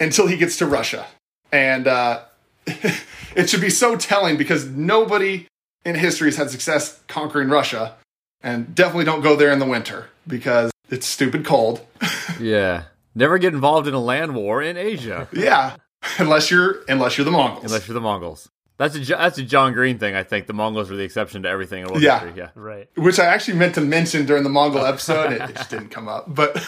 until 0.00 0.26
he 0.26 0.36
gets 0.36 0.56
to 0.58 0.66
Russia. 0.66 1.06
And 1.52 1.86
uh, 1.86 2.22
it 2.66 3.48
should 3.50 3.60
be 3.60 3.70
so 3.70 3.96
telling 3.96 4.36
because 4.36 4.66
nobody 4.66 5.46
in 5.84 5.94
history 5.94 6.28
has 6.28 6.36
had 6.36 6.50
success 6.50 7.00
conquering 7.08 7.48
Russia. 7.48 7.94
And 8.42 8.74
definitely 8.74 9.04
don't 9.06 9.22
go 9.22 9.36
there 9.36 9.50
in 9.52 9.58
the 9.58 9.64
winter 9.66 10.08
because 10.26 10.70
it's 10.90 11.06
stupid 11.06 11.44
cold. 11.44 11.80
Yeah. 12.40 12.84
Never 13.14 13.38
get 13.38 13.54
involved 13.54 13.86
in 13.86 13.94
a 13.94 14.00
land 14.00 14.34
war 14.34 14.60
in 14.60 14.76
Asia 14.76 15.28
yeah, 15.32 15.76
unless 16.18 16.50
you're 16.50 16.80
unless 16.88 17.16
you're 17.16 17.24
the 17.24 17.30
Mongols. 17.30 17.64
unless 17.64 17.86
you're 17.86 17.94
the 17.94 18.00
Mongols. 18.00 18.48
That's 18.76 18.96
a 18.96 19.00
that's 19.00 19.38
a 19.38 19.42
John 19.44 19.72
Green 19.72 19.98
thing. 20.00 20.16
I 20.16 20.24
think 20.24 20.48
the 20.48 20.52
Mongols 20.52 20.90
are 20.90 20.96
the 20.96 21.04
exception 21.04 21.44
to 21.44 21.48
everything 21.48 21.82
in 21.82 21.86
world 21.88 22.02
Yeah. 22.02 22.18
history. 22.20 22.38
Yeah. 22.42 22.50
Right. 22.56 22.88
which 22.96 23.20
I 23.20 23.26
actually 23.26 23.56
meant 23.58 23.76
to 23.76 23.82
mention 23.82 24.26
during 24.26 24.42
the 24.42 24.48
Mongol 24.48 24.84
episode. 24.84 25.32
It, 25.32 25.42
it 25.42 25.54
just 25.54 25.70
didn't 25.70 25.90
come 25.90 26.08
up. 26.08 26.24
But 26.34 26.60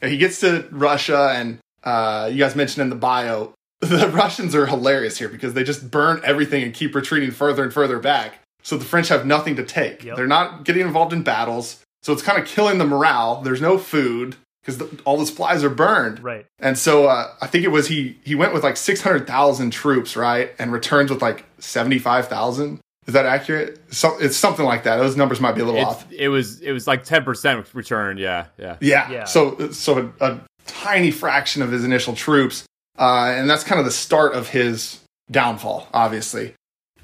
he 0.00 0.18
gets 0.18 0.38
to 0.40 0.68
Russia, 0.70 1.32
and 1.34 1.58
uh, 1.84 2.28
you 2.32 2.38
guys 2.38 2.54
mentioned 2.56 2.82
in 2.82 2.90
the 2.90 2.96
bio, 2.96 3.54
the 3.80 4.08
Russians 4.08 4.54
are 4.54 4.66
hilarious 4.66 5.18
here 5.18 5.28
because 5.28 5.54
they 5.54 5.64
just 5.64 5.90
burn 5.90 6.20
everything 6.24 6.62
and 6.62 6.72
keep 6.72 6.94
retreating 6.94 7.30
further 7.30 7.62
and 7.62 7.72
further 7.72 7.98
back. 7.98 8.38
So 8.62 8.76
the 8.76 8.84
French 8.84 9.08
have 9.08 9.26
nothing 9.26 9.56
to 9.56 9.64
take. 9.64 10.04
Yep. 10.04 10.16
They're 10.16 10.26
not 10.26 10.64
getting 10.64 10.82
involved 10.82 11.12
in 11.12 11.22
battles. 11.22 11.82
So 12.02 12.12
it's 12.12 12.22
kind 12.22 12.40
of 12.40 12.46
killing 12.46 12.78
the 12.78 12.84
morale. 12.84 13.40
There's 13.42 13.60
no 13.60 13.78
food 13.78 14.36
because 14.64 14.82
all 15.04 15.16
the 15.16 15.26
supplies 15.26 15.64
are 15.64 15.70
burned. 15.70 16.22
Right. 16.22 16.46
And 16.58 16.78
so 16.78 17.06
uh, 17.06 17.32
I 17.40 17.46
think 17.46 17.64
it 17.64 17.68
was 17.68 17.88
he 17.88 18.18
he 18.24 18.34
went 18.34 18.54
with 18.54 18.62
like 18.62 18.76
six 18.76 19.00
hundred 19.00 19.26
thousand 19.26 19.70
troops, 19.70 20.16
right, 20.16 20.52
and 20.58 20.72
returns 20.72 21.10
with 21.10 21.22
like 21.22 21.44
seventy 21.58 21.98
five 21.98 22.28
thousand. 22.28 22.80
Is 23.06 23.14
that 23.14 23.26
accurate? 23.26 23.80
So 23.92 24.16
it's 24.20 24.36
something 24.36 24.64
like 24.64 24.84
that. 24.84 24.96
Those 24.96 25.16
numbers 25.16 25.40
might 25.40 25.52
be 25.52 25.60
a 25.60 25.64
little 25.64 25.84
off. 25.84 26.06
It 26.12 26.28
was 26.28 26.60
it 26.60 26.70
was 26.70 26.86
like 26.86 27.02
ten 27.04 27.24
percent 27.24 27.66
returned. 27.74 28.20
Yeah, 28.20 28.46
yeah. 28.58 28.76
Yeah. 28.80 29.10
Yeah. 29.10 29.24
So 29.24 29.70
so 29.72 30.12
a, 30.20 30.26
a 30.32 30.40
tiny 30.66 31.10
fraction 31.10 31.62
of 31.62 31.70
his 31.70 31.84
initial 31.84 32.14
troops, 32.14 32.64
uh, 32.98 33.32
and 33.36 33.48
that's 33.48 33.64
kind 33.64 33.78
of 33.78 33.84
the 33.84 33.90
start 33.92 34.34
of 34.34 34.48
his 34.48 35.00
downfall. 35.30 35.88
Obviously, 35.92 36.54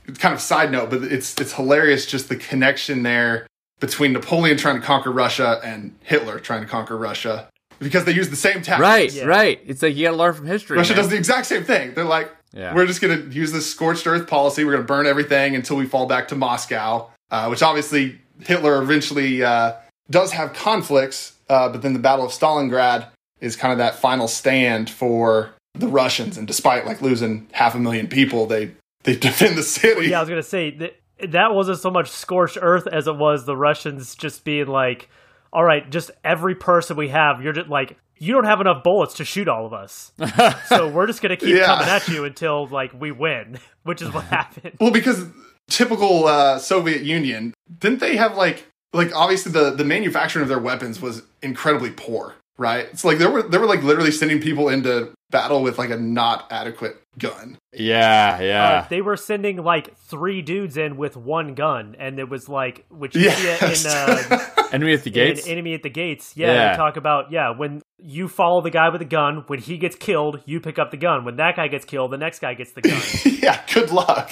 it's 0.07 0.19
kind 0.19 0.35
of 0.35 0.41
side 0.41 0.71
note, 0.73 0.91
but 0.91 1.03
it's 1.05 1.35
it's 1.41 1.53
hilarious 1.55 2.07
just 2.07 2.29
the 2.29 2.37
connection 2.37 3.03
there 3.03 3.47
between 3.81 4.13
Napoleon 4.13 4.57
trying 4.57 4.81
to 4.81 4.85
conquer 4.87 5.11
Russia 5.13 5.61
and 5.63 5.95
Hitler 6.03 6.41
trying 6.41 6.63
to 6.63 6.67
conquer 6.67 6.97
Russia 6.97 7.49
because 7.79 8.05
they 8.05 8.13
use 8.13 8.29
the 8.29 8.35
same 8.37 8.55
tactics. 8.63 8.81
Right, 8.81 9.13
Yeah. 9.13 9.25
right. 9.27 9.61
It's 9.65 9.83
like 9.83 9.95
you 9.95 10.05
got 10.07 10.11
to 10.11 10.17
learn 10.17 10.35
from 10.35 10.47
history. 10.47 10.77
Russia 10.77 10.95
man. 10.95 11.03
does 11.03 11.11
the 11.11 11.17
exact 11.17 11.47
same 11.47 11.63
thing. 11.63 11.95
They're 11.95 12.03
like, 12.05 12.29
Yeah. 12.53 12.75
we're 12.75 12.87
just 12.87 13.01
going 13.01 13.31
to 13.31 13.33
use 13.33 13.53
this 13.53 13.71
scorched 13.71 14.05
earth 14.09 14.27
policy. 14.27 14.65
We're 14.65 14.73
going 14.73 14.83
to 14.83 14.87
burn 14.89 15.07
everything 15.07 15.55
until 15.55 15.77
we 15.77 15.87
fall 15.87 16.07
back 16.07 16.27
to 16.29 16.35
Moscow, 16.35 17.09
uh, 17.31 17.47
which 17.47 17.63
obviously 17.63 18.19
Hitler 18.41 18.83
eventually 18.83 19.45
uh, 19.45 19.75
does 20.11 20.33
have 20.33 20.55
conflicts, 20.55 21.35
uh, 21.49 21.69
but 21.69 21.83
then 21.83 21.93
the 21.93 21.99
Battle 22.01 22.25
of 22.27 22.33
Stalingrad 22.33 23.07
is 23.41 23.57
kind 23.57 23.73
of 23.73 23.79
that 23.79 23.95
final 23.97 24.29
stand 24.29 24.91
for 24.91 25.51
the 25.75 25.89
Russians. 25.89 26.37
And 26.39 26.47
despite 26.47 26.87
like 26.87 27.01
losing 27.03 27.47
half 27.53 27.75
a 27.75 27.79
million 27.79 28.07
people, 28.09 28.47
they 28.47 28.73
they 29.05 29.17
defend 29.29 29.57
the 29.57 29.63
city. 29.63 30.09
Yeah, 30.09 30.19
I 30.19 30.21
was 30.21 30.29
gonna 30.29 30.43
say 30.43 30.71
that 30.79 30.97
that 31.31 31.53
wasn't 31.55 31.79
so 31.79 31.91
much 31.91 32.11
scorched 32.11 32.59
earth 32.61 32.87
as 32.87 33.07
it 33.09 33.17
was 33.17 33.45
the 33.45 33.57
Russians 33.57 34.15
just 34.15 34.45
being 34.45 34.67
like, 34.67 35.09
"All 35.53 35.65
right, 35.65 35.89
just 35.91 36.11
every 36.25 36.55
person 36.55 36.97
we 36.97 37.09
have, 37.09 37.43
you're 37.43 37.53
just 37.53 37.69
like." 37.69 37.97
You 38.21 38.33
don't 38.35 38.47
have 38.47 38.61
enough 38.61 38.83
bullets 38.83 39.15
to 39.19 39.25
shoot 39.25 39.47
all 39.47 39.65
of 39.65 39.73
us, 39.73 40.11
so 40.67 40.89
we're 40.89 41.07
just 41.07 41.23
gonna 41.23 41.37
keep 41.37 41.55
Yeah. 41.55 41.67
coming 41.67 41.87
at 41.87 42.09
you 42.09 42.25
until 42.25 42.67
like 42.67 42.91
we 42.93 43.13
win, 43.13 43.61
which 43.85 44.03
is 44.03 44.13
what 44.13 44.25
happened. 44.25 44.73
Well, 44.81 44.91
because 44.91 45.25
typical 45.71 46.27
uh, 46.27 46.59
Soviet 46.59 47.03
Union, 47.03 47.55
didn't 47.79 48.01
they 48.01 48.17
have 48.17 48.37
like 48.37 48.67
like 48.93 49.15
obviously 49.15 49.53
the 49.53 49.71
the 49.71 49.85
manufacturing 49.85 50.43
of 50.43 50.49
their 50.49 50.59
weapons 50.59 51.01
was 51.01 51.23
incredibly 51.43 51.91
poor, 51.93 52.35
right? 52.59 52.87
It's 52.93 53.05
like 53.05 53.19
they 53.19 53.27
were 53.27 53.43
they 53.43 53.59
were 53.59 53.67
like 53.67 53.83
literally 53.83 54.11
sending 54.11 54.41
people 54.41 54.69
into 54.69 55.13
battle 55.31 55.63
with 55.63 55.79
like 55.79 55.91
a 55.91 55.97
not 55.97 56.47
adequate 56.51 56.97
gun. 57.19 57.59
Yeah, 57.73 58.41
yeah. 58.41 58.65
Uh, 58.65 58.89
they 58.89 59.01
were 59.03 59.17
sending 59.17 59.59
like 59.63 59.97
three 59.97 60.43
dudes 60.43 60.77
in 60.77 60.97
with 60.97 61.17
one 61.17 61.55
gun, 61.55 61.97
and 61.99 62.19
it 62.19 62.29
was 62.29 62.49
like, 62.49 62.85
which 62.91 63.15
you 63.15 63.31
see 63.31 63.49
it 63.49 63.61
Yes. 63.63 63.85
in 63.85 64.33
uh, 64.33 64.67
Enemy 64.73 64.93
at 64.95 65.05
the 65.05 65.11
gates. 65.11 65.47
in 65.47 65.53
Enemy 65.53 65.75
at 65.75 65.83
the 65.83 65.91
Gates. 65.91 66.37
Yeah, 66.37 66.53
Yeah. 66.53 66.77
talk 66.77 66.97
about 66.97 67.31
yeah 67.33 67.51
when 67.57 67.81
you 67.99 68.29
follow 68.29 68.61
the 68.61 68.71
guy 68.71 68.89
with 68.91 69.01
the 69.01 69.05
gun. 69.07 69.45
When 69.47 69.59
he 69.59 69.79
gets 69.79 69.97
killed, 69.97 70.43
you 70.47 70.61
pick 70.61 70.79
up 70.79 70.91
the 70.91 70.97
gun. 70.97 71.25
When 71.25 71.37
that 71.37 71.57
guy 71.57 71.69
gets 71.69 71.85
killed, 71.85 72.13
the 72.13 72.19
next 72.19 72.39
guy 72.41 72.55
gets 72.55 72.73
the 72.73 72.83
gun. 72.83 73.01
yeah, 73.43 73.61
good 73.73 73.91
luck. 73.91 74.31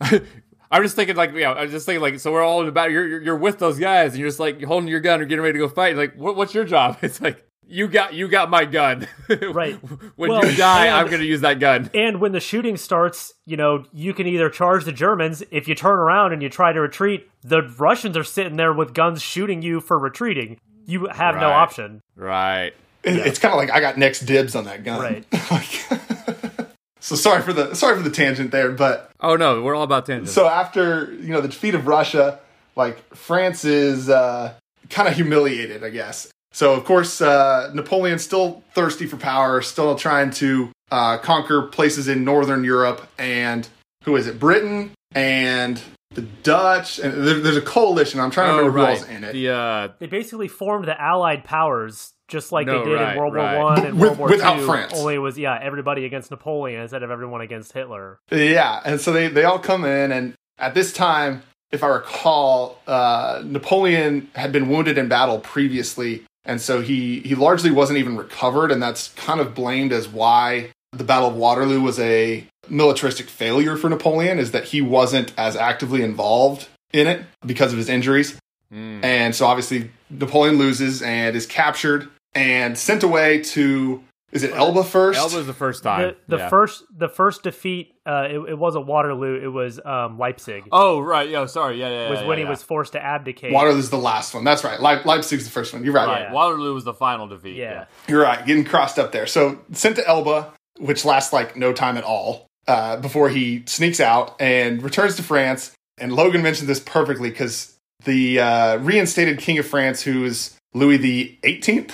I'm 0.70 0.82
just 0.82 0.96
thinking 0.96 1.16
like, 1.16 1.32
yeah, 1.34 1.52
I'm 1.52 1.70
just 1.70 1.86
thinking 1.86 2.02
like, 2.02 2.20
so 2.20 2.30
we're 2.30 2.42
all 2.42 2.60
in 2.62 2.68
about 2.68 2.90
you're, 2.90 3.06
you're 3.08 3.22
you're 3.22 3.36
with 3.38 3.58
those 3.58 3.78
guys 3.78 4.12
and 4.12 4.20
you're 4.20 4.28
just 4.28 4.38
like 4.38 4.62
holding 4.62 4.88
your 4.88 5.00
gun 5.00 5.20
or 5.20 5.24
getting 5.24 5.42
ready 5.42 5.54
to 5.54 5.58
go 5.66 5.68
fight. 5.68 5.96
Like, 5.96 6.14
what, 6.14 6.36
what's 6.36 6.54
your 6.54 6.64
job? 6.64 6.98
It's 7.02 7.20
like 7.20 7.42
you 7.68 7.86
got 7.88 8.14
you 8.14 8.26
got 8.28 8.50
my 8.50 8.64
gun. 8.64 9.06
Right. 9.28 9.74
when 10.16 10.30
Well, 10.30 10.44
you 10.50 10.56
die, 10.56 10.86
and- 10.86 10.96
I'm 10.96 11.06
going 11.06 11.20
to 11.20 11.26
use 11.26 11.42
that 11.42 11.60
gun. 11.60 11.90
And 11.94 12.20
when 12.20 12.32
the 12.32 12.40
shooting 12.40 12.76
starts, 12.76 13.32
you 13.46 13.56
know, 13.58 13.84
you 13.92 14.14
can 14.14 14.26
either 14.26 14.48
charge 14.50 14.84
the 14.86 14.92
Germans. 14.92 15.42
If 15.50 15.68
you 15.68 15.74
turn 15.74 15.98
around 15.98 16.32
and 16.32 16.42
you 16.42 16.48
try 16.48 16.72
to 16.72 16.80
retreat, 16.80 17.28
the 17.42 17.62
Russians 17.78 18.16
are 18.16 18.24
sitting 18.24 18.56
there 18.56 18.72
with 18.72 18.94
guns 18.94 19.20
shooting 19.22 19.60
you 19.62 19.80
for 19.80 19.98
retreating. 19.98 20.58
You 20.86 21.06
have 21.08 21.34
no 21.36 21.50
option. 21.50 22.00
Right. 22.16 22.72
It- 23.04 23.26
It's 23.26 23.38
kind 23.38 23.52
of 23.52 23.58
like 23.58 23.70
I 23.70 23.80
got 23.80 23.98
next 23.98 24.20
dibs 24.20 24.54
on 24.56 24.64
that 24.64 24.82
gun. 24.84 25.00
Right. 25.00 25.24
So 27.00 27.14
sorry 27.14 27.42
for 27.42 27.52
the 27.52 27.74
sorry 27.74 27.96
for 27.96 28.02
the 28.02 28.10
tangent 28.14 28.50
there, 28.50 28.70
but 28.72 29.10
Oh 29.20 29.36
no, 29.36 29.62
we're 29.62 29.74
all 29.74 29.84
about 29.84 30.04
tangents. 30.04 30.32
so 30.32 30.46
after 30.48 31.12
you 31.14 31.28
know 31.32 31.40
the 31.40 31.48
defeat 31.48 31.74
of 31.74 31.86
Russia, 31.86 32.40
like 32.76 32.98
France 33.14 33.64
is 33.64 34.10
uh, 34.10 34.52
kind 34.90 35.06
of 35.08 35.14
humiliated, 35.14 35.84
I 35.84 35.90
guess. 35.90 36.28
So 36.58 36.74
of 36.74 36.84
course 36.84 37.20
uh, 37.20 37.70
Napoleon's 37.72 38.24
still 38.24 38.64
thirsty 38.74 39.06
for 39.06 39.16
power, 39.16 39.62
still 39.62 39.94
trying 39.94 40.32
to 40.42 40.72
uh, 40.90 41.18
conquer 41.18 41.62
places 41.62 42.08
in 42.08 42.24
Northern 42.24 42.64
Europe, 42.64 43.08
and 43.16 43.68
who 44.02 44.16
is 44.16 44.26
it? 44.26 44.40
Britain 44.40 44.90
and 45.14 45.80
the 46.16 46.22
Dutch, 46.22 46.98
and 46.98 47.12
there, 47.24 47.38
there's 47.38 47.56
a 47.56 47.62
coalition. 47.62 48.18
I'm 48.18 48.32
trying 48.32 48.48
to 48.48 48.54
oh 48.54 48.56
remember 48.66 48.78
right. 48.80 48.98
who 48.98 49.04
all's 49.04 49.08
in 49.08 49.22
it. 49.22 49.32
The 49.34 49.48
uh, 49.50 49.88
They 50.00 50.08
basically 50.08 50.48
formed 50.48 50.88
the 50.88 51.00
Allied 51.00 51.44
powers, 51.44 52.12
just 52.26 52.50
like 52.50 52.66
No, 52.66 52.80
they 52.80 52.90
did 52.90 52.94
right, 52.96 53.12
in 53.12 53.18
World 53.20 53.34
right. 53.34 53.56
War 53.56 53.64
One 53.64 53.86
and 53.86 53.94
With- 53.94 54.08
World 54.08 54.18
War 54.18 54.28
without 54.28 54.56
Two. 54.56 54.66
France. 54.66 54.94
Only 54.96 55.14
it 55.14 55.18
was 55.18 55.38
yeah 55.38 55.56
everybody 55.62 56.06
against 56.06 56.32
Napoleon 56.32 56.82
instead 56.82 57.04
of 57.04 57.12
everyone 57.12 57.40
against 57.40 57.70
Hitler. 57.70 58.18
Yeah, 58.32 58.80
and 58.84 59.00
so 59.00 59.12
they 59.12 59.28
they 59.28 59.44
all 59.44 59.60
come 59.60 59.84
in, 59.84 60.10
and 60.10 60.34
at 60.58 60.74
this 60.74 60.92
time, 60.92 61.42
if 61.70 61.84
I 61.84 61.88
recall, 61.88 62.80
uh, 62.88 63.42
Napoleon 63.44 64.28
had 64.34 64.50
been 64.50 64.68
wounded 64.68 64.98
in 64.98 65.06
battle 65.06 65.38
previously, 65.38 66.24
and 66.48 66.60
so 66.60 66.80
he 66.80 67.20
he 67.20 67.34
largely 67.36 67.70
wasn't 67.70 67.98
even 67.98 68.16
recovered, 68.16 68.72
and 68.72 68.82
that's 68.82 69.08
kind 69.14 69.38
of 69.38 69.54
blamed 69.54 69.92
as 69.92 70.08
why 70.08 70.70
the 70.92 71.04
Battle 71.04 71.28
of 71.28 71.36
Waterloo 71.36 71.82
was 71.82 72.00
a 72.00 72.44
militaristic 72.68 73.28
failure 73.28 73.76
for 73.76 73.88
Napoleon, 73.90 74.38
is 74.38 74.50
that 74.52 74.64
he 74.64 74.80
wasn't 74.80 75.32
as 75.36 75.54
actively 75.54 76.02
involved 76.02 76.66
in 76.92 77.06
it 77.06 77.24
because 77.44 77.72
of 77.72 77.78
his 77.78 77.90
injuries. 77.90 78.38
mm, 78.72 79.04
And 79.04 79.36
so 79.36 79.46
obviously 79.46 79.90
Napoleon 80.08 80.56
loses 80.56 81.02
and 81.02 81.36
is 81.36 81.46
captured 81.46 82.08
and 82.34 82.78
sent 82.78 83.02
away 83.02 83.42
to 83.42 84.02
is 84.32 84.42
it 84.42 84.52
Elba 84.52 84.84
first? 84.84 85.18
Elba's 85.18 85.46
the 85.46 85.54
first 85.54 85.82
time. 85.82 86.14
The, 86.26 86.36
the 86.36 86.42
yeah. 86.42 86.48
first 86.48 86.84
the 86.94 87.08
first 87.08 87.42
defeat, 87.42 87.94
uh, 88.08 88.26
it, 88.30 88.38
it 88.50 88.58
wasn't 88.58 88.86
Waterloo, 88.86 89.38
it 89.40 89.48
was 89.48 89.78
um, 89.84 90.18
Leipzig. 90.18 90.66
Oh 90.72 91.00
right, 91.00 91.28
yeah. 91.28 91.44
sorry, 91.44 91.78
yeah, 91.78 91.90
yeah. 91.90 92.10
was 92.10 92.20
yeah, 92.20 92.26
when 92.26 92.38
yeah. 92.38 92.44
he 92.44 92.50
was 92.50 92.62
forced 92.62 92.92
to 92.92 93.04
abdicate. 93.04 93.52
Waterloo's 93.52 93.90
the 93.90 93.98
last 93.98 94.34
one. 94.34 94.44
That's 94.44 94.64
right. 94.64 94.80
Leip- 94.80 95.04
Leipzig's 95.04 95.44
the 95.44 95.50
first 95.50 95.74
one. 95.74 95.84
You're 95.84 95.92
right. 95.92 96.06
Right. 96.06 96.22
Yeah. 96.22 96.32
Waterloo 96.32 96.72
was 96.72 96.84
the 96.84 96.94
final 96.94 97.28
defeat. 97.28 97.56
yeah. 97.56 97.84
You're 98.08 98.22
right. 98.22 98.44
Getting 98.46 98.64
crossed 98.64 98.98
up 98.98 99.12
there. 99.12 99.26
So 99.26 99.60
sent 99.72 99.96
to 99.96 100.08
Elba, 100.08 100.54
which 100.78 101.04
lasts 101.04 101.32
like 101.32 101.56
no 101.56 101.74
time 101.74 101.98
at 101.98 102.04
all, 102.04 102.46
uh, 102.66 102.96
before 102.96 103.28
he 103.28 103.64
sneaks 103.66 104.00
out 104.00 104.40
and 104.40 104.82
returns 104.82 105.16
to 105.16 105.22
France. 105.22 105.72
And 105.98 106.12
Logan 106.12 106.42
mentioned 106.42 106.68
this 106.68 106.80
perfectly 106.80 107.28
because 107.28 107.76
the 108.04 108.40
uh, 108.40 108.78
reinstated 108.78 109.38
king 109.38 109.58
of 109.58 109.66
France, 109.66 110.02
who 110.02 110.24
is 110.24 110.56
Louis 110.72 110.96
the 110.96 111.38
18th, 111.42 111.92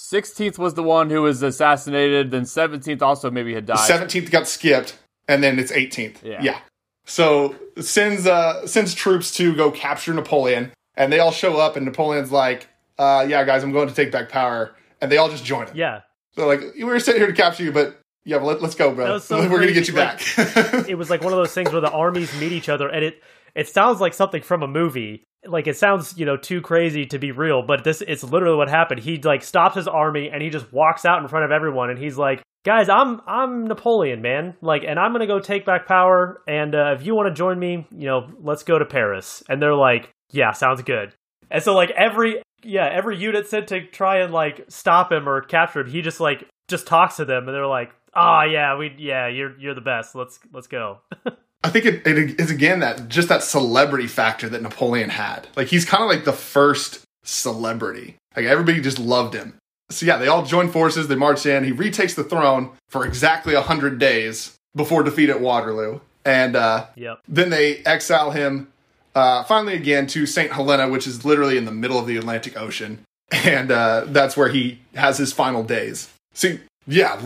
Sixteenth 0.00 0.58
was 0.58 0.72
the 0.72 0.82
one 0.82 1.10
who 1.10 1.22
was 1.22 1.42
assassinated. 1.42 2.30
Then 2.30 2.46
seventeenth 2.46 3.02
also 3.02 3.30
maybe 3.30 3.52
had 3.52 3.66
the 3.66 3.74
died. 3.74 4.08
17th 4.08 4.30
got 4.30 4.48
skipped, 4.48 4.96
and 5.28 5.42
then 5.42 5.58
it's 5.58 5.70
18th. 5.70 6.16
Yeah. 6.22 6.58
So 7.04 7.54
sends 7.80 8.26
uh, 8.26 8.66
sends 8.66 8.94
troops 8.94 9.32
to 9.36 9.54
go 9.54 9.70
capture 9.70 10.12
Napoleon, 10.12 10.72
and 10.96 11.12
they 11.12 11.20
all 11.20 11.30
show 11.32 11.56
up, 11.56 11.76
and 11.76 11.86
Napoleon's 11.86 12.30
like, 12.32 12.68
uh, 12.98 13.24
"Yeah, 13.28 13.44
guys, 13.44 13.62
I'm 13.62 13.72
going 13.72 13.88
to 13.88 13.94
take 13.94 14.10
back 14.12 14.28
power," 14.28 14.74
and 15.00 15.10
they 15.10 15.16
all 15.16 15.30
just 15.30 15.44
join 15.44 15.66
him. 15.68 15.76
Yeah. 15.76 16.00
So 16.34 16.46
like, 16.46 16.60
we 16.76 16.84
were 16.84 17.00
sitting 17.00 17.20
here 17.20 17.28
to 17.30 17.36
capture 17.36 17.64
you, 17.64 17.72
but 17.72 17.98
yeah, 18.24 18.36
let, 18.36 18.60
let's 18.60 18.74
go, 18.74 18.94
bro. 18.94 19.18
so 19.18 19.38
we're 19.50 19.60
gonna 19.60 19.72
get 19.72 19.88
you 19.88 19.94
Like- 19.94 20.18
back. 20.36 20.88
It 20.88 20.96
was 20.98 21.08
like 21.08 21.22
one 21.22 21.32
of 21.32 21.38
those 21.38 21.52
things 21.54 21.72
where 21.72 21.80
the 21.80 21.90
armies 21.90 22.38
meet 22.38 22.52
each 22.52 22.68
other 22.68 22.88
and 22.88 23.02
it 23.04 23.22
it 23.54 23.68
sounds 23.68 24.00
like 24.02 24.12
something 24.12 24.42
from 24.42 24.62
a 24.62 24.68
movie. 24.68 25.24
Like 25.48 25.66
it 25.66 25.76
sounds 25.76 26.16
you 26.16 26.26
know 26.26 26.36
too 26.36 26.60
crazy 26.60 27.06
to 27.06 27.18
be 27.18 27.32
real 27.32 27.62
but 27.62 27.84
this 27.84 28.02
it's 28.06 28.22
literally 28.22 28.56
what 28.56 28.68
happened. 28.68 29.00
He 29.00 29.18
like 29.18 29.42
stops 29.42 29.76
his 29.76 29.88
army 29.88 30.30
and 30.32 30.42
he 30.42 30.50
just 30.50 30.72
walks 30.72 31.04
out 31.04 31.22
in 31.22 31.28
front 31.28 31.44
of 31.44 31.50
everyone 31.50 31.90
and 31.90 31.98
he's 31.98 32.16
like 32.18 32.42
guys 32.64 32.88
i'm 32.88 33.20
i'm 33.26 33.66
napoleon 33.66 34.20
man. 34.22 34.54
Like 34.60 34.84
and 34.84 34.98
i'm 34.98 35.12
gonna 35.12 35.26
go 35.26 35.40
take 35.40 35.64
back 35.64 35.86
power 35.86 36.42
and 36.46 36.74
uh, 36.74 36.94
if 36.98 37.04
you 37.04 37.14
want 37.14 37.28
to 37.28 37.34
join 37.34 37.58
me 37.58 37.86
you 37.90 38.06
know 38.06 38.28
let's 38.40 38.62
go 38.62 38.78
to 38.78 38.84
paris. 38.84 39.42
And 39.48 39.60
they're 39.60 39.74
like 39.74 40.10
yeah 40.30 40.52
sounds 40.52 40.82
good. 40.82 41.14
And 41.50 41.62
so 41.62 41.74
like 41.74 41.90
every 41.90 42.42
yeah 42.62 42.88
every 42.92 43.16
unit 43.16 43.48
sent 43.48 43.68
to 43.68 43.86
try 43.86 44.18
and 44.18 44.32
like 44.32 44.64
stop 44.68 45.10
him 45.12 45.28
or 45.28 45.40
capture 45.42 45.80
him 45.80 45.90
he 45.90 46.02
just 46.02 46.20
like 46.20 46.46
just 46.68 46.86
talks 46.86 47.16
to 47.16 47.24
them 47.24 47.48
and 47.48 47.54
they're 47.54 47.66
like 47.66 47.90
oh 48.14 48.42
yeah 48.42 48.76
we 48.76 48.94
yeah 48.98 49.28
you're 49.28 49.58
you're 49.58 49.74
the 49.74 49.80
best. 49.80 50.14
Let's 50.14 50.38
let's 50.52 50.66
go 50.66 50.98
I 51.64 51.70
think 51.70 51.84
it, 51.86 52.06
it 52.06 52.40
is 52.40 52.50
again 52.50 52.80
that 52.80 53.08
just 53.08 53.28
that 53.28 53.42
celebrity 53.42 54.06
factor 54.06 54.48
that 54.48 54.62
Napoleon 54.62 55.10
had. 55.10 55.48
Like 55.56 55.68
he's 55.68 55.84
kind 55.84 56.02
of 56.02 56.08
like 56.08 56.24
the 56.24 56.32
first 56.32 57.04
celebrity. 57.24 58.16
Like 58.36 58.46
everybody 58.46 58.80
just 58.80 58.98
loved 58.98 59.34
him. 59.34 59.54
So 59.90 60.06
yeah, 60.06 60.18
they 60.18 60.28
all 60.28 60.44
join 60.44 60.68
forces. 60.68 61.08
They 61.08 61.14
march 61.14 61.46
in. 61.46 61.64
He 61.64 61.72
retakes 61.72 62.14
the 62.14 62.24
throne 62.24 62.70
for 62.88 63.06
exactly 63.06 63.54
a 63.54 63.62
hundred 63.62 63.98
days 63.98 64.56
before 64.76 65.02
defeat 65.02 65.30
at 65.30 65.40
Waterloo, 65.40 66.00
and 66.24 66.54
uh, 66.54 66.86
yep. 66.94 67.20
then 67.26 67.50
they 67.50 67.78
exile 67.78 68.30
him 68.30 68.68
uh, 69.14 69.42
finally 69.44 69.74
again 69.74 70.06
to 70.08 70.26
Saint 70.26 70.52
Helena, 70.52 70.88
which 70.88 71.06
is 71.06 71.24
literally 71.24 71.56
in 71.56 71.64
the 71.64 71.72
middle 71.72 71.98
of 71.98 72.06
the 72.06 72.16
Atlantic 72.16 72.56
Ocean, 72.56 73.02
and 73.32 73.70
uh, 73.70 74.04
that's 74.08 74.36
where 74.36 74.48
he 74.48 74.80
has 74.94 75.18
his 75.18 75.32
final 75.32 75.64
days. 75.64 76.10
See, 76.34 76.60
yeah, 76.86 77.20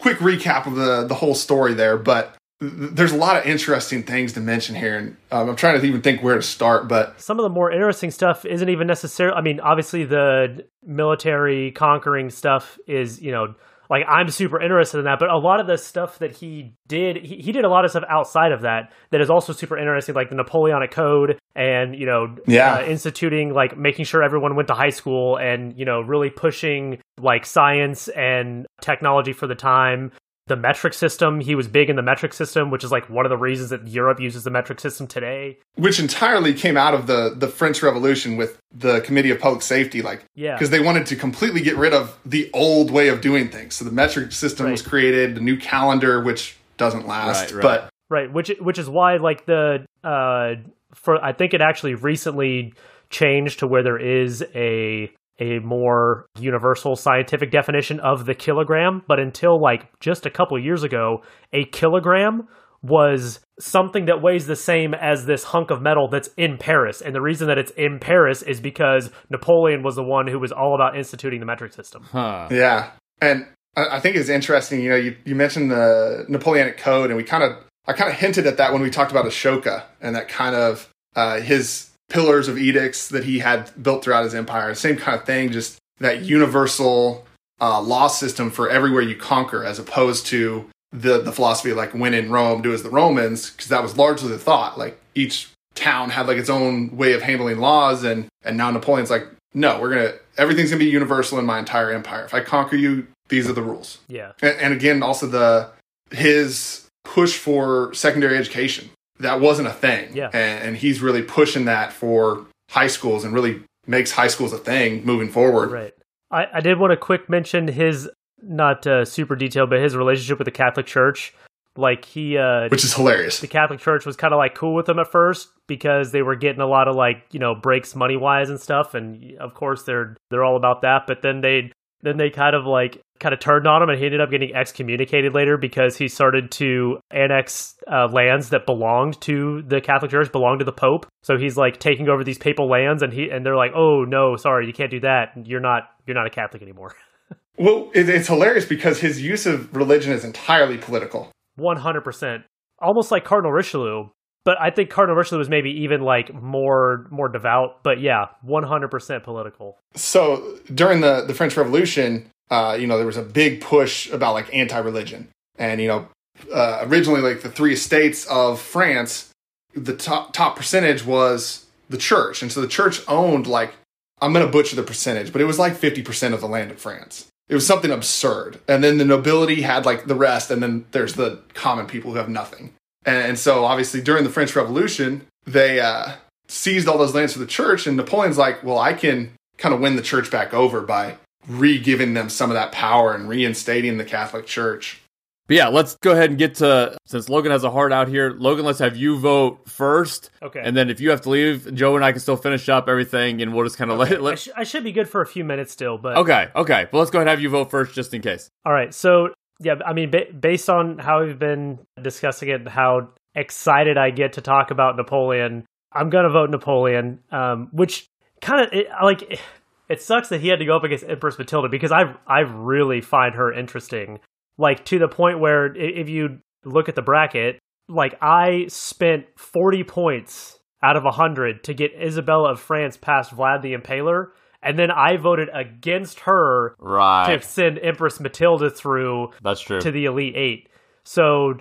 quick 0.00 0.18
recap 0.18 0.66
of 0.66 0.74
the 0.74 1.06
the 1.06 1.14
whole 1.14 1.34
story 1.34 1.72
there, 1.72 1.96
but 1.96 2.36
there's 2.62 3.12
a 3.12 3.16
lot 3.16 3.36
of 3.36 3.44
interesting 3.44 4.04
things 4.04 4.34
to 4.34 4.40
mention 4.40 4.76
here, 4.76 4.96
and 4.96 5.16
um, 5.32 5.48
I'm 5.48 5.56
trying 5.56 5.80
to 5.80 5.86
even 5.86 6.00
think 6.00 6.22
where 6.22 6.36
to 6.36 6.42
start. 6.42 6.86
But 6.88 7.20
some 7.20 7.38
of 7.40 7.42
the 7.42 7.50
more 7.50 7.72
interesting 7.72 8.12
stuff 8.12 8.44
isn't 8.44 8.68
even 8.68 8.86
necessarily. 8.86 9.36
I 9.36 9.40
mean, 9.40 9.58
obviously 9.58 10.04
the 10.04 10.64
military 10.84 11.72
conquering 11.72 12.30
stuff 12.30 12.78
is, 12.86 13.20
you 13.20 13.32
know, 13.32 13.54
like 13.90 14.04
I'm 14.08 14.30
super 14.30 14.60
interested 14.60 14.98
in 14.98 15.04
that. 15.06 15.18
But 15.18 15.30
a 15.30 15.36
lot 15.36 15.58
of 15.58 15.66
the 15.66 15.76
stuff 15.76 16.20
that 16.20 16.36
he 16.36 16.74
did, 16.86 17.16
he, 17.16 17.36
he 17.36 17.50
did 17.50 17.64
a 17.64 17.68
lot 17.68 17.84
of 17.84 17.90
stuff 17.90 18.04
outside 18.08 18.52
of 18.52 18.62
that 18.62 18.92
that 19.10 19.20
is 19.20 19.28
also 19.28 19.52
super 19.52 19.76
interesting, 19.76 20.14
like 20.14 20.28
the 20.28 20.36
Napoleonic 20.36 20.92
Code, 20.92 21.38
and 21.56 21.96
you 21.96 22.06
know, 22.06 22.36
yeah, 22.46 22.74
uh, 22.74 22.84
instituting 22.84 23.52
like 23.52 23.76
making 23.76 24.04
sure 24.04 24.22
everyone 24.22 24.54
went 24.54 24.68
to 24.68 24.74
high 24.74 24.90
school, 24.90 25.36
and 25.36 25.76
you 25.76 25.84
know, 25.84 26.00
really 26.00 26.30
pushing 26.30 26.98
like 27.18 27.44
science 27.44 28.06
and 28.08 28.66
technology 28.80 29.32
for 29.32 29.48
the 29.48 29.56
time 29.56 30.12
the 30.46 30.56
metric 30.56 30.94
system. 30.94 31.40
He 31.40 31.54
was 31.54 31.68
big 31.68 31.88
in 31.88 31.96
the 31.96 32.02
metric 32.02 32.32
system, 32.32 32.70
which 32.70 32.82
is 32.82 32.90
like 32.90 33.08
one 33.08 33.24
of 33.24 33.30
the 33.30 33.36
reasons 33.36 33.70
that 33.70 33.86
Europe 33.86 34.20
uses 34.20 34.44
the 34.44 34.50
metric 34.50 34.80
system 34.80 35.06
today. 35.06 35.58
Which 35.76 36.00
entirely 36.00 36.52
came 36.52 36.76
out 36.76 36.94
of 36.94 37.06
the 37.06 37.34
the 37.36 37.48
French 37.48 37.82
Revolution 37.82 38.36
with 38.36 38.60
the 38.72 39.00
Committee 39.02 39.30
of 39.30 39.38
Public 39.38 39.62
Safety, 39.62 40.02
like 40.02 40.24
yeah, 40.34 40.54
because 40.54 40.70
they 40.70 40.80
wanted 40.80 41.06
to 41.06 41.16
completely 41.16 41.60
get 41.60 41.76
rid 41.76 41.92
of 41.92 42.18
the 42.24 42.50
old 42.52 42.90
way 42.90 43.08
of 43.08 43.20
doing 43.20 43.48
things. 43.48 43.74
So 43.74 43.84
the 43.84 43.92
metric 43.92 44.32
system 44.32 44.66
right. 44.66 44.72
was 44.72 44.82
created, 44.82 45.36
the 45.36 45.40
new 45.40 45.56
calendar, 45.56 46.22
which 46.22 46.56
doesn't 46.76 47.06
last, 47.06 47.52
right, 47.52 47.54
right. 47.54 47.62
but 47.62 47.90
right, 48.08 48.32
which 48.32 48.50
which 48.60 48.78
is 48.78 48.88
why 48.88 49.16
like 49.18 49.46
the 49.46 49.86
uh 50.02 50.54
for 50.94 51.22
I 51.24 51.32
think 51.32 51.54
it 51.54 51.60
actually 51.60 51.94
recently 51.94 52.74
changed 53.10 53.60
to 53.60 53.66
where 53.66 53.82
there 53.82 53.98
is 53.98 54.44
a 54.54 55.12
a 55.38 55.58
more 55.60 56.26
universal 56.38 56.94
scientific 56.96 57.50
definition 57.50 58.00
of 58.00 58.26
the 58.26 58.34
kilogram, 58.34 59.02
but 59.08 59.18
until 59.18 59.60
like 59.60 59.88
just 60.00 60.26
a 60.26 60.30
couple 60.30 60.58
years 60.58 60.82
ago, 60.82 61.22
a 61.52 61.64
kilogram 61.64 62.48
was 62.82 63.40
something 63.60 64.06
that 64.06 64.20
weighs 64.20 64.46
the 64.46 64.56
same 64.56 64.92
as 64.92 65.24
this 65.24 65.44
hunk 65.44 65.70
of 65.70 65.80
metal 65.80 66.08
that's 66.08 66.28
in 66.36 66.58
Paris. 66.58 67.00
And 67.00 67.14
the 67.14 67.20
reason 67.20 67.46
that 67.46 67.56
it's 67.56 67.70
in 67.72 68.00
Paris 68.00 68.42
is 68.42 68.60
because 68.60 69.10
Napoleon 69.30 69.82
was 69.82 69.94
the 69.94 70.02
one 70.02 70.26
who 70.26 70.38
was 70.38 70.50
all 70.50 70.74
about 70.74 70.96
instituting 70.96 71.38
the 71.40 71.46
metric 71.46 71.72
system. 71.72 72.02
Huh. 72.10 72.48
Yeah. 72.50 72.90
And 73.20 73.46
I 73.76 74.00
think 74.00 74.16
it's 74.16 74.28
interesting, 74.28 74.82
you 74.82 74.90
know, 74.90 74.96
you, 74.96 75.16
you 75.24 75.34
mentioned 75.34 75.70
the 75.70 76.26
Napoleonic 76.28 76.76
Code, 76.76 77.10
and 77.10 77.16
we 77.16 77.22
kind 77.22 77.44
of, 77.44 77.52
I 77.86 77.92
kind 77.94 78.10
of 78.10 78.18
hinted 78.18 78.46
at 78.46 78.56
that 78.56 78.72
when 78.72 78.82
we 78.82 78.90
talked 78.90 79.12
about 79.12 79.24
Ashoka 79.24 79.84
and 80.00 80.16
that 80.16 80.28
kind 80.28 80.56
of 80.56 80.92
uh, 81.14 81.40
his 81.40 81.88
pillars 82.12 82.46
of 82.46 82.58
edicts 82.58 83.08
that 83.08 83.24
he 83.24 83.38
had 83.38 83.70
built 83.82 84.04
throughout 84.04 84.24
his 84.24 84.34
empire. 84.34 84.74
Same 84.74 84.96
kind 84.96 85.18
of 85.18 85.24
thing, 85.24 85.50
just 85.50 85.78
that 85.98 86.22
universal 86.22 87.26
uh, 87.60 87.80
law 87.80 88.06
system 88.06 88.50
for 88.50 88.68
everywhere 88.68 89.00
you 89.00 89.16
conquer, 89.16 89.64
as 89.64 89.78
opposed 89.78 90.26
to 90.26 90.68
the 90.92 91.22
the 91.22 91.32
philosophy 91.32 91.70
of 91.70 91.78
like 91.78 91.92
when 91.94 92.12
in 92.12 92.30
Rome, 92.30 92.60
do 92.60 92.72
as 92.74 92.82
the 92.82 92.90
Romans, 92.90 93.50
because 93.50 93.68
that 93.68 93.82
was 93.82 93.96
largely 93.96 94.28
the 94.28 94.38
thought. 94.38 94.78
Like 94.78 95.00
each 95.14 95.50
town 95.74 96.10
had 96.10 96.26
like 96.26 96.36
its 96.36 96.50
own 96.50 96.94
way 96.96 97.14
of 97.14 97.22
handling 97.22 97.58
laws, 97.58 98.04
and 98.04 98.26
and 98.44 98.56
now 98.58 98.70
Napoleon's 98.70 99.10
like, 99.10 99.26
no, 99.54 99.80
we're 99.80 99.90
gonna 99.90 100.12
everything's 100.36 100.70
gonna 100.70 100.84
be 100.84 100.90
universal 100.90 101.38
in 101.38 101.46
my 101.46 101.58
entire 101.58 101.90
empire. 101.90 102.24
If 102.24 102.34
I 102.34 102.40
conquer 102.40 102.76
you, 102.76 103.06
these 103.30 103.48
are 103.48 103.54
the 103.54 103.62
rules. 103.62 103.98
Yeah, 104.08 104.32
and, 104.42 104.56
and 104.58 104.74
again, 104.74 105.02
also 105.02 105.26
the 105.26 105.70
his 106.10 106.86
push 107.04 107.38
for 107.38 107.94
secondary 107.94 108.36
education 108.36 108.90
that 109.22 109.40
wasn't 109.40 109.68
a 109.68 109.72
thing. 109.72 110.14
Yeah. 110.14 110.30
And, 110.32 110.64
and, 110.64 110.76
he's 110.76 111.00
really 111.00 111.22
pushing 111.22 111.64
that 111.64 111.92
for 111.92 112.46
high 112.70 112.86
schools 112.86 113.24
and 113.24 113.34
really 113.34 113.62
makes 113.86 114.10
high 114.10 114.28
schools 114.28 114.52
a 114.52 114.58
thing 114.58 115.04
moving 115.04 115.28
forward. 115.28 115.70
Right. 115.70 115.94
I, 116.30 116.46
I 116.54 116.60
did 116.60 116.78
want 116.78 116.92
to 116.92 116.96
quick 116.96 117.28
mention 117.28 117.68
his 117.68 118.08
not 118.42 118.86
uh, 118.86 119.04
super 119.04 119.36
detailed, 119.36 119.70
but 119.70 119.80
his 119.80 119.96
relationship 119.96 120.38
with 120.38 120.46
the 120.46 120.52
Catholic 120.52 120.86
Church. 120.86 121.34
Like 121.74 122.04
he, 122.04 122.36
uh, 122.36 122.68
which 122.68 122.84
is 122.84 122.92
hilarious. 122.92 123.40
The 123.40 123.46
Catholic 123.46 123.80
Church 123.80 124.04
was 124.04 124.14
kind 124.14 124.34
of 124.34 124.38
like 124.38 124.54
cool 124.54 124.74
with 124.74 124.86
him 124.86 124.98
at 124.98 125.10
first 125.10 125.48
because 125.66 126.12
they 126.12 126.20
were 126.20 126.36
getting 126.36 126.60
a 126.60 126.66
lot 126.66 126.86
of 126.86 126.96
like 126.96 127.24
you 127.30 127.40
know 127.40 127.54
breaks 127.54 127.94
money 127.94 128.18
wise 128.18 128.50
and 128.50 128.60
stuff, 128.60 128.92
and 128.92 129.38
of 129.38 129.54
course 129.54 129.84
they're 129.84 130.14
they're 130.30 130.44
all 130.44 130.56
about 130.56 130.82
that. 130.82 131.06
But 131.06 131.22
then 131.22 131.40
they 131.40 131.72
then 132.02 132.16
they 132.16 132.30
kind 132.30 132.54
of 132.54 132.64
like 132.66 133.00
kind 133.20 133.32
of 133.32 133.40
turned 133.40 133.66
on 133.66 133.82
him 133.82 133.88
and 133.88 133.98
he 133.98 134.04
ended 134.04 134.20
up 134.20 134.30
getting 134.30 134.54
excommunicated 134.54 135.32
later 135.34 135.56
because 135.56 135.96
he 135.96 136.08
started 136.08 136.50
to 136.50 136.98
annex 137.10 137.76
uh, 137.90 138.08
lands 138.12 138.50
that 138.50 138.66
belonged 138.66 139.20
to 139.20 139.62
the 139.66 139.80
Catholic 139.80 140.10
Church, 140.10 140.32
belonged 140.32 140.58
to 140.58 140.64
the 140.64 140.72
Pope. 140.72 141.06
So 141.22 141.36
he's 141.38 141.56
like 141.56 141.78
taking 141.78 142.08
over 142.08 142.24
these 142.24 142.38
papal 142.38 142.68
lands 142.68 143.02
and 143.02 143.12
he 143.12 143.30
and 143.30 143.46
they're 143.46 143.56
like, 143.56 143.72
"Oh 143.74 144.04
no, 144.06 144.36
sorry, 144.36 144.66
you 144.66 144.72
can't 144.72 144.90
do 144.90 145.00
that. 145.00 145.32
You're 145.44 145.60
not 145.60 145.84
you're 146.06 146.16
not 146.16 146.26
a 146.26 146.30
Catholic 146.30 146.62
anymore." 146.62 146.94
well, 147.58 147.90
it, 147.94 148.08
it's 148.08 148.26
hilarious 148.26 148.64
because 148.66 148.98
his 149.00 149.22
use 149.22 149.46
of 149.46 149.74
religion 149.74 150.12
is 150.12 150.24
entirely 150.24 150.78
political. 150.78 151.30
100%. 151.58 152.44
Almost 152.80 153.12
like 153.12 153.24
Cardinal 153.24 153.52
Richelieu, 153.52 154.08
but 154.44 154.60
I 154.60 154.70
think 154.70 154.90
Cardinal 154.90 155.16
Richelieu 155.16 155.38
was 155.38 155.48
maybe 155.48 155.70
even 155.82 156.02
like 156.02 156.32
more 156.34 157.06
more 157.10 157.28
devout. 157.28 157.82
But 157.82 158.00
yeah, 158.00 158.28
one 158.42 158.62
hundred 158.62 158.88
percent 158.88 159.24
political. 159.24 159.78
So 159.94 160.58
during 160.72 161.00
the 161.00 161.24
the 161.26 161.34
French 161.34 161.56
Revolution, 161.56 162.30
uh, 162.50 162.76
you 162.78 162.86
know, 162.86 162.96
there 162.96 163.06
was 163.06 163.16
a 163.16 163.22
big 163.22 163.60
push 163.60 164.10
about 164.10 164.34
like 164.34 164.52
anti-religion, 164.54 165.28
and 165.58 165.80
you 165.80 165.88
know, 165.88 166.08
uh, 166.52 166.80
originally 166.82 167.20
like 167.20 167.42
the 167.42 167.50
three 167.50 167.72
estates 167.72 168.26
of 168.26 168.60
France, 168.60 169.30
the 169.74 169.94
top 169.94 170.32
top 170.32 170.56
percentage 170.56 171.04
was 171.04 171.66
the 171.88 171.98
church, 171.98 172.42
and 172.42 172.50
so 172.50 172.60
the 172.60 172.68
church 172.68 173.02
owned 173.08 173.46
like 173.46 173.74
I'm 174.20 174.32
going 174.32 174.46
to 174.46 174.50
butcher 174.50 174.76
the 174.76 174.82
percentage, 174.82 175.32
but 175.32 175.40
it 175.40 175.46
was 175.46 175.58
like 175.58 175.74
fifty 175.74 176.02
percent 176.02 176.34
of 176.34 176.40
the 176.40 176.48
land 176.48 176.70
of 176.70 176.78
France. 176.78 177.28
It 177.48 177.54
was 177.54 177.66
something 177.66 177.90
absurd, 177.90 178.60
and 178.66 178.82
then 178.82 178.98
the 178.98 179.04
nobility 179.04 179.62
had 179.62 179.84
like 179.84 180.06
the 180.06 180.14
rest, 180.14 180.50
and 180.50 180.62
then 180.62 180.86
there's 180.92 181.14
the 181.14 181.40
common 181.54 181.86
people 181.86 182.12
who 182.12 182.16
have 182.16 182.28
nothing. 182.28 182.72
And 183.04 183.38
so 183.38 183.64
obviously 183.64 184.00
during 184.00 184.24
the 184.24 184.30
French 184.30 184.54
Revolution, 184.54 185.26
they 185.44 185.80
uh, 185.80 186.12
seized 186.48 186.88
all 186.88 186.98
those 186.98 187.14
lands 187.14 187.32
for 187.32 187.38
the 187.38 187.46
church, 187.46 187.86
and 187.86 187.96
Napoleon's 187.96 188.38
like, 188.38 188.62
well, 188.62 188.78
I 188.78 188.92
can 188.92 189.32
kind 189.58 189.74
of 189.74 189.80
win 189.80 189.96
the 189.96 190.02
church 190.02 190.30
back 190.30 190.54
over 190.54 190.80
by 190.80 191.16
re-giving 191.48 192.14
them 192.14 192.28
some 192.28 192.50
of 192.50 192.54
that 192.54 192.72
power 192.72 193.14
and 193.14 193.28
reinstating 193.28 193.98
the 193.98 194.04
Catholic 194.04 194.46
Church. 194.46 195.00
But 195.48 195.56
yeah, 195.56 195.68
let's 195.68 195.96
go 195.96 196.12
ahead 196.12 196.30
and 196.30 196.38
get 196.38 196.54
to 196.56 196.96
since 197.04 197.28
Logan 197.28 197.50
has 197.50 197.64
a 197.64 197.70
heart 197.70 197.92
out 197.92 198.06
here. 198.06 198.30
Logan, 198.30 198.64
let's 198.64 198.78
have 198.78 198.96
you 198.96 199.18
vote 199.18 199.68
first. 199.68 200.30
Okay. 200.40 200.62
And 200.64 200.76
then 200.76 200.88
if 200.88 201.00
you 201.00 201.10
have 201.10 201.22
to 201.22 201.30
leave, 201.30 201.74
Joe 201.74 201.96
and 201.96 202.04
I 202.04 202.12
can 202.12 202.20
still 202.20 202.36
finish 202.36 202.68
up 202.68 202.88
everything, 202.88 203.42
and 203.42 203.52
we'll 203.52 203.66
just 203.66 203.76
kind 203.76 203.90
of 203.90 204.00
okay. 204.00 204.12
let. 204.12 204.22
let... 204.22 204.32
I, 204.32 204.34
sh- 204.36 204.48
I, 204.56 204.64
should 204.64 204.84
be 204.84 204.92
good 204.92 205.08
for 205.08 205.20
a 205.20 205.26
few 205.26 205.44
minutes 205.44 205.72
still, 205.72 205.98
but 205.98 206.16
okay, 206.18 206.50
okay. 206.54 206.86
But 206.90 206.98
let's 206.98 207.10
go 207.10 207.18
ahead 207.18 207.26
and 207.26 207.30
have 207.30 207.40
you 207.40 207.50
vote 207.50 207.70
first, 207.70 207.92
just 207.92 208.14
in 208.14 208.22
case. 208.22 208.48
All 208.64 208.72
right. 208.72 208.94
So 208.94 209.34
yeah, 209.60 209.74
I 209.84 209.92
mean, 209.92 210.10
ba- 210.10 210.32
based 210.38 210.68
on 210.68 210.98
how 210.98 211.24
we've 211.24 211.38
been 211.38 211.78
discussing 212.00 212.48
it, 212.48 212.68
how 212.68 213.10
excited 213.34 213.96
I 213.96 214.10
get 214.10 214.34
to 214.34 214.40
talk 214.40 214.70
about 214.70 214.96
Napoleon. 214.96 215.64
I'm 215.92 216.10
gonna 216.10 216.30
vote 216.30 216.50
Napoleon, 216.50 217.20
um, 217.30 217.68
which 217.72 218.06
kind 218.40 218.66
of 218.66 218.72
like 219.02 219.40
it 219.88 220.02
sucks 220.02 220.28
that 220.28 220.40
he 220.40 220.48
had 220.48 220.58
to 220.58 220.64
go 220.64 220.76
up 220.76 220.84
against 220.84 221.04
Empress 221.08 221.38
Matilda 221.38 221.68
because 221.68 221.92
I 221.92 222.14
I 222.26 222.40
really 222.40 223.00
find 223.00 223.34
her 223.34 223.52
interesting, 223.52 224.20
like 224.58 224.84
to 224.86 224.98
the 224.98 225.08
point 225.08 225.38
where 225.38 225.74
if 225.76 226.08
you 226.08 226.38
look 226.64 226.88
at 226.88 226.94
the 226.94 227.02
bracket, 227.02 227.58
like 227.88 228.16
I 228.22 228.66
spent 228.68 229.26
40 229.36 229.84
points 229.84 230.58
out 230.82 230.96
of 230.96 231.04
100 231.04 231.64
to 231.64 231.74
get 231.74 231.92
Isabella 231.94 232.52
of 232.52 232.60
France 232.60 232.96
past 232.96 233.34
Vlad 233.34 233.62
the 233.62 233.74
Impaler. 233.74 234.28
And 234.62 234.78
then 234.78 234.90
I 234.90 235.16
voted 235.16 235.48
against 235.52 236.20
her 236.20 236.76
right. 236.78 237.40
to 237.40 237.46
send 237.46 237.78
Empress 237.82 238.20
Matilda 238.20 238.70
through 238.70 239.28
That's 239.42 239.60
true. 239.60 239.80
to 239.80 239.90
the 239.90 240.04
Elite 240.04 240.36
Eight. 240.36 240.68
So 241.04 241.54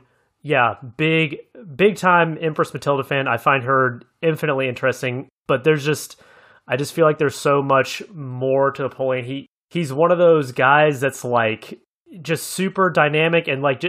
yeah, 0.44 0.76
big 0.98 1.38
big 1.76 1.96
time 1.96 2.38
Empress 2.42 2.74
Matilda 2.74 3.04
fan. 3.04 3.28
I 3.28 3.38
find 3.38 3.64
her 3.64 4.02
infinitely 4.22 4.68
interesting. 4.68 5.30
but 5.48 5.64
there's 5.64 5.84
just 5.86 6.22
I 6.68 6.78
just 6.78 6.94
feel 6.94 7.06
like 7.06 7.18
there's 7.18 7.36
so 7.36 7.62
much 7.62 8.04
more 8.14 8.72
to 8.72 8.84
Napoleon. 8.84 9.26
He 9.26 9.48
he's 9.70 9.92
one 9.92 10.12
of 10.12 10.18
those 10.18 10.52
guys 10.52 11.00
that's 11.02 11.26
like 11.26 11.80
just 12.22 12.48
super 12.48 12.90
dynamic 12.90 13.48
and 13.48 13.62
like 13.62 13.82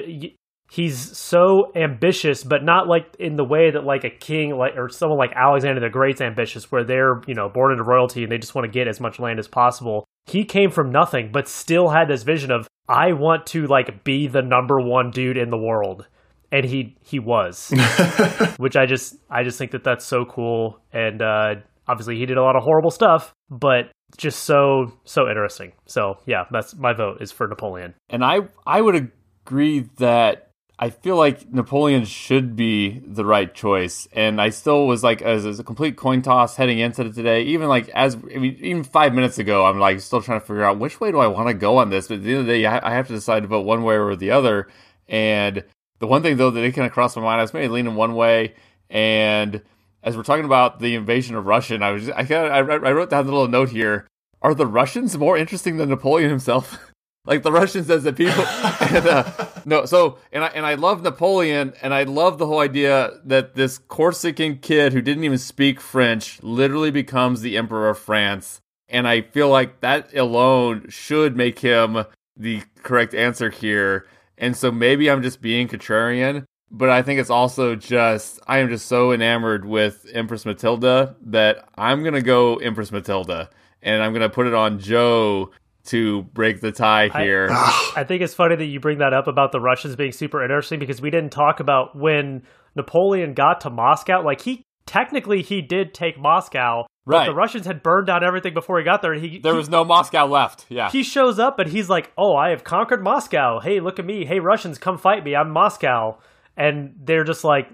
he's 0.73 1.18
so 1.18 1.70
ambitious, 1.77 2.43
but 2.43 2.64
not 2.64 2.89
like 2.89 3.14
in 3.18 3.37
the 3.37 3.45
way 3.45 3.70
that 3.70 3.85
like 3.85 4.05
a 4.05 4.11
king 4.11 4.57
like 4.57 4.75
or 4.75 4.89
someone 4.89 5.18
like 5.18 5.33
Alexander 5.37 5.83
the 5.83 5.91
Great's 5.91 6.23
ambitious, 6.23 6.73
where 6.73 6.83
they're 6.83 7.20
you 7.27 7.35
know 7.35 7.51
born 7.51 7.73
into 7.73 7.85
royalty 7.85 8.23
and 8.23 8.33
they 8.33 8.39
just 8.39 8.55
want 8.55 8.64
to 8.64 8.73
get 8.73 8.89
as 8.89 8.99
much 8.99 9.20
land 9.20 9.39
as 9.39 9.47
possible. 9.47 10.07
He 10.25 10.45
came 10.45 10.70
from 10.70 10.91
nothing, 10.91 11.31
but 11.31 11.47
still 11.47 11.91
had 11.91 12.09
this 12.09 12.23
vision 12.23 12.51
of 12.51 12.66
I 12.89 13.12
want 13.12 13.47
to 13.49 13.66
like 13.66 14.03
be 14.03 14.29
the 14.29 14.41
number 14.41 14.81
one 14.81 15.11
dude 15.11 15.37
in 15.37 15.51
the 15.51 15.59
world, 15.59 16.09
and 16.51 16.64
he 16.64 16.97
he 17.05 17.18
was, 17.18 17.70
which 18.57 18.77
I 18.77 18.87
just 18.87 19.16
I 19.29 19.45
just 19.45 19.59
think 19.59 19.73
that 19.73 19.85
that's 19.85 20.07
so 20.07 20.25
cool, 20.25 20.81
and 20.91 21.20
uh, 21.20 21.57
obviously 21.87 22.16
he 22.16 22.25
did 22.25 22.39
a 22.39 22.43
lot 22.43 22.57
of 22.57 22.62
horrible 22.62 22.91
stuff, 22.91 23.35
but 23.51 23.91
just 24.16 24.45
so 24.45 24.91
so 25.05 25.29
interesting. 25.29 25.73
So 25.87 26.16
yeah, 26.25 26.45
that's 26.51 26.75
my 26.75 26.95
vote 26.95 27.20
is 27.20 27.31
for 27.31 27.47
Napoleon. 27.47 27.95
And 28.09 28.25
I 28.25 28.49
I 28.66 28.81
would 28.81 29.12
agree 29.45 29.91
that 29.99 30.52
I 30.83 30.91
feel 30.91 31.14
like 31.14 31.49
Napoleon 31.53 32.05
should 32.05 32.57
be 32.57 32.99
the 33.07 33.24
right 33.24 33.55
choice, 33.55 34.09
and 34.12 34.41
I 34.41 34.51
still 34.51 34.89
was 34.89 35.05
like 35.05 35.22
as, 35.22 35.47
as 35.47 35.61
a 35.61 35.62
complete 35.62 35.95
coin 35.95 36.22
toss 36.22 36.57
heading 36.57 36.80
into 36.80 37.09
today. 37.12 37.45
Even 37.45 37.68
like 37.68 37.89
as 37.91 38.16
I 38.16 38.39
mean, 38.39 38.57
even 38.59 38.83
five 38.83 39.14
minutes 39.14 39.39
ago, 39.39 39.64
I'm 39.64 39.78
like 39.78 40.01
still 40.01 40.20
trying 40.20 40.41
to 40.41 40.45
figure 40.45 40.64
out 40.64 40.80
which 40.80 41.01
way 41.01 41.12
do 41.12 41.20
I 41.20 41.28
want 41.28 41.47
to 41.47 41.55
go 41.55 41.76
on 41.76 41.91
this. 41.91 42.09
But 42.09 42.14
at 42.14 42.24
the 42.24 42.30
end 42.30 42.41
of 42.41 42.47
the 42.47 42.53
day, 42.55 42.66
I 42.66 42.95
have 42.95 43.07
to 43.07 43.12
decide 43.12 43.45
to 43.45 43.47
vote 43.47 43.64
one 43.64 43.85
way 43.85 43.95
or 43.95 44.16
the 44.16 44.33
other. 44.33 44.66
And 45.07 45.62
the 46.01 46.09
one 46.09 46.20
thing 46.20 46.37
though 46.37 46.51
that 46.51 46.64
it 46.64 46.72
kind 46.72 46.89
of 46.89 46.93
crossed 46.93 47.14
my 47.14 47.22
mind, 47.22 47.39
I 47.39 47.45
was 47.45 47.55
maybe 47.55 47.68
leaning 47.68 47.95
one 47.95 48.16
way, 48.16 48.57
and 48.91 49.62
as 50.03 50.16
we're 50.16 50.24
talking 50.24 50.47
about 50.47 50.80
the 50.80 50.97
invasion 50.97 51.37
of 51.37 51.47
Russia, 51.47 51.78
I 51.80 51.93
was 51.93 52.07
just, 52.07 52.18
I 52.18 52.24
kind 52.24 52.47
of 52.47 52.85
I, 52.85 52.89
I 52.89 52.93
wrote 52.93 53.11
down 53.11 53.22
a 53.22 53.30
little 53.30 53.47
note 53.47 53.70
here. 53.70 54.09
Are 54.41 54.53
the 54.53 54.66
Russians 54.66 55.16
more 55.16 55.39
interesting 55.39 55.76
than 55.76 55.91
Napoleon 55.91 56.28
himself? 56.28 56.76
Like 57.25 57.43
the 57.43 57.53
Russians 57.53 57.87
says 57.87 58.03
that 58.05 58.16
people. 58.16 58.45
And, 58.93 59.07
uh, 59.07 59.47
no 59.64 59.87
so 59.87 60.18
and 60.33 60.45
I 60.45 60.49
and 60.49 60.66
I 60.66 60.75
love 60.75 61.03
Napoleon 61.03 61.73
and 61.81 61.95
I 61.95 62.03
love 62.03 62.37
the 62.37 62.47
whole 62.47 62.59
idea 62.59 63.11
that 63.25 63.55
this 63.55 63.79
Corsican 63.79 64.59
kid 64.59 64.93
who 64.93 65.01
didn't 65.01 65.25
even 65.25 65.39
speak 65.39 65.81
French 65.81 66.43
literally 66.43 66.91
becomes 66.91 67.41
the 67.41 67.57
emperor 67.57 67.89
of 67.89 67.99
France. 67.99 68.61
And 68.89 69.09
I 69.09 69.23
feel 69.23 69.49
like 69.49 69.81
that 69.81 70.14
alone 70.14 70.87
should 70.91 71.37
make 71.37 71.61
him 71.61 72.05
the 72.37 72.62
correct 72.83 73.14
answer 73.14 73.49
here. 73.49 74.07
And 74.37 74.55
so 74.55 74.70
maybe 74.70 75.11
I'm 75.11 75.23
just 75.23 75.41
being 75.41 75.68
contrarian 75.68 76.45
but 76.73 76.89
I 76.89 77.03
think 77.03 77.20
it's 77.20 77.31
also 77.31 77.77
just 77.77 78.41
I 78.47 78.59
am 78.59 78.70
just 78.70 78.87
so 78.87 79.12
enamored 79.12 79.64
with 79.64 80.07
Empress 80.12 80.47
Matilda 80.47 81.14
that 81.27 81.68
I'm 81.77 82.03
going 82.03 82.14
to 82.14 82.23
go 82.23 82.57
Empress 82.57 82.91
Matilda 82.91 83.51
and 83.83 84.03
I'm 84.03 84.12
going 84.12 84.23
to 84.23 84.31
put 84.31 84.47
it 84.47 84.55
on 84.55 84.79
Joe 84.79 85.51
to 85.85 86.22
break 86.35 86.61
the 86.61 86.72
tie 86.72 87.09
here. 87.09 87.49
I, 87.51 87.93
I, 87.97 88.05
think 88.05 88.22
it's 88.22 88.35
funny 88.35 88.57
that 88.57 88.64
you 88.64 88.78
bring 88.80 88.99
that 88.99 89.12
up 89.12 89.26
about 89.26 89.53
the 89.53 89.61
Russians 89.61 89.97
being 89.97 90.12
super 90.12 90.43
interesting 90.43 90.78
because 90.78 91.01
we 91.01 91.11
didn't 91.11 91.30
talk 91.30 91.61
about 91.61 91.97
when 91.97 92.43
Napoleon 92.76 93.35
got 93.35 93.61
to 93.62 93.70
Moscow. 93.70 94.22
Like 94.22 94.41
he 94.43 94.62
technically 94.87 95.43
he 95.43 95.61
did 95.61 95.93
take 95.93 96.18
Moscow, 96.18 96.87
right? 97.05 97.26
the 97.26 97.35
Russians 97.35 97.66
had 97.66 97.83
burned 97.83 98.07
down 98.07 98.22
everything 98.22 98.55
before 98.55 98.78
he 98.78 98.85
got 98.85 99.03
there. 99.03 99.14
He 99.14 99.39
there 99.39 99.53
he, 99.53 99.59
was 99.59 99.68
no 99.68 99.85
Moscow 99.85 100.26
left. 100.26 100.66
Yeah, 100.68 100.91
he 100.91 101.03
shows 101.03 101.39
up 101.39 101.59
and 101.59 101.70
he's 101.70 101.89
like, 101.89 102.12
"Oh, 102.16 102.37
I 102.37 102.51
have 102.51 102.62
conquered 102.62 103.03
Moscow. 103.03 103.59
Hey, 103.61 103.80
look 103.80 103.99
at 103.99 104.05
me. 104.05 104.24
Hey, 104.24 104.39
Russians, 104.39 104.78
come 104.78 104.99
fight 104.99 105.24
me. 105.24 105.35
I'm 105.35 105.51
Moscow." 105.51 106.18
And 106.57 106.95
they're 107.03 107.24
just 107.24 107.45
like, 107.45 107.68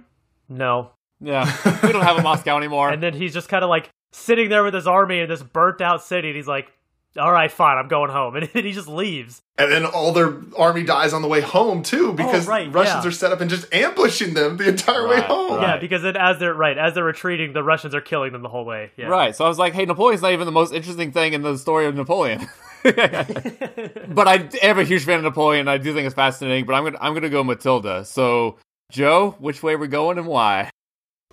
"No." 0.49 0.93
Yeah, 1.21 1.53
we 1.83 1.93
don't 1.93 2.05
have 2.05 2.19
a 2.19 2.23
Moscow 2.23 2.57
anymore. 2.57 2.91
And 2.93 3.03
then 3.03 3.13
he's 3.13 3.35
just 3.35 3.49
kind 3.49 3.65
of 3.65 3.71
like 3.71 3.91
sitting 4.13 4.49
there 4.49 4.63
with 4.63 4.73
his 4.73 4.87
army 4.87 5.19
in 5.19 5.29
this 5.29 5.43
burnt 5.43 5.81
out 5.81 6.03
city, 6.03 6.29
and 6.29 6.37
he's 6.37 6.47
like, 6.47 6.73
all 7.17 7.33
right, 7.33 7.51
fine, 7.51 7.79
I'm 7.79 7.89
going 7.89 8.11
home. 8.11 8.37
And 8.37 8.47
he 8.65 8.73
just 8.73 8.89
leaves. 8.89 9.43
And 9.57 9.73
then 9.73 9.85
all 9.85 10.13
their 10.13 10.37
army 10.57 10.85
dies 10.85 11.13
on 11.13 11.23
the 11.23 11.29
way 11.29 11.41
home 11.41 11.83
too, 11.83 12.11
oh, 12.11 12.13
because 12.13 12.47
oh, 12.47 12.51
right, 12.51 12.73
Russians 12.73 13.05
yeah. 13.05 13.09
are 13.09 13.13
set 13.13 13.33
up 13.33 13.41
and 13.41 13.51
just 13.51 13.73
ambushing 13.75 14.35
them 14.35 14.57
the 14.57 14.69
entire 14.69 15.05
right, 15.05 15.19
way 15.19 15.21
home. 15.23 15.57
Right. 15.57 15.63
Yeah, 15.63 15.77
because 15.79 16.03
then 16.03 16.17
as 16.17 16.39
they're 16.39 16.55
right, 16.55 16.79
as 16.79 16.95
they're 16.95 17.05
retreating, 17.05 17.53
the 17.53 17.63
Russians 17.63 17.95
are 17.95 18.01
killing 18.01 18.33
them 18.33 18.43
the 18.43 18.49
whole 18.49 18.65
way. 18.65 18.93
Yeah. 18.97 19.07
Right. 19.07 19.35
So 19.35 19.45
I 19.45 19.49
was 19.49 19.59
like, 19.59 19.73
hey, 19.73 19.85
Napoleon's 19.85 20.23
not 20.23 20.33
even 20.33 20.47
the 20.47 20.53
most 20.53 20.73
interesting 20.73 21.13
thing 21.13 21.33
in 21.33 21.43
the 21.43 21.57
story 21.57 21.87
of 21.87 21.95
Napoleon. 21.95 22.49
but 22.83 24.29
I 24.29 24.49
am 24.63 24.79
a 24.79 24.85
huge 24.85 25.05
fan 25.05 25.19
of 25.19 25.25
Napoleon. 25.25 25.67
I 25.67 25.79
do 25.79 25.93
think 25.93 26.07
it's 26.07 26.15
fascinating. 26.15 26.65
But 26.65 26.75
I'm 26.75 26.85
gonna 26.85 26.99
I'm 27.01 27.15
gonna 27.15 27.29
go 27.29 27.43
Matilda. 27.43 28.05
So 28.05 28.57
Joe, 28.93 29.35
which 29.39 29.63
way 29.63 29.77
we're 29.77 29.89
going 29.89 30.19
and 30.19 30.27
why? 30.27 30.71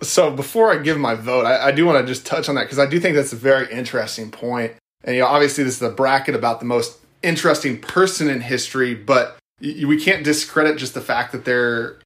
So 0.02 0.30
before 0.30 0.72
I 0.72 0.78
give 0.78 0.98
my 0.98 1.14
vote, 1.14 1.46
I, 1.46 1.68
I 1.68 1.70
do 1.70 1.86
want 1.86 2.04
to 2.04 2.12
just 2.12 2.26
touch 2.26 2.48
on 2.48 2.56
that 2.56 2.64
because 2.64 2.78
I 2.78 2.86
do 2.86 3.00
think 3.00 3.16
that's 3.16 3.32
a 3.32 3.36
very 3.36 3.70
interesting 3.72 4.30
point. 4.30 4.74
And 5.06 5.14
you 5.14 5.22
know, 5.22 5.28
obviously, 5.28 5.64
this 5.64 5.76
is 5.76 5.82
a 5.82 5.90
bracket 5.90 6.34
about 6.34 6.58
the 6.60 6.66
most 6.66 6.98
interesting 7.22 7.80
person 7.80 8.28
in 8.28 8.40
history, 8.40 8.94
but 8.94 9.38
we 9.60 9.98
can't 10.00 10.24
discredit 10.24 10.76
just 10.76 10.94
the 10.94 11.00
fact 11.00 11.32
that 11.32 11.44
they're 11.44 11.98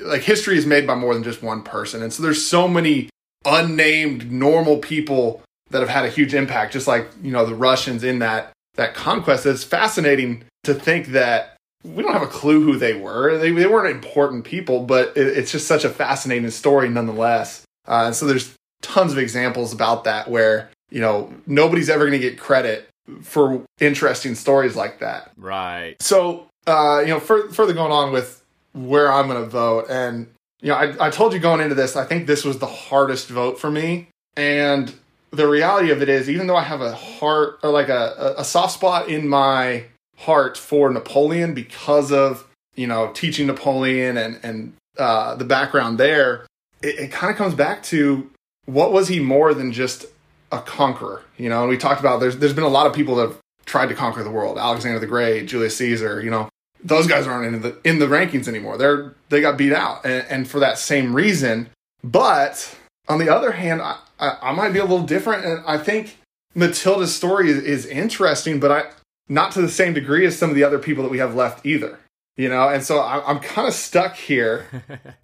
like 0.00 0.22
history 0.22 0.58
is 0.58 0.66
made 0.66 0.86
by 0.86 0.94
more 0.94 1.14
than 1.14 1.22
just 1.22 1.42
one 1.42 1.62
person. 1.62 2.02
And 2.02 2.12
so 2.12 2.22
there's 2.22 2.44
so 2.44 2.68
many 2.68 3.08
unnamed 3.46 4.30
normal 4.30 4.78
people 4.78 5.42
that 5.70 5.80
have 5.80 5.88
had 5.88 6.04
a 6.04 6.10
huge 6.10 6.34
impact, 6.34 6.72
just 6.72 6.86
like, 6.86 7.08
you 7.22 7.30
know, 7.30 7.46
the 7.46 7.54
Russians 7.54 8.04
in 8.04 8.18
that 8.18 8.52
that 8.74 8.94
conquest. 8.94 9.46
It's 9.46 9.64
fascinating 9.64 10.44
to 10.64 10.74
think 10.74 11.08
that 11.08 11.56
we 11.84 12.02
don't 12.02 12.12
have 12.12 12.22
a 12.22 12.26
clue 12.26 12.62
who 12.62 12.76
they 12.76 12.94
were. 12.94 13.38
They, 13.38 13.52
they 13.52 13.66
weren't 13.66 13.94
important 13.94 14.44
people, 14.44 14.84
but 14.84 15.16
it, 15.16 15.26
it's 15.38 15.52
just 15.52 15.66
such 15.66 15.84
a 15.84 15.90
fascinating 15.90 16.50
story 16.50 16.88
nonetheless. 16.88 17.64
Uh, 17.86 18.04
and 18.06 18.14
so 18.14 18.26
there's 18.26 18.54
tons 18.82 19.12
of 19.12 19.18
examples 19.18 19.72
about 19.72 20.04
that 20.04 20.28
where 20.28 20.70
you 20.90 21.00
know, 21.00 21.32
nobody's 21.46 21.88
ever 21.88 22.04
going 22.06 22.20
to 22.20 22.30
get 22.30 22.38
credit 22.38 22.88
for 23.22 23.62
interesting 23.80 24.34
stories 24.34 24.76
like 24.76 25.00
that. 25.00 25.32
Right. 25.36 26.00
So, 26.00 26.46
uh, 26.66 27.00
you 27.00 27.08
know, 27.08 27.20
further 27.20 27.72
going 27.72 27.92
on 27.92 28.12
with 28.12 28.42
where 28.72 29.10
I'm 29.12 29.28
going 29.28 29.42
to 29.42 29.48
vote, 29.48 29.86
and, 29.88 30.28
you 30.60 30.68
know, 30.68 30.76
I, 30.76 31.06
I 31.06 31.10
told 31.10 31.32
you 31.32 31.38
going 31.38 31.60
into 31.60 31.74
this, 31.74 31.96
I 31.96 32.04
think 32.04 32.26
this 32.26 32.44
was 32.44 32.58
the 32.58 32.66
hardest 32.66 33.28
vote 33.28 33.58
for 33.58 33.70
me. 33.70 34.08
And 34.36 34.94
the 35.30 35.48
reality 35.48 35.90
of 35.90 36.02
it 36.02 36.08
is, 36.08 36.28
even 36.28 36.46
though 36.46 36.56
I 36.56 36.62
have 36.62 36.80
a 36.80 36.94
heart 36.94 37.58
or 37.62 37.70
like 37.70 37.88
a, 37.88 38.34
a 38.38 38.44
soft 38.44 38.74
spot 38.74 39.08
in 39.08 39.28
my 39.28 39.84
heart 40.16 40.56
for 40.56 40.90
Napoleon 40.90 41.54
because 41.54 42.12
of, 42.12 42.46
you 42.74 42.86
know, 42.86 43.10
teaching 43.12 43.46
Napoleon 43.46 44.16
and, 44.16 44.40
and 44.42 44.72
uh, 44.98 45.34
the 45.34 45.44
background 45.44 45.98
there, 45.98 46.46
it, 46.82 46.98
it 46.98 47.12
kind 47.12 47.30
of 47.30 47.36
comes 47.36 47.54
back 47.54 47.82
to 47.84 48.30
what 48.66 48.92
was 48.92 49.08
he 49.08 49.20
more 49.20 49.54
than 49.54 49.72
just 49.72 50.06
a 50.50 50.60
conqueror. 50.60 51.22
You 51.36 51.48
know, 51.48 51.60
and 51.60 51.68
we 51.68 51.76
talked 51.76 52.00
about 52.00 52.20
there's 52.20 52.38
there's 52.38 52.54
been 52.54 52.64
a 52.64 52.68
lot 52.68 52.86
of 52.86 52.92
people 52.92 53.16
that 53.16 53.28
have 53.28 53.38
tried 53.66 53.88
to 53.88 53.94
conquer 53.94 54.24
the 54.24 54.30
world. 54.30 54.58
Alexander 54.58 54.98
the 54.98 55.06
Great, 55.06 55.46
Julius 55.46 55.76
Caesar. 55.76 56.20
You 56.22 56.30
know, 56.30 56.48
those 56.82 57.06
guys 57.06 57.26
aren't 57.26 57.54
in 57.54 57.62
the 57.62 57.78
in 57.84 57.98
the 57.98 58.06
rankings 58.06 58.48
anymore. 58.48 58.78
They're 58.78 59.14
they 59.28 59.40
got 59.40 59.56
beat 59.56 59.72
out, 59.72 60.04
and, 60.04 60.26
and 60.28 60.48
for 60.48 60.60
that 60.60 60.78
same 60.78 61.14
reason. 61.14 61.70
But 62.02 62.76
on 63.08 63.18
the 63.18 63.28
other 63.28 63.52
hand, 63.52 63.82
I, 63.82 63.98
I, 64.18 64.36
I 64.42 64.52
might 64.52 64.72
be 64.72 64.78
a 64.78 64.84
little 64.84 65.02
different, 65.02 65.44
and 65.44 65.64
I 65.66 65.78
think 65.78 66.18
Matilda's 66.54 67.14
story 67.14 67.50
is, 67.50 67.58
is 67.58 67.86
interesting, 67.86 68.60
but 68.60 68.70
I 68.70 68.90
not 69.28 69.52
to 69.52 69.60
the 69.60 69.68
same 69.68 69.92
degree 69.94 70.24
as 70.26 70.38
some 70.38 70.50
of 70.50 70.56
the 70.56 70.64
other 70.64 70.78
people 70.78 71.02
that 71.02 71.10
we 71.10 71.18
have 71.18 71.34
left 71.34 71.66
either. 71.66 71.98
You 72.36 72.48
know, 72.48 72.68
and 72.68 72.84
so 72.84 73.00
I, 73.00 73.28
I'm 73.28 73.40
kind 73.40 73.66
of 73.66 73.74
stuck 73.74 74.14
here, 74.14 74.66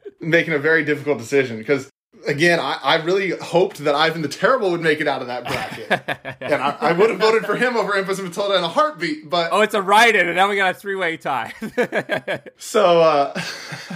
making 0.21 0.53
a 0.53 0.59
very 0.59 0.85
difficult 0.85 1.19
decision 1.19 1.59
because 1.59 1.89
again, 2.27 2.61
I, 2.61 2.79
I, 2.83 2.95
really 2.97 3.31
hoped 3.31 3.79
that 3.79 3.95
Ivan 3.95 4.23
the 4.23 4.29
Terrible 4.29 4.71
would 4.71 4.81
make 4.81 5.01
it 5.01 5.09
out 5.09 5.21
of 5.21 5.29
that 5.29 5.45
bracket, 5.45 6.37
and 6.41 6.63
I, 6.63 6.77
I, 6.81 6.93
would 6.93 7.11
have 7.11 7.19
voted 7.19 7.45
for 7.45 7.57
him 7.57 7.77
over 7.77 7.95
Empress 7.95 8.21
Matilda 8.21 8.57
in 8.57 8.65
a 8.65 8.69
heartbeat. 8.69 9.29
But 9.29 9.51
oh, 9.53 9.61
it's 9.61 9.75
a 9.75 9.83
write-in, 9.83 10.27
and 10.27 10.37
now 10.37 10.49
we 10.49 10.57
got 10.57 10.75
a 10.75 10.79
three-way 10.79 11.17
tie. 11.17 11.53
so, 12.57 13.01
uh, 13.01 13.41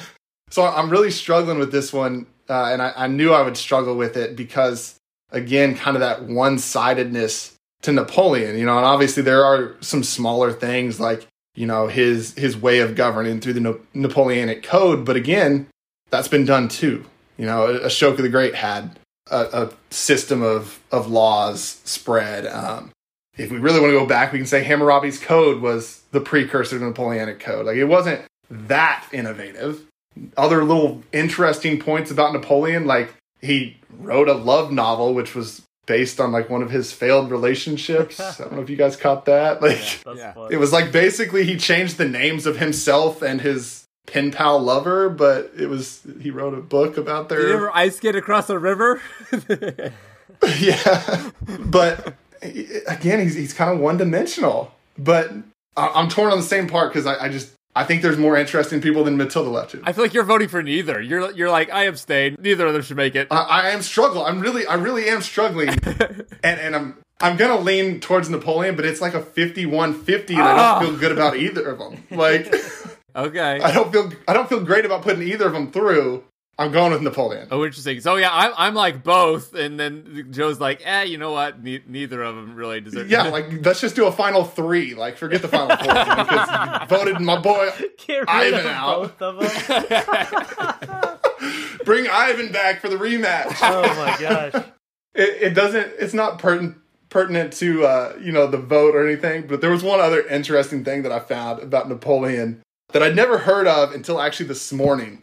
so 0.50 0.64
I'm 0.64 0.90
really 0.90 1.10
struggling 1.10 1.58
with 1.58 1.72
this 1.72 1.92
one, 1.92 2.26
uh, 2.48 2.70
and 2.72 2.82
I, 2.82 2.92
I 2.96 3.06
knew 3.06 3.32
I 3.32 3.42
would 3.42 3.56
struggle 3.56 3.96
with 3.96 4.16
it 4.16 4.36
because, 4.36 4.98
again, 5.30 5.76
kind 5.76 5.96
of 5.96 6.00
that 6.00 6.24
one-sidedness 6.24 7.54
to 7.82 7.92
Napoleon, 7.92 8.58
you 8.58 8.66
know, 8.66 8.76
and 8.76 8.86
obviously 8.86 9.22
there 9.22 9.44
are 9.44 9.76
some 9.80 10.02
smaller 10.02 10.52
things 10.52 10.98
like 10.98 11.26
you 11.54 11.66
know 11.66 11.88
his 11.88 12.34
his 12.34 12.56
way 12.56 12.80
of 12.80 12.94
governing 12.94 13.40
through 13.40 13.52
the 13.52 13.60
no- 13.60 13.80
Napoleonic 13.94 14.62
Code, 14.62 15.04
but 15.04 15.16
again, 15.16 15.68
that's 16.10 16.28
been 16.28 16.44
done 16.44 16.68
too 16.68 17.04
you 17.38 17.46
know, 17.46 17.80
Ashoka 17.84 18.18
the 18.18 18.28
Great 18.28 18.54
had 18.54 18.98
a, 19.30 19.64
a 19.64 19.70
system 19.90 20.42
of 20.42 20.80
of 20.90 21.08
laws 21.08 21.80
spread. 21.84 22.46
Um, 22.46 22.90
if 23.36 23.50
we 23.50 23.58
really 23.58 23.80
want 23.80 23.92
to 23.92 23.98
go 23.98 24.06
back, 24.06 24.32
we 24.32 24.40
can 24.40 24.46
say 24.46 24.64
Hammurabi's 24.64 25.18
Code 25.18 25.62
was 25.62 26.02
the 26.10 26.20
precursor 26.20 26.76
to 26.76 26.78
the 26.80 26.86
Napoleonic 26.86 27.38
Code. 27.38 27.66
Like 27.66 27.76
it 27.76 27.84
wasn't 27.84 28.22
that 28.50 29.06
innovative. 29.12 29.84
Other 30.36 30.64
little 30.64 31.02
interesting 31.12 31.78
points 31.78 32.10
about 32.10 32.32
Napoleon, 32.32 32.86
like 32.86 33.14
he 33.40 33.78
wrote 34.00 34.28
a 34.28 34.34
love 34.34 34.72
novel, 34.72 35.14
which 35.14 35.34
was 35.34 35.62
based 35.86 36.20
on 36.20 36.32
like 36.32 36.50
one 36.50 36.62
of 36.62 36.70
his 36.70 36.92
failed 36.92 37.30
relationships. 37.30 38.18
I 38.40 38.44
don't 38.44 38.54
know 38.54 38.62
if 38.62 38.70
you 38.70 38.76
guys 38.76 38.96
caught 38.96 39.26
that. 39.26 39.62
Like, 39.62 40.04
yeah, 40.16 40.34
it 40.50 40.56
was 40.56 40.72
like 40.72 40.90
basically 40.90 41.44
he 41.44 41.56
changed 41.56 41.96
the 41.96 42.08
names 42.08 42.46
of 42.46 42.58
himself 42.58 43.22
and 43.22 43.40
his 43.40 43.84
pen 44.08 44.32
pal 44.32 44.58
lover, 44.58 45.08
but 45.08 45.52
it 45.56 45.68
was 45.68 46.02
he 46.20 46.30
wrote 46.30 46.54
a 46.54 46.60
book 46.60 46.96
about 46.96 47.28
their. 47.28 47.38
Did 47.40 47.48
you 47.48 47.54
ever 47.54 47.70
ice 47.76 47.96
skate 47.96 48.16
across 48.16 48.50
a 48.50 48.58
river? 48.58 49.00
yeah, 50.58 51.30
but 51.60 52.14
again, 52.42 53.20
he's 53.20 53.34
he's 53.34 53.52
kind 53.52 53.70
of 53.72 53.78
one 53.80 53.96
dimensional. 53.96 54.72
But 54.96 55.30
I- 55.76 55.92
I'm 55.94 56.08
torn 56.08 56.32
on 56.32 56.38
the 56.38 56.44
same 56.44 56.68
part 56.68 56.92
because 56.92 57.06
I, 57.06 57.26
I 57.26 57.28
just 57.28 57.52
I 57.76 57.84
think 57.84 58.02
there's 58.02 58.18
more 58.18 58.36
interesting 58.36 58.80
people 58.80 59.04
than 59.04 59.16
Matilda 59.16 59.50
left 59.50 59.72
to. 59.72 59.80
I 59.84 59.92
feel 59.92 60.04
like 60.04 60.14
you're 60.14 60.24
voting 60.24 60.48
for 60.48 60.62
neither. 60.62 61.00
You're 61.00 61.30
you're 61.32 61.50
like 61.50 61.70
I 61.70 61.84
abstain. 61.84 62.36
Neither 62.40 62.66
of 62.66 62.72
them 62.72 62.82
should 62.82 62.96
make 62.96 63.14
it. 63.14 63.28
I, 63.30 63.36
I 63.36 63.68
am 63.70 63.82
struggling. 63.82 64.24
I'm 64.26 64.40
really, 64.40 64.66
I 64.66 64.74
really 64.74 65.08
am 65.08 65.22
struggling, 65.22 65.68
and 66.42 66.60
and 66.60 66.74
I'm 66.76 66.96
I'm 67.20 67.36
gonna 67.36 67.58
lean 67.58 68.00
towards 68.00 68.30
Napoleon, 68.30 68.76
but 68.76 68.84
it's 68.84 69.00
like 69.00 69.14
a 69.14 69.20
51-50, 69.20 70.30
and 70.30 70.38
I 70.40 70.52
Ah. 70.52 70.78
don't 70.80 70.90
feel 70.90 70.98
good 71.00 71.10
about 71.12 71.36
either 71.36 71.68
of 71.68 71.78
them. 71.78 72.04
Like 72.12 72.54
Okay. 73.18 73.60
I 73.60 73.72
don't 73.72 73.92
feel 73.92 74.12
I 74.26 74.32
don't 74.32 74.48
feel 74.48 74.60
great 74.64 74.84
about 74.84 75.02
putting 75.02 75.22
either 75.22 75.46
of 75.46 75.52
them 75.52 75.70
through. 75.72 76.24
I'm 76.60 76.72
going 76.72 76.90
with 76.92 77.02
Napoleon. 77.02 77.46
Oh, 77.52 77.64
interesting. 77.64 78.00
So 78.00 78.16
yeah, 78.16 78.30
I'm 78.32 78.52
I'm 78.56 78.74
like 78.74 79.04
both, 79.04 79.54
and 79.54 79.78
then 79.78 80.26
Joe's 80.32 80.58
like, 80.58 80.82
eh, 80.84 81.02
you 81.04 81.16
know 81.16 81.30
what? 81.30 81.62
Ne- 81.62 81.84
neither 81.86 82.20
of 82.22 82.34
them 82.34 82.56
really 82.56 82.80
deserve. 82.80 83.08
Yeah, 83.08 83.22
like 83.28 83.64
let's 83.64 83.80
just 83.80 83.94
do 83.94 84.06
a 84.06 84.12
final 84.12 84.42
three. 84.44 84.94
Like 84.94 85.16
forget 85.16 85.40
the 85.42 85.46
final 85.48 85.76
four 85.76 85.86
because 85.94 86.88
voted 86.88 87.20
my 87.20 87.38
boy. 87.38 87.70
Get 88.06 88.18
rid 88.20 88.28
Ivan 88.28 88.60
of 88.60 88.66
out. 88.66 89.18
both 89.18 89.22
of 89.22 89.38
them. 90.58 91.18
Bring 91.84 92.08
Ivan 92.10 92.50
back 92.52 92.80
for 92.80 92.88
the 92.88 92.96
rematch. 92.96 93.56
Oh 93.62 93.82
my 93.82 94.16
gosh. 94.20 94.64
it, 95.14 95.42
it 95.42 95.54
doesn't 95.54 95.92
it's 95.98 96.14
not 96.14 96.38
pertinent 96.40 96.76
pertinent 97.08 97.52
to 97.54 97.84
uh, 97.86 98.16
you 98.20 98.32
know 98.32 98.46
the 98.46 98.58
vote 98.58 98.94
or 98.94 99.06
anything 99.06 99.46
but 99.46 99.60
there 99.60 99.70
was 99.70 99.82
one 99.82 100.00
other 100.00 100.26
interesting 100.28 100.84
thing 100.84 101.02
that 101.02 101.10
i 101.12 101.18
found 101.18 101.62
about 101.62 101.88
napoleon 101.88 102.60
that 102.92 103.02
i'd 103.02 103.16
never 103.16 103.38
heard 103.38 103.66
of 103.66 103.92
until 103.92 104.20
actually 104.20 104.46
this 104.46 104.72
morning 104.72 105.22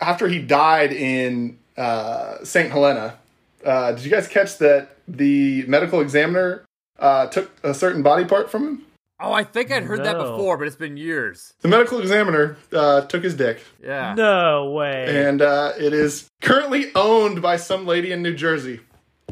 after 0.00 0.28
he 0.28 0.38
died 0.40 0.92
in 0.92 1.58
uh, 1.76 2.42
st 2.44 2.70
helena 2.70 3.16
uh, 3.64 3.92
did 3.92 4.04
you 4.04 4.10
guys 4.10 4.28
catch 4.28 4.58
that 4.58 4.96
the 5.08 5.64
medical 5.66 6.00
examiner 6.00 6.64
uh, 6.98 7.26
took 7.26 7.50
a 7.62 7.74
certain 7.74 8.02
body 8.02 8.24
part 8.24 8.50
from 8.50 8.62
him 8.66 8.82
Oh, 9.18 9.32
I 9.32 9.44
think 9.44 9.72
I'd 9.72 9.84
heard 9.84 10.04
that 10.04 10.18
before, 10.18 10.58
but 10.58 10.66
it's 10.66 10.76
been 10.76 10.98
years. 10.98 11.54
the 11.62 11.68
medical 11.68 12.00
examiner 12.00 12.58
uh, 12.70 13.00
took 13.06 13.24
his 13.24 13.34
dick 13.34 13.62
Yeah. 13.82 14.12
No 14.14 14.72
way. 14.72 15.26
and 15.26 15.40
uh, 15.40 15.72
it 15.78 15.94
is 15.94 16.28
currently 16.42 16.90
owned 16.94 17.40
by 17.40 17.56
some 17.56 17.86
lady 17.86 18.12
in 18.12 18.20
new 18.22 18.34
jersey 18.34 18.80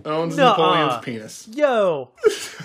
owns 0.05 0.37
Nuh-uh. 0.37 0.51
napoleon's 0.51 1.05
penis 1.05 1.49
Yo. 1.53 2.11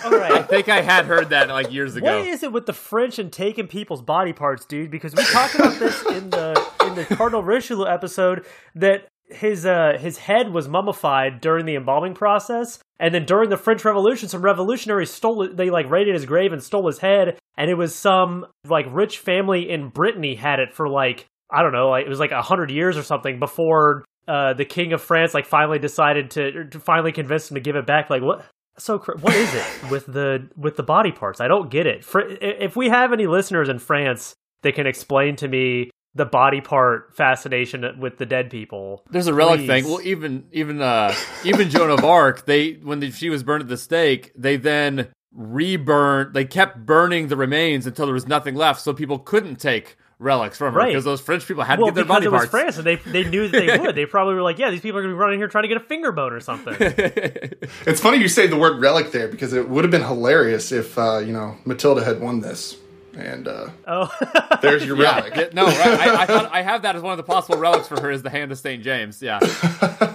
all 0.06 0.12
right. 0.12 0.32
I 0.32 0.44
think 0.44 0.70
I 0.70 0.82
had 0.82 1.06
heard 1.06 1.30
that 1.30 1.50
like 1.50 1.72
years 1.72 1.96
ago. 1.96 2.18
What 2.18 2.28
is 2.28 2.44
it 2.44 2.52
with 2.52 2.66
the 2.66 2.74
French 2.74 3.20
and 3.20 3.32
taking 3.32 3.68
people's 3.68 4.02
body 4.02 4.34
parts, 4.34 4.66
dude? 4.66 4.92
Because 4.92 5.16
we 5.16 5.24
talked 5.24 5.56
about 5.56 5.80
this 5.80 6.02
in 6.08 6.30
the 6.30 6.68
in 6.86 6.96
the 6.96 7.06
Cardinal 7.16 7.44
Richelieu 7.44 7.88
episode 7.88 8.46
that 8.76 9.08
his 9.30 9.66
uh 9.66 9.98
his 10.00 10.18
head 10.18 10.52
was 10.52 10.68
mummified 10.68 11.42
during 11.42 11.66
the 11.66 11.76
embalming 11.76 12.14
process, 12.14 12.80
and 13.00 13.14
then 13.14 13.26
during 13.26 13.50
the 13.50 13.58
French 13.58 13.86
Revolution, 13.86 14.28
some 14.28 14.42
revolutionaries 14.42 15.12
stole 15.12 15.44
it. 15.44 15.58
They 15.58 15.70
like 15.70 15.90
raided 15.90 16.14
his 16.14 16.26
grave 16.26 16.52
and 16.52 16.64
stole 16.64 16.88
his 16.88 17.00
head, 17.00 17.38
and 17.58 17.70
it 17.70 17.76
was 17.76 17.94
some 17.96 18.46
like 18.68 18.86
rich 18.90 19.20
family 19.20 19.70
in 19.70 19.90
Brittany 19.90 20.36
had 20.36 20.60
it 20.60 20.74
for 20.74 20.90
like 20.90 21.28
I 21.52 21.64
don't 21.64 21.74
know, 21.74 21.90
like 21.90 22.06
it 22.06 22.10
was 22.10 22.20
like 22.20 22.32
a 22.32 22.42
hundred 22.42 22.72
years 22.72 22.98
or 22.98 23.04
something 23.04 23.40
before. 23.40 24.06
Uh, 24.30 24.54
the 24.54 24.66
king 24.66 24.94
of 24.94 25.02
France 25.02 25.34
like 25.34 25.48
finally 25.48 25.80
decided 25.80 26.30
to, 26.32 26.66
to 26.66 26.80
finally 26.80 27.12
convince 27.12 27.50
him 27.50 27.56
to 27.56 27.62
give 27.62 27.76
it 27.76 27.88
back. 27.88 28.10
Like 28.10 28.22
what? 28.22 28.46
so 28.78 28.98
what 28.98 29.36
is 29.36 29.54
it 29.54 29.66
with 29.92 30.06
the 30.06 30.48
with 30.56 30.78
the 30.78 30.84
body 30.84 31.12
parts 31.12 31.42
i 31.42 31.50
don't 31.50 31.70
get 31.70 31.86
it 31.86 32.06
Fr- 32.06 32.22
if 32.40 32.78
we 32.78 32.88
have 32.88 33.12
any 33.12 33.28
listeners 33.28 33.68
in 33.68 33.78
france 33.78 34.34
that 34.62 34.74
can 34.74 34.88
explain 34.88 35.36
to 35.36 35.50
me 35.50 35.90
the 36.16 36.26
body 36.26 36.62
part 36.62 37.16
fascination 37.16 38.00
with 38.00 38.18
the 38.18 38.26
dead 38.26 38.50
people 38.50 39.04
There's 39.10 39.28
a 39.28 39.34
relic 39.34 39.60
Please. 39.62 39.68
thing. 39.68 39.86
Well, 39.86 40.02
even 40.02 40.46
even 40.52 40.82
uh 40.82 41.14
even 41.46 41.70
Joan 41.70 41.92
of 41.92 42.04
Arc, 42.04 42.46
they 42.46 42.74
when 42.74 43.00
the, 43.00 43.12
she 43.12 43.30
was 43.30 43.44
burned 43.44 43.62
at 43.62 43.70
the 43.70 43.78
stake, 43.78 44.32
they 44.36 44.56
then 44.58 45.10
reburned. 45.32 46.34
They 46.34 46.46
kept 46.46 46.86
burning 46.86 47.28
the 47.28 47.36
remains 47.38 47.86
until 47.86 48.06
there 48.06 48.14
was 48.14 48.28
nothing 48.28 48.56
left, 48.56 48.82
so 48.82 48.94
people 48.94 49.20
couldn't 49.20 49.58
take 49.58 49.98
relics 50.20 50.58
from 50.58 50.74
her 50.74 50.80
Right. 50.80 50.90
because 50.90 51.06
those 51.06 51.22
French 51.22 51.48
people 51.48 51.64
had 51.64 51.78
to 51.78 51.82
well 51.84 51.92
get 51.92 51.96
their 51.96 52.04
because 52.04 52.16
body 52.18 52.26
it 52.26 52.32
was 52.32 52.40
parts. 52.48 52.52
france 52.52 52.78
and 52.78 52.86
they 52.86 52.96
they 52.98 53.24
knew 53.30 53.48
that 53.48 53.58
they 53.66 53.78
would 53.80 53.96
they 53.96 54.06
probably 54.06 54.34
were 54.36 54.42
like 54.42 54.58
yeah 54.60 54.70
these 54.70 54.82
people 54.82 55.00
are 55.00 55.02
going 55.02 55.14
to 55.14 55.16
be 55.16 55.20
running 55.20 55.40
here 55.40 55.48
trying 55.48 55.64
to 55.64 55.68
get 55.70 55.78
a 55.78 55.82
finger 55.86 56.12
bone 56.12 56.34
or 56.34 56.42
something 56.42 56.76
It's 57.88 58.02
funny 58.02 58.18
you 58.18 58.28
say 58.28 58.46
the 58.48 58.58
word 58.58 58.80
relic 58.82 59.12
there 59.12 59.28
because 59.30 59.54
it 59.54 59.70
would 59.70 59.84
have 59.86 59.92
been 59.92 60.04
hilarious 60.04 60.72
if 60.72 60.98
uh, 60.98 61.20
you 61.20 61.32
know 61.34 61.56
Matilda 61.66 62.04
had 62.04 62.20
won 62.22 62.42
this. 62.42 62.76
And 63.16 63.48
uh, 63.48 63.70
oh 63.88 64.10
there's 64.62 64.86
your 64.86 64.96
relic. 64.96 65.34
yeah, 65.36 65.48
no, 65.52 65.66
right, 65.66 65.78
I, 65.80 66.22
I 66.24 66.26
thought 66.26 66.50
I 66.54 66.62
have 66.62 66.84
that 66.84 66.96
as 66.96 67.02
one 67.02 67.12
of 67.12 67.18
the 67.18 67.24
possible 67.24 67.58
relics 67.58 67.88
for 67.88 68.00
her 68.00 68.12
is 68.12 68.22
the 68.22 68.30
hand 68.30 68.52
of 68.52 68.60
Saint 68.60 68.84
James. 68.84 69.22
Yeah. 69.22 69.40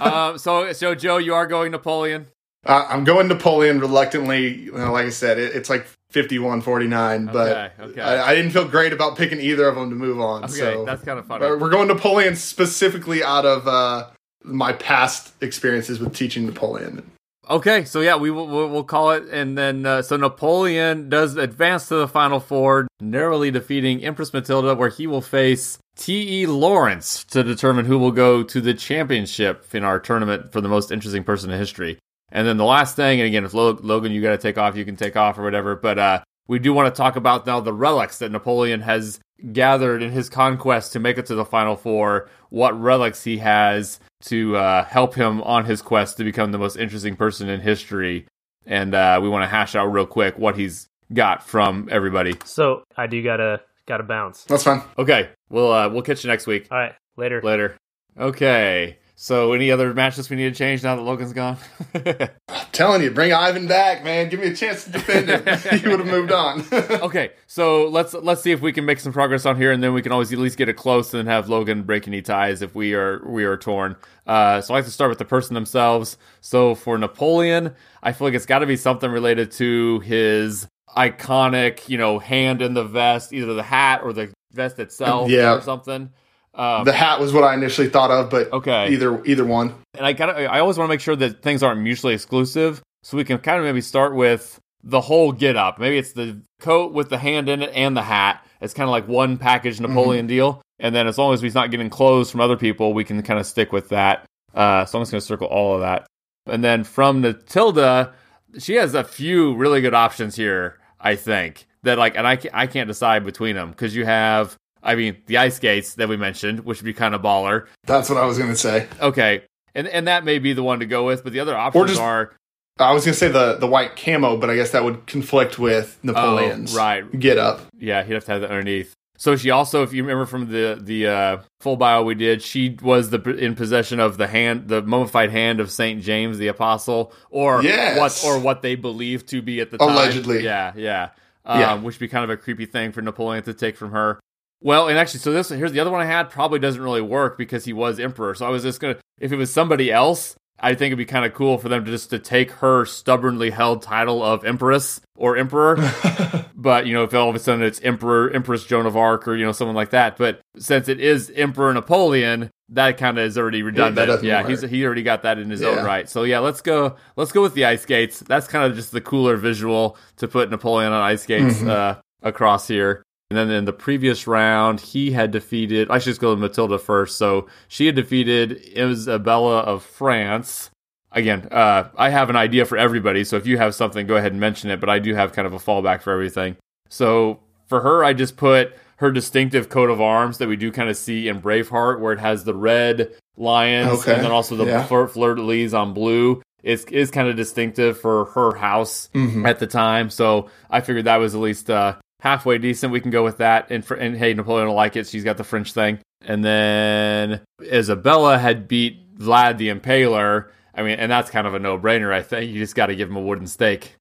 um, 0.00 0.38
so 0.38 0.72
so 0.72 0.94
Joe, 0.94 1.16
you 1.18 1.34
are 1.34 1.46
going 1.46 1.72
Napoleon. 1.72 2.26
Uh, 2.64 2.86
I'm 2.88 3.04
going 3.04 3.28
Napoleon 3.28 3.78
reluctantly. 3.80 4.54
You 4.54 4.72
know, 4.72 4.92
like 4.92 5.06
I 5.06 5.10
said, 5.10 5.38
it, 5.38 5.54
it's 5.54 5.68
like 5.68 5.86
51 6.14 6.60
49, 6.60 7.26
but 7.26 7.34
Okay, 7.34 7.72
okay. 7.80 8.00
I, 8.00 8.30
I 8.30 8.34
didn't 8.36 8.52
feel 8.52 8.68
great 8.68 8.92
about 8.92 9.16
picking 9.18 9.40
either 9.40 9.66
of 9.66 9.74
them 9.74 9.90
to 9.90 9.96
move 9.96 10.20
on. 10.20 10.44
Okay, 10.44 10.54
so 10.54 10.84
that's 10.84 11.02
kind 11.02 11.18
of 11.18 11.26
funny. 11.26 11.44
We're 11.44 11.70
going 11.70 11.88
Napoleon 11.88 12.36
specifically 12.36 13.24
out 13.24 13.44
of 13.44 13.66
uh, 13.66 14.06
my 14.44 14.72
past 14.74 15.34
experiences 15.42 15.98
with 15.98 16.14
teaching 16.14 16.46
Napoleon. 16.46 17.10
Okay, 17.50 17.84
so 17.84 18.00
yeah, 18.00 18.16
we 18.16 18.30
will 18.30 18.46
we'll, 18.46 18.84
call 18.84 19.10
it, 19.10 19.24
and 19.30 19.58
then 19.58 19.84
uh, 19.84 20.02
so 20.02 20.16
Napoleon 20.16 21.10
does 21.10 21.36
advance 21.36 21.88
to 21.88 21.96
the 21.96 22.08
final 22.08 22.40
four, 22.40 22.86
narrowly 23.00 23.50
defeating 23.50 24.02
Empress 24.02 24.32
Matilda, 24.32 24.74
where 24.74 24.88
he 24.88 25.06
will 25.06 25.20
face 25.20 25.78
T. 25.96 26.42
E. 26.42 26.46
Lawrence 26.46 27.24
to 27.24 27.42
determine 27.42 27.84
who 27.84 27.98
will 27.98 28.12
go 28.12 28.42
to 28.44 28.60
the 28.60 28.72
championship 28.72 29.74
in 29.74 29.84
our 29.84 29.98
tournament 29.98 30.52
for 30.52 30.60
the 30.60 30.68
most 30.68 30.90
interesting 30.90 31.22
person 31.22 31.50
in 31.50 31.58
history. 31.58 31.98
And 32.34 32.46
then 32.46 32.56
the 32.56 32.64
last 32.64 32.96
thing, 32.96 33.20
and 33.20 33.26
again, 33.26 33.44
if 33.44 33.54
Logan, 33.54 34.12
you 34.12 34.20
got 34.20 34.32
to 34.32 34.38
take 34.38 34.58
off, 34.58 34.76
you 34.76 34.84
can 34.84 34.96
take 34.96 35.16
off 35.16 35.38
or 35.38 35.42
whatever. 35.44 35.76
But 35.76 35.98
uh, 35.98 36.24
we 36.48 36.58
do 36.58 36.72
want 36.74 36.92
to 36.92 36.98
talk 36.98 37.14
about 37.16 37.46
now 37.46 37.60
the 37.60 37.72
relics 37.72 38.18
that 38.18 38.32
Napoleon 38.32 38.80
has 38.80 39.20
gathered 39.52 40.02
in 40.02 40.10
his 40.10 40.28
conquest 40.28 40.92
to 40.92 41.00
make 41.00 41.16
it 41.16 41.26
to 41.26 41.36
the 41.36 41.44
final 41.44 41.76
four. 41.76 42.28
What 42.50 42.78
relics 42.78 43.22
he 43.22 43.38
has 43.38 44.00
to 44.24 44.56
uh, 44.56 44.84
help 44.84 45.14
him 45.14 45.42
on 45.42 45.64
his 45.64 45.80
quest 45.80 46.16
to 46.16 46.24
become 46.24 46.50
the 46.50 46.58
most 46.58 46.76
interesting 46.76 47.14
person 47.14 47.48
in 47.48 47.60
history. 47.60 48.26
And 48.66 48.94
uh, 48.94 49.20
we 49.22 49.28
want 49.28 49.44
to 49.44 49.48
hash 49.48 49.76
out 49.76 49.86
real 49.86 50.06
quick 50.06 50.36
what 50.36 50.56
he's 50.56 50.88
got 51.12 51.46
from 51.46 51.88
everybody. 51.92 52.34
so 52.46 52.82
i 52.96 53.06
do 53.06 53.22
gotta 53.22 53.60
gotta 53.86 54.02
bounce 54.02 54.44
That's 54.44 54.64
fine. 54.64 54.80
Okay, 54.98 55.28
we'll 55.50 55.70
uh, 55.70 55.88
we'll 55.88 56.02
catch 56.02 56.24
you 56.24 56.30
next 56.30 56.46
week. 56.46 56.66
all 56.70 56.78
right 56.78 56.94
later 57.16 57.40
Later. 57.42 57.76
Okay. 58.18 58.96
So, 59.24 59.54
any 59.54 59.70
other 59.70 59.94
matches 59.94 60.28
we 60.28 60.36
need 60.36 60.52
to 60.52 60.58
change 60.58 60.82
now 60.82 60.96
that 60.96 61.00
Logan's 61.00 61.32
gone? 61.32 61.56
I'm 61.94 62.66
telling 62.72 63.00
you, 63.02 63.10
bring 63.10 63.32
Ivan 63.32 63.66
back, 63.66 64.04
man. 64.04 64.28
Give 64.28 64.38
me 64.38 64.48
a 64.48 64.54
chance 64.54 64.84
to 64.84 64.90
defend 64.90 65.30
him. 65.30 65.40
he 65.80 65.88
would 65.88 66.00
have 66.00 66.06
moved 66.06 66.30
on. 66.30 66.62
okay, 66.72 67.30
so 67.46 67.88
let's 67.88 68.12
let's 68.12 68.42
see 68.42 68.52
if 68.52 68.60
we 68.60 68.70
can 68.70 68.84
make 68.84 69.00
some 69.00 69.14
progress 69.14 69.46
on 69.46 69.56
here, 69.56 69.72
and 69.72 69.82
then 69.82 69.94
we 69.94 70.02
can 70.02 70.12
always 70.12 70.30
at 70.30 70.38
least 70.38 70.58
get 70.58 70.68
it 70.68 70.74
close 70.74 71.14
and 71.14 71.26
have 71.26 71.48
Logan 71.48 71.84
break 71.84 72.06
any 72.06 72.20
ties 72.20 72.60
if 72.60 72.74
we 72.74 72.92
are 72.92 73.26
we 73.26 73.44
are 73.44 73.56
torn. 73.56 73.96
Uh, 74.26 74.60
so 74.60 74.74
I 74.74 74.76
like 74.76 74.84
to 74.84 74.90
start 74.90 75.08
with 75.08 75.18
the 75.18 75.24
person 75.24 75.54
themselves. 75.54 76.18
So 76.42 76.74
for 76.74 76.98
Napoleon, 76.98 77.74
I 78.02 78.12
feel 78.12 78.26
like 78.26 78.34
it's 78.34 78.44
got 78.44 78.58
to 78.58 78.66
be 78.66 78.76
something 78.76 79.10
related 79.10 79.52
to 79.52 80.00
his 80.00 80.68
iconic, 80.94 81.88
you 81.88 81.96
know, 81.96 82.18
hand 82.18 82.60
in 82.60 82.74
the 82.74 82.84
vest, 82.84 83.32
either 83.32 83.54
the 83.54 83.62
hat 83.62 84.02
or 84.04 84.12
the 84.12 84.34
vest 84.52 84.78
itself, 84.78 85.30
Yeah. 85.30 85.54
or 85.54 85.62
something. 85.62 86.10
Um, 86.54 86.84
the 86.84 86.92
hat 86.92 87.18
was 87.20 87.32
what 87.32 87.42
I 87.44 87.54
initially 87.54 87.88
thought 87.88 88.10
of, 88.10 88.30
but 88.30 88.52
Okay. 88.52 88.88
either 88.92 89.24
either 89.24 89.44
one. 89.44 89.74
and 89.96 90.06
I 90.06 90.12
got 90.12 90.36
I 90.36 90.60
always 90.60 90.78
want 90.78 90.88
to 90.88 90.92
make 90.92 91.00
sure 91.00 91.16
that 91.16 91.42
things 91.42 91.62
aren't 91.62 91.80
mutually 91.80 92.14
exclusive. 92.14 92.80
So 93.02 93.16
we 93.16 93.24
can 93.24 93.38
kind 93.38 93.58
of 93.58 93.64
maybe 93.64 93.80
start 93.80 94.14
with 94.14 94.58
the 94.82 95.00
whole 95.00 95.32
get 95.32 95.56
up. 95.56 95.78
Maybe 95.78 95.98
it's 95.98 96.12
the 96.12 96.40
coat 96.60 96.92
with 96.92 97.08
the 97.10 97.18
hand 97.18 97.48
in 97.48 97.62
it 97.62 97.70
and 97.74 97.96
the 97.96 98.02
hat. 98.02 98.44
It's 98.60 98.72
kind 98.74 98.88
of 98.88 98.92
like 98.92 99.08
one 99.08 99.36
package 99.36 99.80
Napoleon 99.80 100.26
deal. 100.26 100.62
And 100.78 100.94
then 100.94 101.06
as 101.06 101.18
long 101.18 101.32
as 101.34 101.40
he's 101.42 101.54
not 101.54 101.70
getting 101.70 101.90
clothes 101.90 102.30
from 102.30 102.40
other 102.40 102.56
people, 102.56 102.94
we 102.94 103.04
can 103.04 103.22
kind 103.22 103.38
of 103.40 103.46
stick 103.46 103.72
with 103.72 103.88
that. 103.90 104.24
Uh, 104.54 104.84
so 104.84 104.98
I'm 104.98 105.02
just 105.02 105.10
going 105.12 105.20
to 105.20 105.26
circle 105.26 105.46
all 105.48 105.74
of 105.74 105.80
that. 105.80 106.06
And 106.46 106.62
then 106.62 106.84
from 106.84 107.20
Matilda, 107.20 108.12
she 108.58 108.74
has 108.74 108.94
a 108.94 109.04
few 109.04 109.54
really 109.54 109.80
good 109.80 109.94
options 109.94 110.36
here. 110.36 110.78
I 111.00 111.16
think 111.16 111.66
that 111.82 111.98
like, 111.98 112.16
and 112.16 112.26
I 112.26 112.36
can't, 112.36 112.54
I 112.54 112.66
can't 112.66 112.88
decide 112.88 113.24
between 113.24 113.56
them 113.56 113.70
because 113.70 113.94
you 113.94 114.04
have. 114.06 114.56
I 114.84 114.94
mean, 114.94 115.16
the 115.26 115.38
ice 115.38 115.56
skates 115.56 115.94
that 115.94 116.08
we 116.08 116.16
mentioned, 116.16 116.60
which 116.60 116.80
would 116.80 116.84
be 116.86 116.92
kind 116.94 117.14
of 117.14 117.22
baller. 117.22 117.66
That's 117.86 118.08
what 118.10 118.18
I 118.18 118.26
was 118.26 118.38
gonna 118.38 118.54
say. 118.56 118.86
Okay, 119.00 119.42
and 119.74 119.88
and 119.88 120.06
that 120.08 120.24
may 120.24 120.38
be 120.38 120.52
the 120.52 120.62
one 120.62 120.80
to 120.80 120.86
go 120.86 121.04
with, 121.06 121.24
but 121.24 121.32
the 121.32 121.40
other 121.40 121.56
options 121.56 121.90
just- 121.90 122.00
are 122.00 122.32
I 122.78 122.92
was 122.92 123.04
gonna 123.04 123.14
say 123.14 123.28
the 123.28 123.54
the 123.54 123.66
white 123.66 123.96
camo, 123.96 124.36
but 124.36 124.50
I 124.50 124.56
guess 124.56 124.70
that 124.72 124.84
would 124.84 125.06
conflict 125.06 125.58
with 125.58 125.98
Napoleon's 126.02 126.74
Oh, 126.74 126.78
right. 126.78 127.18
get 127.20 127.38
up. 127.38 127.60
yeah, 127.78 128.02
he'd 128.02 128.14
have 128.14 128.24
to 128.26 128.32
have 128.32 128.40
that 128.42 128.50
underneath. 128.50 128.92
So 129.16 129.36
she 129.36 129.50
also, 129.50 129.84
if 129.84 129.92
you 129.92 130.02
remember 130.02 130.26
from 130.26 130.50
the 130.50 130.76
the 130.82 131.06
uh, 131.06 131.36
full 131.60 131.76
bio 131.76 132.02
we 132.02 132.16
did, 132.16 132.42
she 132.42 132.76
was 132.82 133.10
the 133.10 133.20
in 133.36 133.54
possession 133.54 134.00
of 134.00 134.16
the 134.18 134.26
hand, 134.26 134.66
the 134.66 134.82
mummified 134.82 135.30
hand 135.30 135.60
of 135.60 135.70
Saint 135.70 136.02
James 136.02 136.36
the 136.38 136.48
Apostle, 136.48 137.12
or 137.30 137.62
Yes. 137.62 137.96
what 137.96 138.28
or 138.28 138.40
what 138.40 138.60
they 138.62 138.74
believed 138.74 139.28
to 139.28 139.40
be 139.40 139.60
at 139.60 139.70
the 139.70 139.78
time. 139.78 139.90
Allegedly. 139.90 140.42
yeah, 140.42 140.72
yeah, 140.74 141.10
um, 141.46 141.60
Yeah. 141.60 141.74
which 141.76 141.94
would 141.94 142.00
be 142.00 142.08
kind 142.08 142.24
of 142.24 142.30
a 142.30 142.36
creepy 142.36 142.66
thing 142.66 142.90
for 142.90 143.02
Napoleon 143.02 143.44
to 143.44 143.54
take 143.54 143.76
from 143.76 143.92
her. 143.92 144.18
Well, 144.64 144.88
and 144.88 144.98
actually, 144.98 145.20
so 145.20 145.30
this 145.30 145.50
here's 145.50 145.72
the 145.72 145.80
other 145.80 145.90
one 145.90 146.00
I 146.00 146.06
had 146.06 146.30
probably 146.30 146.58
doesn't 146.58 146.82
really 146.82 147.02
work 147.02 147.38
because 147.38 147.64
he 147.64 147.72
was 147.72 148.00
emperor. 148.00 148.34
So 148.34 148.46
I 148.46 148.48
was 148.48 148.62
just 148.62 148.80
gonna, 148.80 148.96
if 149.20 149.30
it 149.30 149.36
was 149.36 149.52
somebody 149.52 149.92
else, 149.92 150.34
I 150.58 150.70
think 150.70 150.88
it'd 150.88 150.98
be 150.98 151.04
kind 151.04 151.26
of 151.26 151.34
cool 151.34 151.58
for 151.58 151.68
them 151.68 151.84
to 151.84 151.90
just 151.90 152.10
to 152.10 152.18
take 152.18 152.50
her 152.52 152.86
stubbornly 152.86 153.50
held 153.50 153.82
title 153.82 154.22
of 154.22 154.44
Empress 154.44 155.02
or 155.16 155.36
Emperor. 155.36 155.76
but, 156.56 156.86
you 156.86 156.94
know, 156.94 157.02
if 157.02 157.12
all 157.12 157.28
of 157.28 157.34
a 157.34 157.38
sudden 157.38 157.62
it's 157.62 157.80
Emperor, 157.82 158.30
Empress 158.30 158.64
Joan 158.64 158.86
of 158.86 158.96
Arc 158.96 159.28
or, 159.28 159.36
you 159.36 159.44
know, 159.44 159.52
someone 159.52 159.76
like 159.76 159.90
that. 159.90 160.16
But 160.16 160.40
since 160.56 160.88
it 160.88 161.00
is 161.00 161.30
Emperor 161.34 161.74
Napoleon, 161.74 162.50
that 162.70 162.96
kind 162.96 163.18
of 163.18 163.26
is 163.26 163.36
already 163.36 163.62
redundant. 163.62 164.22
Yeah, 164.22 164.40
yeah 164.42 164.48
he's 164.48 164.62
he 164.62 164.86
already 164.86 165.02
got 165.02 165.22
that 165.22 165.38
in 165.38 165.50
his 165.50 165.60
yeah. 165.60 165.68
own 165.68 165.84
right. 165.84 166.08
So 166.08 166.22
yeah, 166.22 166.38
let's 166.38 166.62
go 166.62 166.96
let's 167.16 167.32
go 167.32 167.42
with 167.42 167.52
the 167.54 167.66
ice 167.66 167.82
skates. 167.82 168.20
That's 168.20 168.46
kind 168.46 168.64
of 168.64 168.74
just 168.74 168.92
the 168.92 169.02
cooler 169.02 169.36
visual 169.36 169.98
to 170.16 170.28
put 170.28 170.50
Napoleon 170.50 170.92
on 170.92 171.02
ice 171.02 171.24
skates 171.24 171.56
mm-hmm. 171.56 171.68
uh, 171.68 171.94
across 172.22 172.66
here. 172.66 173.04
And 173.34 173.50
then 173.50 173.56
in 173.56 173.64
the 173.64 173.72
previous 173.72 174.28
round, 174.28 174.80
he 174.80 175.10
had 175.10 175.32
defeated. 175.32 175.90
I 175.90 175.98
should 175.98 176.10
just 176.10 176.20
go 176.20 176.36
to 176.36 176.40
Matilda 176.40 176.78
first. 176.78 177.18
So 177.18 177.48
she 177.66 177.86
had 177.86 177.96
defeated 177.96 178.60
Isabella 178.76 179.58
of 179.58 179.82
France. 179.82 180.70
Again, 181.10 181.48
uh, 181.50 181.88
I 181.96 182.10
have 182.10 182.30
an 182.30 182.36
idea 182.36 182.64
for 182.64 182.78
everybody. 182.78 183.24
So 183.24 183.36
if 183.36 183.44
you 183.44 183.58
have 183.58 183.74
something, 183.74 184.06
go 184.06 184.14
ahead 184.14 184.30
and 184.30 184.40
mention 184.40 184.70
it. 184.70 184.78
But 184.78 184.88
I 184.88 185.00
do 185.00 185.16
have 185.16 185.32
kind 185.32 185.46
of 185.46 185.52
a 185.52 185.58
fallback 185.58 186.02
for 186.02 186.12
everything. 186.12 186.56
So 186.88 187.40
for 187.66 187.80
her, 187.80 188.04
I 188.04 188.12
just 188.12 188.36
put 188.36 188.72
her 188.98 189.10
distinctive 189.10 189.68
coat 189.68 189.90
of 189.90 190.00
arms 190.00 190.38
that 190.38 190.48
we 190.48 190.54
do 190.54 190.70
kind 190.70 190.88
of 190.88 190.96
see 190.96 191.26
in 191.26 191.42
Braveheart, 191.42 191.98
where 191.98 192.12
it 192.12 192.20
has 192.20 192.44
the 192.44 192.54
red 192.54 193.14
lions 193.36 194.02
okay. 194.02 194.14
and 194.14 194.22
then 194.22 194.30
also 194.30 194.54
the 194.54 194.66
yeah. 194.66 194.84
fleur 194.84 195.34
de 195.34 195.42
lis 195.42 195.74
on 195.74 195.92
blue. 195.92 196.40
Is 196.62 196.84
is 196.84 197.10
kind 197.10 197.28
of 197.28 197.34
distinctive 197.34 198.00
for 198.00 198.26
her 198.26 198.54
house 198.54 199.10
mm-hmm. 199.12 199.44
at 199.44 199.58
the 199.58 199.66
time. 199.66 200.08
So 200.08 200.50
I 200.70 200.80
figured 200.80 201.04
that 201.06 201.16
was 201.16 201.34
at 201.34 201.40
least 201.40 201.68
uh, 201.68 201.96
halfway 202.24 202.56
decent. 202.58 202.92
We 202.92 203.00
can 203.00 203.10
go 203.10 203.22
with 203.22 203.36
that. 203.38 203.70
And, 203.70 203.84
for, 203.84 203.94
and 203.94 204.16
hey, 204.16 204.32
Napoleon 204.34 204.68
will 204.68 204.74
like 204.74 204.96
it. 204.96 205.06
She's 205.06 205.22
got 205.22 205.36
the 205.36 205.44
French 205.44 205.72
thing. 205.72 205.98
And 206.22 206.42
then 206.42 207.42
Isabella 207.62 208.38
had 208.38 208.66
beat 208.66 209.16
Vlad 209.18 209.58
the 209.58 209.68
Impaler. 209.68 210.48
I 210.74 210.82
mean, 210.82 210.98
and 210.98 211.12
that's 211.12 211.30
kind 211.30 211.46
of 211.46 211.54
a 211.54 211.58
no 211.58 211.78
brainer. 211.78 212.12
I 212.12 212.22
think 212.22 212.50
you 212.50 212.58
just 212.58 212.74
got 212.74 212.86
to 212.86 212.96
give 212.96 213.10
him 213.10 213.16
a 213.16 213.20
wooden 213.20 213.46
stake. 213.46 213.94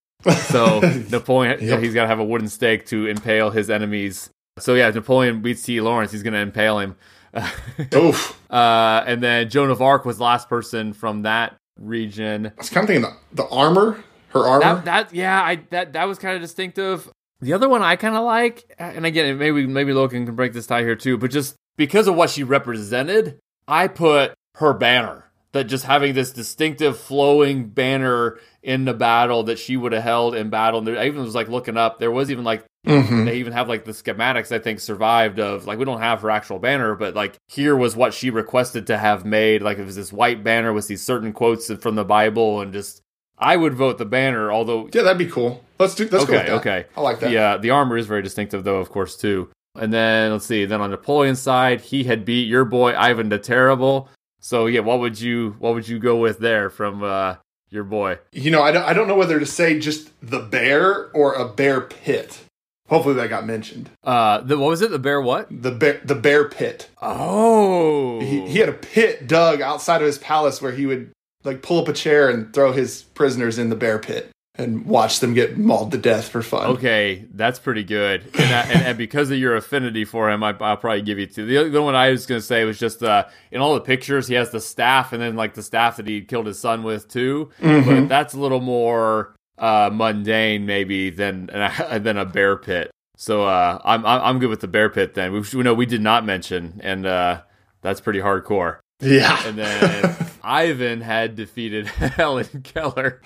So 0.48 0.80
Napoleon, 1.12 1.60
yep. 1.62 1.82
he's 1.82 1.94
got 1.94 2.04
to 2.04 2.08
have 2.08 2.20
a 2.20 2.24
wooden 2.24 2.48
stake 2.48 2.86
to 2.88 3.08
impale 3.08 3.52
his 3.52 3.70
enemies. 3.70 4.30
So 4.58 4.74
yeah, 4.74 4.88
if 4.88 4.96
Napoleon 4.96 5.42
beats 5.42 5.62
T. 5.62 5.82
Lawrence, 5.82 6.14
he's 6.14 6.24
going 6.24 6.34
to 6.34 6.40
impale 6.40 6.80
him. 6.80 6.96
Oof. 7.94 8.40
Uh, 8.50 9.04
and 9.06 9.22
then 9.22 9.50
Joan 9.50 9.70
of 9.70 9.82
Arc 9.82 10.06
was 10.06 10.18
the 10.18 10.24
last 10.24 10.48
person 10.48 10.94
from 10.94 11.24
that 11.24 11.56
region. 11.78 12.48
I 12.48 12.52
was 12.58 12.70
kind 12.70 12.86
of 12.86 12.88
thinking 12.88 13.12
the, 13.34 13.44
the 13.44 13.50
armor, 13.50 14.02
her 14.30 14.40
armor. 14.40 14.64
That, 14.64 14.86
that 14.86 15.14
yeah, 15.14 15.44
I 15.44 15.56
that 15.72 15.94
that 15.94 16.08
was 16.08 16.20
kind 16.20 16.36
of 16.36 16.42
distinctive. 16.42 17.10
The 17.44 17.54
other 17.54 17.68
one 17.68 17.82
I 17.82 17.98
kind 17.98 18.16
of 18.16 18.24
like, 18.24 18.74
and 18.80 19.06
again, 19.06 19.38
maybe 19.38 19.68
maybe 19.68 19.94
Logan 19.94 20.26
can 20.26 20.36
break 20.36 20.54
this 20.54 20.66
tie 20.66 20.82
here 20.82 20.96
too, 20.96 21.18
but 21.18 21.30
just 21.30 21.56
because 21.76 22.08
of 22.08 22.16
what 22.16 22.30
she 22.30 22.44
represented, 22.44 23.38
I 23.68 23.88
put 23.88 24.34
her 24.56 24.74
banner. 24.74 25.20
That 25.52 25.66
just 25.66 25.86
having 25.86 26.16
this 26.16 26.32
distinctive 26.32 26.98
flowing 26.98 27.68
banner 27.68 28.40
in 28.64 28.86
the 28.86 28.94
battle 28.96 29.44
that 29.44 29.60
she 29.60 29.78
would 29.78 29.92
have 29.92 30.02
held 30.02 30.34
in 30.34 30.50
battle. 30.50 30.80
And 30.80 30.98
I 30.98 31.06
even 31.06 31.22
was 31.22 31.36
like 31.36 31.48
looking 31.48 31.78
up. 31.78 32.00
There 32.00 32.10
was 32.10 32.32
even 32.32 32.44
like 32.44 32.66
mm-hmm. 32.88 33.26
they 33.26 33.38
even 33.38 33.54
have 33.54 33.70
like 33.70 33.86
the 33.86 33.92
schematics 33.92 34.52
I 34.52 34.58
think 34.58 34.80
survived 34.80 35.40
of 35.40 35.68
like 35.68 35.78
we 35.78 35.86
don't 35.86 36.02
have 36.02 36.22
her 36.22 36.32
actual 36.32 36.58
banner, 36.58 36.96
but 36.96 37.14
like 37.14 37.38
here 37.50 37.76
was 37.76 37.96
what 37.96 38.16
she 38.16 38.32
requested 38.32 38.88
to 38.88 38.98
have 38.98 39.26
made. 39.26 39.62
Like 39.62 39.78
it 39.78 39.86
was 39.86 39.96
this 39.96 40.12
white 40.12 40.44
banner 40.44 40.74
with 40.74 40.88
these 40.88 41.04
certain 41.04 41.34
quotes 41.34 41.72
from 41.72 41.94
the 41.94 42.04
Bible 42.04 42.62
and 42.62 42.74
just 42.74 43.03
I 43.44 43.58
would 43.58 43.74
vote 43.74 43.98
the 43.98 44.06
banner, 44.06 44.52
although 44.52 44.90
yeah, 44.94 45.04
that'd 45.04 45.18
be 45.18 45.28
cool. 45.28 45.64
Let's 45.80 45.96
do. 45.96 46.08
Let's 46.10 46.24
okay, 46.24 46.50
okay. 46.52 46.86
I 46.96 47.02
like 47.02 47.20
that. 47.20 47.32
Yeah, 47.32 47.58
the 47.58 47.72
armor 47.72 47.98
is 47.98 48.08
very 48.08 48.22
distinctive, 48.22 48.64
though, 48.64 48.78
of 48.78 48.90
course, 48.90 49.18
too. 49.18 49.50
And 49.76 49.92
then 49.92 50.32
let's 50.32 50.46
see. 50.46 50.66
Then 50.66 50.82
on 50.82 50.92
Napoleon's 50.92 51.40
side, 51.40 51.82
he 51.82 52.04
had 52.04 52.26
beat 52.26 52.48
your 52.48 52.64
boy 52.64 52.94
Ivan 52.94 53.30
the 53.30 53.40
Terrible. 53.40 54.10
So 54.40 54.68
yeah, 54.68 54.82
what 54.82 55.00
would 55.00 55.20
you 55.20 55.56
what 55.60 55.74
would 55.74 55.88
you 55.88 56.00
go 56.00 56.18
with 56.18 56.40
there 56.40 56.70
from 56.70 57.04
uh, 57.04 57.36
your 57.70 57.84
boy? 57.84 58.20
You 58.32 58.52
know, 58.52 58.62
I 58.62 58.72
don't, 58.72 58.84
I 58.84 58.94
don't 58.94 59.08
know 59.08 59.16
whether 59.16 59.40
to 59.40 59.46
say 59.46 59.80
just 59.80 60.10
the 60.22 60.40
bear 60.40 61.10
or 61.12 61.34
a 61.34 61.48
bear 61.48 61.82
pit. 61.82 62.42
Hopefully 62.90 63.16
that 63.16 63.30
got 63.30 63.46
mentioned. 63.46 63.90
Uh, 64.04 64.42
the, 64.42 64.58
what 64.58 64.68
was 64.68 64.82
it? 64.82 64.92
The 64.92 65.00
bear 65.00 65.22
what? 65.22 65.48
The 65.50 65.72
bear 65.72 66.02
the 66.04 66.16
bear 66.16 66.48
pit. 66.50 66.90
Oh, 67.02 68.20
he, 68.20 68.48
he 68.48 68.60
had 68.60 68.70
a 68.70 68.74
pit 68.74 69.28
dug 69.28 69.62
outside 69.62 70.02
of 70.02 70.06
his 70.08 70.18
palace 70.18 70.62
where 70.62 70.74
he 70.74 70.86
would 70.86 71.12
like 71.44 71.62
pull 71.62 71.80
up 71.80 71.88
a 71.88 71.94
chair 71.94 72.30
and 72.30 72.54
throw 72.54 72.72
his 72.72 73.04
prisoners 73.04 73.58
in 73.58 73.70
the 73.70 73.76
bear 73.76 74.00
pit 74.00 74.30
and 74.56 74.86
watch 74.86 75.20
them 75.20 75.34
get 75.34 75.58
mauled 75.58 75.92
to 75.92 75.98
death 75.98 76.28
for 76.28 76.44
fun. 76.44 76.68
Okay, 76.72 77.26
that's 77.34 77.58
pretty 77.58 77.84
good. 77.84 78.22
And, 78.22 78.34
that, 78.34 78.70
and, 78.70 78.86
and, 78.86 78.98
because 78.98 79.32
of 79.32 79.38
your 79.40 79.56
affinity 79.56 80.06
for 80.06 80.30
him, 80.30 80.44
I, 80.44 80.52
will 80.52 80.78
probably 80.78 81.02
give 81.02 81.18
you 81.18 81.26
two. 81.26 81.46
The 81.46 81.58
other 81.58 81.82
one 81.82 81.96
I 81.96 82.12
was 82.12 82.28
going 82.28 82.40
to 82.40 82.46
say 82.46 82.64
was 82.64 82.78
just 82.78 83.02
uh, 83.02 83.26
in 83.52 83.62
all 83.62 83.74
the 83.74 83.82
pictures, 83.82 84.28
he 84.28 84.36
has 84.36 84.52
the 84.52 84.62
staff 84.62 85.12
and 85.12 85.22
then 85.22 85.36
like 85.36 85.56
the 85.56 85.64
staff 85.64 85.98
that 85.98 86.08
he 86.08 86.22
killed 86.22 86.46
his 86.46 86.60
son 86.60 86.84
with 86.84 87.08
too. 87.08 87.50
Mm-hmm. 87.60 87.90
But 87.90 88.10
that's 88.10 88.36
a 88.36 88.40
little 88.40 88.62
more 88.62 89.36
uh, 89.58 89.90
mundane 89.92 90.66
maybe 90.66 91.10
than 91.10 91.48
than 91.48 92.18
a 92.18 92.26
bear 92.26 92.56
pit. 92.56 92.92
So 93.18 93.46
uh, 93.46 93.80
I'm 93.84 94.06
I'm 94.06 94.40
good 94.40 94.50
with 94.50 94.62
the 94.62 94.68
bear 94.68 94.90
pit 94.90 95.16
then. 95.16 95.32
We, 95.32 95.44
we 95.54 95.64
know 95.64 95.74
we 95.74 95.86
did 95.86 96.02
not 96.02 96.26
mention, 96.26 96.80
and 96.84 97.06
uh, 97.06 97.42
that's 97.82 98.02
pretty 98.02 98.20
hardcore. 98.20 98.80
Yeah. 99.00 99.40
And 99.46 99.58
then 99.58 100.16
Ivan 100.44 101.02
had 101.02 101.36
defeated 101.36 101.88
Helen 101.88 102.64
Keller. 102.64 103.22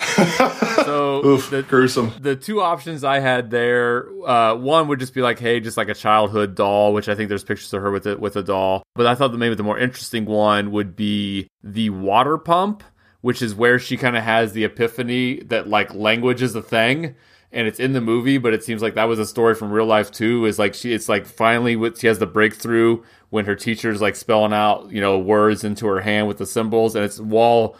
so 0.86 1.26
Oof, 1.26 1.50
the, 1.50 1.64
gruesome. 1.68 2.14
The 2.20 2.36
two 2.36 2.62
options 2.62 3.04
I 3.04 3.20
had 3.20 3.50
there, 3.50 4.08
uh, 4.26 4.56
one 4.56 4.88
would 4.88 5.00
just 5.00 5.14
be 5.14 5.22
like, 5.22 5.40
hey, 5.40 5.60
just 5.60 5.78
like 5.78 5.90
a 5.90 5.96
childhood 5.96 6.56
doll, 6.56 6.94
which 6.94 7.10
I 7.10 7.16
think 7.16 7.30
there's 7.30 7.44
pictures 7.44 7.74
of 7.74 7.82
her 7.82 7.92
with 7.92 8.06
it 8.06 8.20
with 8.20 8.36
a 8.36 8.44
doll. 8.44 8.84
But 8.96 9.08
I 9.08 9.16
thought 9.16 9.32
that 9.32 9.38
maybe 9.38 9.56
the 9.56 9.64
more 9.64 9.80
interesting 9.80 10.26
one 10.26 10.72
would 10.72 10.96
be 10.96 11.48
the 11.64 11.90
water 11.90 12.38
pump, 12.38 12.84
which 13.22 13.42
is 13.42 13.56
where 13.56 13.80
she 13.80 13.98
kind 13.98 14.16
of 14.16 14.24
has 14.24 14.54
the 14.54 14.64
epiphany 14.64 15.42
that 15.46 15.68
like 15.68 15.94
language 15.96 16.42
is 16.44 16.54
a 16.56 16.62
thing 16.62 17.16
and 17.52 17.68
it's 17.68 17.80
in 17.80 17.94
the 17.94 18.02
movie, 18.02 18.38
but 18.38 18.54
it 18.54 18.64
seems 18.64 18.82
like 18.82 18.96
that 18.96 19.06
was 19.06 19.20
a 19.20 19.26
story 19.26 19.56
from 19.56 19.72
real 19.72 19.86
life 19.86 20.12
too. 20.12 20.46
Is 20.46 20.60
like 20.60 20.74
she, 20.74 20.94
it's 20.94 21.08
like 21.08 21.26
finally 21.26 21.76
with, 21.76 22.00
she 22.00 22.08
has 22.08 22.20
the 22.20 22.28
breakthrough 22.28 23.02
when 23.30 23.46
her 23.46 23.56
teacher's 23.56 24.02
like 24.02 24.16
spelling 24.16 24.54
out 24.54 24.90
you 24.92 25.02
know 25.02 25.18
words 25.18 25.64
into 25.64 25.88
her 25.88 26.02
hand 26.02 26.28
with 26.28 26.38
the 26.38 26.46
symbols, 26.46 26.96
and 26.96 27.04
it's 27.04 27.20
while 27.20 27.76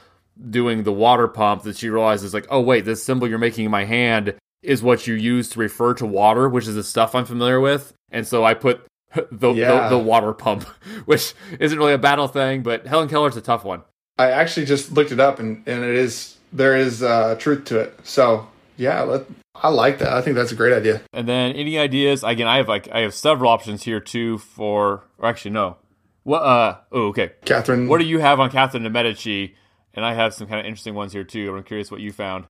doing 0.50 0.84
the 0.84 0.92
water 0.92 1.28
pump 1.28 1.64
that 1.64 1.78
she 1.78 1.90
realizes 1.90 2.34
like, 2.34 2.48
oh 2.50 2.62
wait, 2.62 2.86
this 2.86 3.04
symbol 3.04 3.28
you're 3.28 3.40
making 3.40 3.66
in 3.66 3.72
my 3.72 3.86
hand 3.86 4.36
is 4.62 4.84
what 4.84 5.08
you 5.08 5.14
use 5.14 5.50
to 5.50 5.60
refer 5.60 5.94
to 5.96 6.06
water, 6.06 6.50
which 6.50 6.68
is 6.68 6.76
the 6.76 6.84
stuff 6.84 7.16
I'm 7.16 7.26
familiar 7.26 7.60
with, 7.60 7.94
and 8.12 8.26
so 8.26 8.44
I 8.44 8.54
put 8.54 8.86
the, 9.32 9.54
yeah. 9.54 9.90
the, 9.90 9.98
the 9.98 10.04
water 10.04 10.34
pump, 10.34 10.64
which 11.06 11.34
isn't 11.60 11.78
really 11.78 11.94
a 11.94 11.98
battle 11.98 12.28
thing, 12.28 12.64
but 12.64 12.86
Helen 12.86 13.10
Keller's 13.10 13.38
a 13.38 13.42
tough 13.42 13.64
one. 13.64 13.84
I 14.18 14.32
actually 14.32 14.66
just 14.66 14.92
looked 14.92 15.12
it 15.12 15.20
up, 15.20 15.40
and 15.40 15.64
and 15.68 15.84
it 15.84 15.96
is 15.96 16.38
there 16.52 16.76
is 16.76 17.04
uh, 17.04 17.36
truth 17.40 17.66
to 17.66 17.80
it. 17.80 18.00
So 18.04 18.48
yeah, 18.78 19.02
let, 19.02 19.26
I 19.56 19.70
like 19.70 20.00
that. 20.00 20.14
I 20.14 20.22
think 20.22 20.36
that's 20.36 20.52
a 20.52 20.56
great 20.56 20.74
idea. 20.74 21.02
And 21.14 21.28
then 21.28 21.54
any 21.54 21.78
ideas? 21.78 22.24
Again, 22.24 22.48
I 22.48 22.58
have 22.58 22.68
like 22.68 22.88
I 22.92 23.02
have 23.02 23.14
several 23.14 23.52
options 23.52 23.84
here 23.84 24.00
too 24.00 24.38
for. 24.38 25.04
Or 25.18 25.30
actually, 25.30 25.52
no. 25.52 25.78
What? 26.24 26.40
Uh. 26.44 26.78
Oh, 26.92 27.08
okay. 27.08 27.32
Catherine. 27.46 27.88
What 27.88 28.00
do 28.00 28.06
you 28.06 28.20
have 28.20 28.40
on 28.40 28.50
Catherine 28.52 28.84
de 28.84 28.90
Medici? 28.90 29.56
And 29.94 30.06
I 30.06 30.14
have 30.14 30.34
some 30.34 30.48
kind 30.48 30.60
of 30.60 30.66
interesting 30.66 30.94
ones 30.94 31.12
here 31.12 31.24
too. 31.24 31.56
I'm 31.56 31.64
curious 31.64 31.90
what 31.90 32.02
you 32.02 32.12
found. 32.12 32.46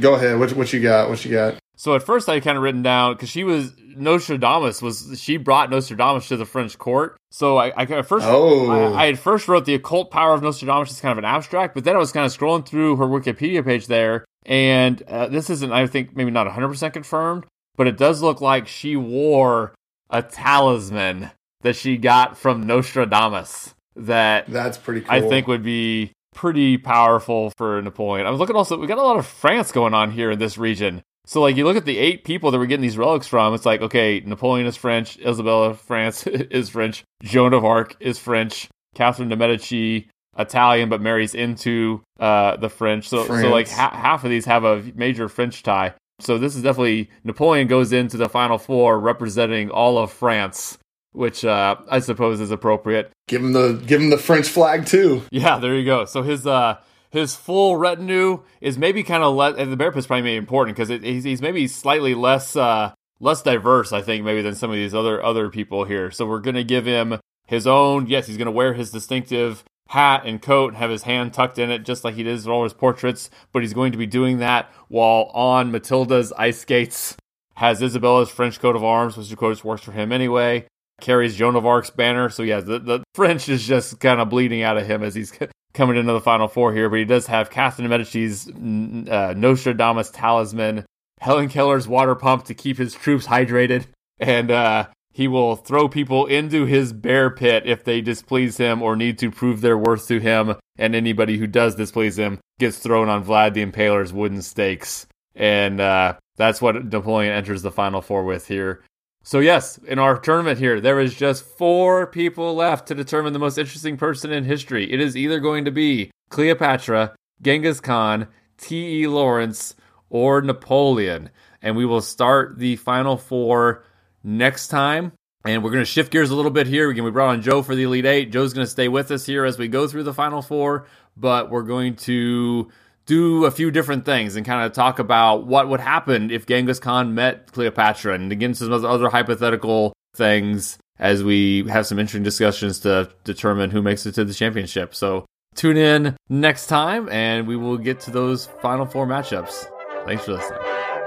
Go 0.00 0.14
ahead. 0.14 0.38
What 0.38 0.52
what 0.54 0.72
you 0.72 0.82
got? 0.82 1.08
What 1.08 1.24
you 1.24 1.30
got? 1.30 1.58
So 1.76 1.94
at 1.94 2.02
first 2.02 2.28
I 2.28 2.40
kind 2.40 2.58
of 2.58 2.62
written 2.62 2.82
down 2.82 3.14
because 3.14 3.30
she 3.30 3.44
was 3.44 3.72
Nostradamus 3.96 4.82
was 4.82 5.18
she 5.18 5.38
brought 5.38 5.70
Nostradamus 5.70 6.28
to 6.28 6.36
the 6.36 6.44
French 6.44 6.76
court. 6.76 7.16
So 7.30 7.56
I, 7.56 7.68
I 7.68 7.82
at 7.84 8.06
first 8.06 8.26
oh. 8.28 8.70
I, 8.70 9.04
I 9.04 9.06
had 9.06 9.18
first 9.18 9.48
wrote 9.48 9.64
the 9.64 9.74
occult 9.74 10.10
power 10.10 10.34
of 10.34 10.42
Nostradamus 10.42 10.90
as 10.90 11.00
kind 11.00 11.12
of 11.12 11.18
an 11.18 11.24
abstract, 11.24 11.74
but 11.74 11.84
then 11.84 11.96
I 11.96 11.98
was 11.98 12.12
kind 12.12 12.26
of 12.26 12.36
scrolling 12.36 12.66
through 12.66 12.96
her 12.96 13.06
Wikipedia 13.06 13.64
page 13.64 13.86
there, 13.86 14.26
and 14.46 15.02
uh, 15.02 15.28
this 15.28 15.50
isn't 15.50 15.72
I 15.72 15.86
think 15.86 16.16
maybe 16.16 16.30
not 16.30 16.46
100 16.46 16.68
percent 16.68 16.94
confirmed, 16.94 17.46
but 17.76 17.86
it 17.86 17.96
does 17.96 18.22
look 18.22 18.40
like 18.40 18.66
she 18.68 18.96
wore 18.96 19.74
a 20.10 20.22
talisman 20.22 21.30
that 21.62 21.76
she 21.76 21.96
got 21.96 22.36
from 22.36 22.66
Nostradamus. 22.66 23.74
That 23.96 24.46
that's 24.46 24.78
pretty. 24.78 25.02
cool. 25.02 25.12
I 25.12 25.20
think 25.20 25.46
would 25.46 25.62
be 25.62 26.12
pretty 26.34 26.78
powerful 26.78 27.52
for 27.56 27.82
Napoleon. 27.82 28.26
I 28.26 28.30
was 28.30 28.40
looking 28.40 28.56
also, 28.56 28.78
we 28.78 28.86
got 28.86 28.98
a 28.98 29.02
lot 29.02 29.18
of 29.18 29.26
France 29.26 29.72
going 29.72 29.94
on 29.94 30.10
here 30.10 30.30
in 30.30 30.38
this 30.38 30.56
region. 30.56 31.02
So 31.26 31.40
like 31.42 31.56
you 31.56 31.64
look 31.64 31.76
at 31.76 31.84
the 31.84 31.98
eight 31.98 32.24
people 32.24 32.50
that 32.50 32.58
we're 32.58 32.66
getting 32.66 32.82
these 32.82 32.98
relics 32.98 33.26
from, 33.26 33.54
it's 33.54 33.66
like 33.66 33.82
okay, 33.82 34.20
Napoleon 34.24 34.66
is 34.66 34.76
French, 34.76 35.18
Isabella 35.18 35.74
France 35.74 36.26
is 36.26 36.70
French, 36.70 37.04
Joan 37.22 37.52
of 37.52 37.64
Arc 37.64 37.96
is 38.00 38.18
French, 38.18 38.68
Catherine 38.94 39.28
de 39.28 39.36
Medici 39.36 40.08
Italian 40.38 40.88
but 40.88 41.00
marries 41.00 41.34
into 41.34 42.02
uh, 42.18 42.56
the 42.56 42.68
French. 42.68 43.08
So 43.08 43.24
France. 43.24 43.42
so 43.42 43.50
like 43.50 43.68
ha- 43.68 43.94
half 43.94 44.24
of 44.24 44.30
these 44.30 44.44
have 44.46 44.64
a 44.64 44.82
major 44.94 45.28
French 45.28 45.62
tie. 45.62 45.94
So 46.18 46.38
this 46.38 46.54
is 46.54 46.62
definitely 46.62 47.10
Napoleon 47.24 47.66
goes 47.66 47.92
into 47.92 48.16
the 48.16 48.28
final 48.28 48.58
four 48.58 49.00
representing 49.00 49.70
all 49.70 49.98
of 49.98 50.12
France 50.12 50.78
which 51.12 51.44
uh, 51.44 51.76
I 51.88 52.00
suppose 52.00 52.40
is 52.40 52.50
appropriate. 52.50 53.10
Give 53.28 53.42
him 53.42 53.52
the 53.52 53.82
give 53.86 54.00
him 54.00 54.10
the 54.10 54.18
French 54.18 54.48
flag 54.48 54.86
too. 54.86 55.22
Yeah, 55.30 55.58
there 55.58 55.74
you 55.74 55.84
go. 55.84 56.04
So 56.04 56.22
his 56.22 56.46
uh, 56.46 56.76
his 57.10 57.34
full 57.34 57.76
retinue 57.76 58.42
is 58.60 58.78
maybe 58.78 59.02
kind 59.02 59.22
of 59.22 59.34
less. 59.34 59.56
The 59.56 59.76
bear 59.76 59.92
pit's 59.92 60.06
probably 60.06 60.22
maybe 60.22 60.36
important 60.36 60.76
because 60.76 60.88
he's, 60.88 61.24
he's 61.24 61.42
maybe 61.42 61.66
slightly 61.66 62.14
less 62.14 62.56
uh, 62.56 62.92
less 63.18 63.42
diverse, 63.42 63.92
I 63.92 64.02
think, 64.02 64.24
maybe 64.24 64.42
than 64.42 64.54
some 64.54 64.70
of 64.70 64.76
these 64.76 64.94
other 64.94 65.22
other 65.22 65.50
people 65.50 65.84
here. 65.84 66.10
So 66.10 66.26
we're 66.26 66.40
gonna 66.40 66.64
give 66.64 66.86
him 66.86 67.18
his 67.46 67.66
own. 67.66 68.06
Yes, 68.06 68.26
he's 68.26 68.36
gonna 68.36 68.50
wear 68.50 68.74
his 68.74 68.90
distinctive 68.90 69.64
hat 69.90 70.22
and 70.24 70.40
coat, 70.40 70.74
have 70.74 70.88
his 70.88 71.02
hand 71.02 71.34
tucked 71.34 71.58
in 71.58 71.68
it, 71.68 71.84
just 71.84 72.04
like 72.04 72.14
he 72.14 72.22
does 72.22 72.46
in 72.46 72.52
all 72.52 72.62
his 72.62 72.72
portraits. 72.72 73.28
But 73.52 73.62
he's 73.62 73.74
going 73.74 73.90
to 73.90 73.98
be 73.98 74.06
doing 74.06 74.38
that 74.38 74.72
while 74.86 75.30
on 75.34 75.72
Matilda's 75.72 76.32
ice 76.38 76.60
skates. 76.60 77.16
Has 77.56 77.82
Isabella's 77.82 78.30
French 78.30 78.60
coat 78.60 78.76
of 78.76 78.84
arms, 78.84 79.16
which 79.16 79.32
of 79.32 79.36
course 79.36 79.64
works 79.64 79.82
for 79.82 79.92
him 79.92 80.12
anyway. 80.12 80.66
Carries 81.00 81.34
Joan 81.34 81.56
of 81.56 81.66
Arc's 81.66 81.90
banner. 81.90 82.30
So, 82.30 82.42
yeah, 82.44 82.60
the, 82.60 82.78
the 82.78 83.02
French 83.14 83.48
is 83.48 83.66
just 83.66 83.98
kind 83.98 84.20
of 84.20 84.30
bleeding 84.30 84.62
out 84.62 84.78
of 84.78 84.86
him 84.86 85.02
as 85.02 85.14
he's 85.14 85.32
coming 85.74 85.96
into 85.96 86.12
the 86.12 86.20
final 86.20 86.46
four 86.46 86.72
here. 86.72 86.88
But 86.88 87.00
he 87.00 87.04
does 87.04 87.26
have 87.26 87.50
Catherine 87.50 87.88
de 87.88 87.90
Medici's 87.90 88.48
uh, 88.48 89.34
Nostradamus 89.36 90.10
talisman, 90.10 90.86
Helen 91.18 91.48
Keller's 91.48 91.88
water 91.88 92.14
pump 92.14 92.44
to 92.44 92.54
keep 92.54 92.78
his 92.78 92.94
troops 92.94 93.26
hydrated, 93.26 93.86
and 94.20 94.52
uh, 94.52 94.86
he 95.12 95.26
will 95.26 95.56
throw 95.56 95.88
people 95.88 96.26
into 96.26 96.66
his 96.66 96.92
bear 96.92 97.30
pit 97.30 97.64
if 97.66 97.84
they 97.84 98.00
displease 98.00 98.56
him 98.56 98.82
or 98.82 98.94
need 98.96 99.18
to 99.18 99.30
prove 99.30 99.60
their 99.60 99.76
worth 99.76 100.06
to 100.08 100.20
him. 100.20 100.54
And 100.78 100.94
anybody 100.94 101.36
who 101.36 101.46
does 101.46 101.74
displease 101.74 102.18
him 102.18 102.38
gets 102.58 102.78
thrown 102.78 103.08
on 103.08 103.24
Vlad 103.24 103.54
the 103.54 103.64
Impaler's 103.64 104.12
wooden 104.12 104.42
stakes. 104.42 105.06
And 105.34 105.80
uh, 105.80 106.14
that's 106.36 106.62
what 106.62 106.84
Napoleon 106.84 107.32
enters 107.32 107.62
the 107.62 107.70
final 107.72 108.00
four 108.00 108.24
with 108.24 108.46
here. 108.46 108.82
So, 109.22 109.40
yes, 109.40 109.78
in 109.78 109.98
our 109.98 110.18
tournament 110.18 110.58
here, 110.58 110.80
there 110.80 110.98
is 110.98 111.14
just 111.14 111.44
four 111.44 112.06
people 112.06 112.54
left 112.54 112.88
to 112.88 112.94
determine 112.94 113.34
the 113.34 113.38
most 113.38 113.58
interesting 113.58 113.96
person 113.98 114.32
in 114.32 114.44
history. 114.44 114.90
It 114.90 115.00
is 115.00 115.16
either 115.16 115.40
going 115.40 115.66
to 115.66 115.70
be 115.70 116.10
Cleopatra, 116.30 117.14
Genghis 117.42 117.80
Khan, 117.80 118.28
T.E. 118.56 119.06
Lawrence, 119.06 119.74
or 120.08 120.40
Napoleon. 120.40 121.30
And 121.60 121.76
we 121.76 121.84
will 121.84 122.00
start 122.00 122.58
the 122.58 122.76
final 122.76 123.18
four 123.18 123.84
next 124.22 124.68
time. 124.68 125.12
And 125.44 125.64
we're 125.64 125.70
going 125.70 125.82
to 125.82 125.90
shift 125.90 126.12
gears 126.12 126.30
a 126.30 126.34
little 126.34 126.50
bit 126.50 126.66
here. 126.66 126.90
Again, 126.90 127.04
we 127.04 127.10
brought 127.10 127.30
on 127.30 127.40
Joe 127.40 127.62
for 127.62 127.74
the 127.74 127.84
Elite 127.84 128.04
Eight. 128.04 128.30
Joe's 128.30 128.52
going 128.52 128.66
to 128.66 128.70
stay 128.70 128.88
with 128.88 129.10
us 129.10 129.24
here 129.24 129.46
as 129.46 129.58
we 129.58 129.68
go 129.68 129.88
through 129.88 130.02
the 130.02 130.12
final 130.12 130.42
four, 130.42 130.86
but 131.16 131.50
we're 131.50 131.62
going 131.62 131.96
to 131.96 132.70
do 133.06 133.44
a 133.44 133.50
few 133.50 133.70
different 133.70 134.04
things 134.04 134.36
and 134.36 134.44
kind 134.44 134.64
of 134.64 134.72
talk 134.72 134.98
about 134.98 135.46
what 135.46 135.68
would 135.68 135.80
happen 135.80 136.30
if 136.30 136.46
Genghis 136.46 136.78
Khan 136.78 137.14
met 137.14 137.50
Cleopatra 137.52 138.14
and 138.14 138.30
again 138.30 138.54
some 138.54 138.72
other 138.72 139.08
hypothetical 139.08 139.92
things 140.14 140.78
as 140.98 141.24
we 141.24 141.66
have 141.68 141.86
some 141.86 141.98
interesting 141.98 142.22
discussions 142.22 142.78
to 142.80 143.10
determine 143.24 143.70
who 143.70 143.82
makes 143.82 144.06
it 144.06 144.12
to 144.12 144.24
the 144.24 144.34
championship. 144.34 144.94
So 144.94 145.24
tune 145.54 145.76
in 145.76 146.16
next 146.28 146.66
time 146.66 147.08
and 147.08 147.48
we 147.48 147.56
will 147.56 147.78
get 147.78 148.00
to 148.00 148.10
those 148.10 148.46
final 148.60 148.86
four 148.86 149.06
matchups. 149.06 149.66
Thanks 150.04 150.24
for 150.24 150.34
listening. 150.34 150.99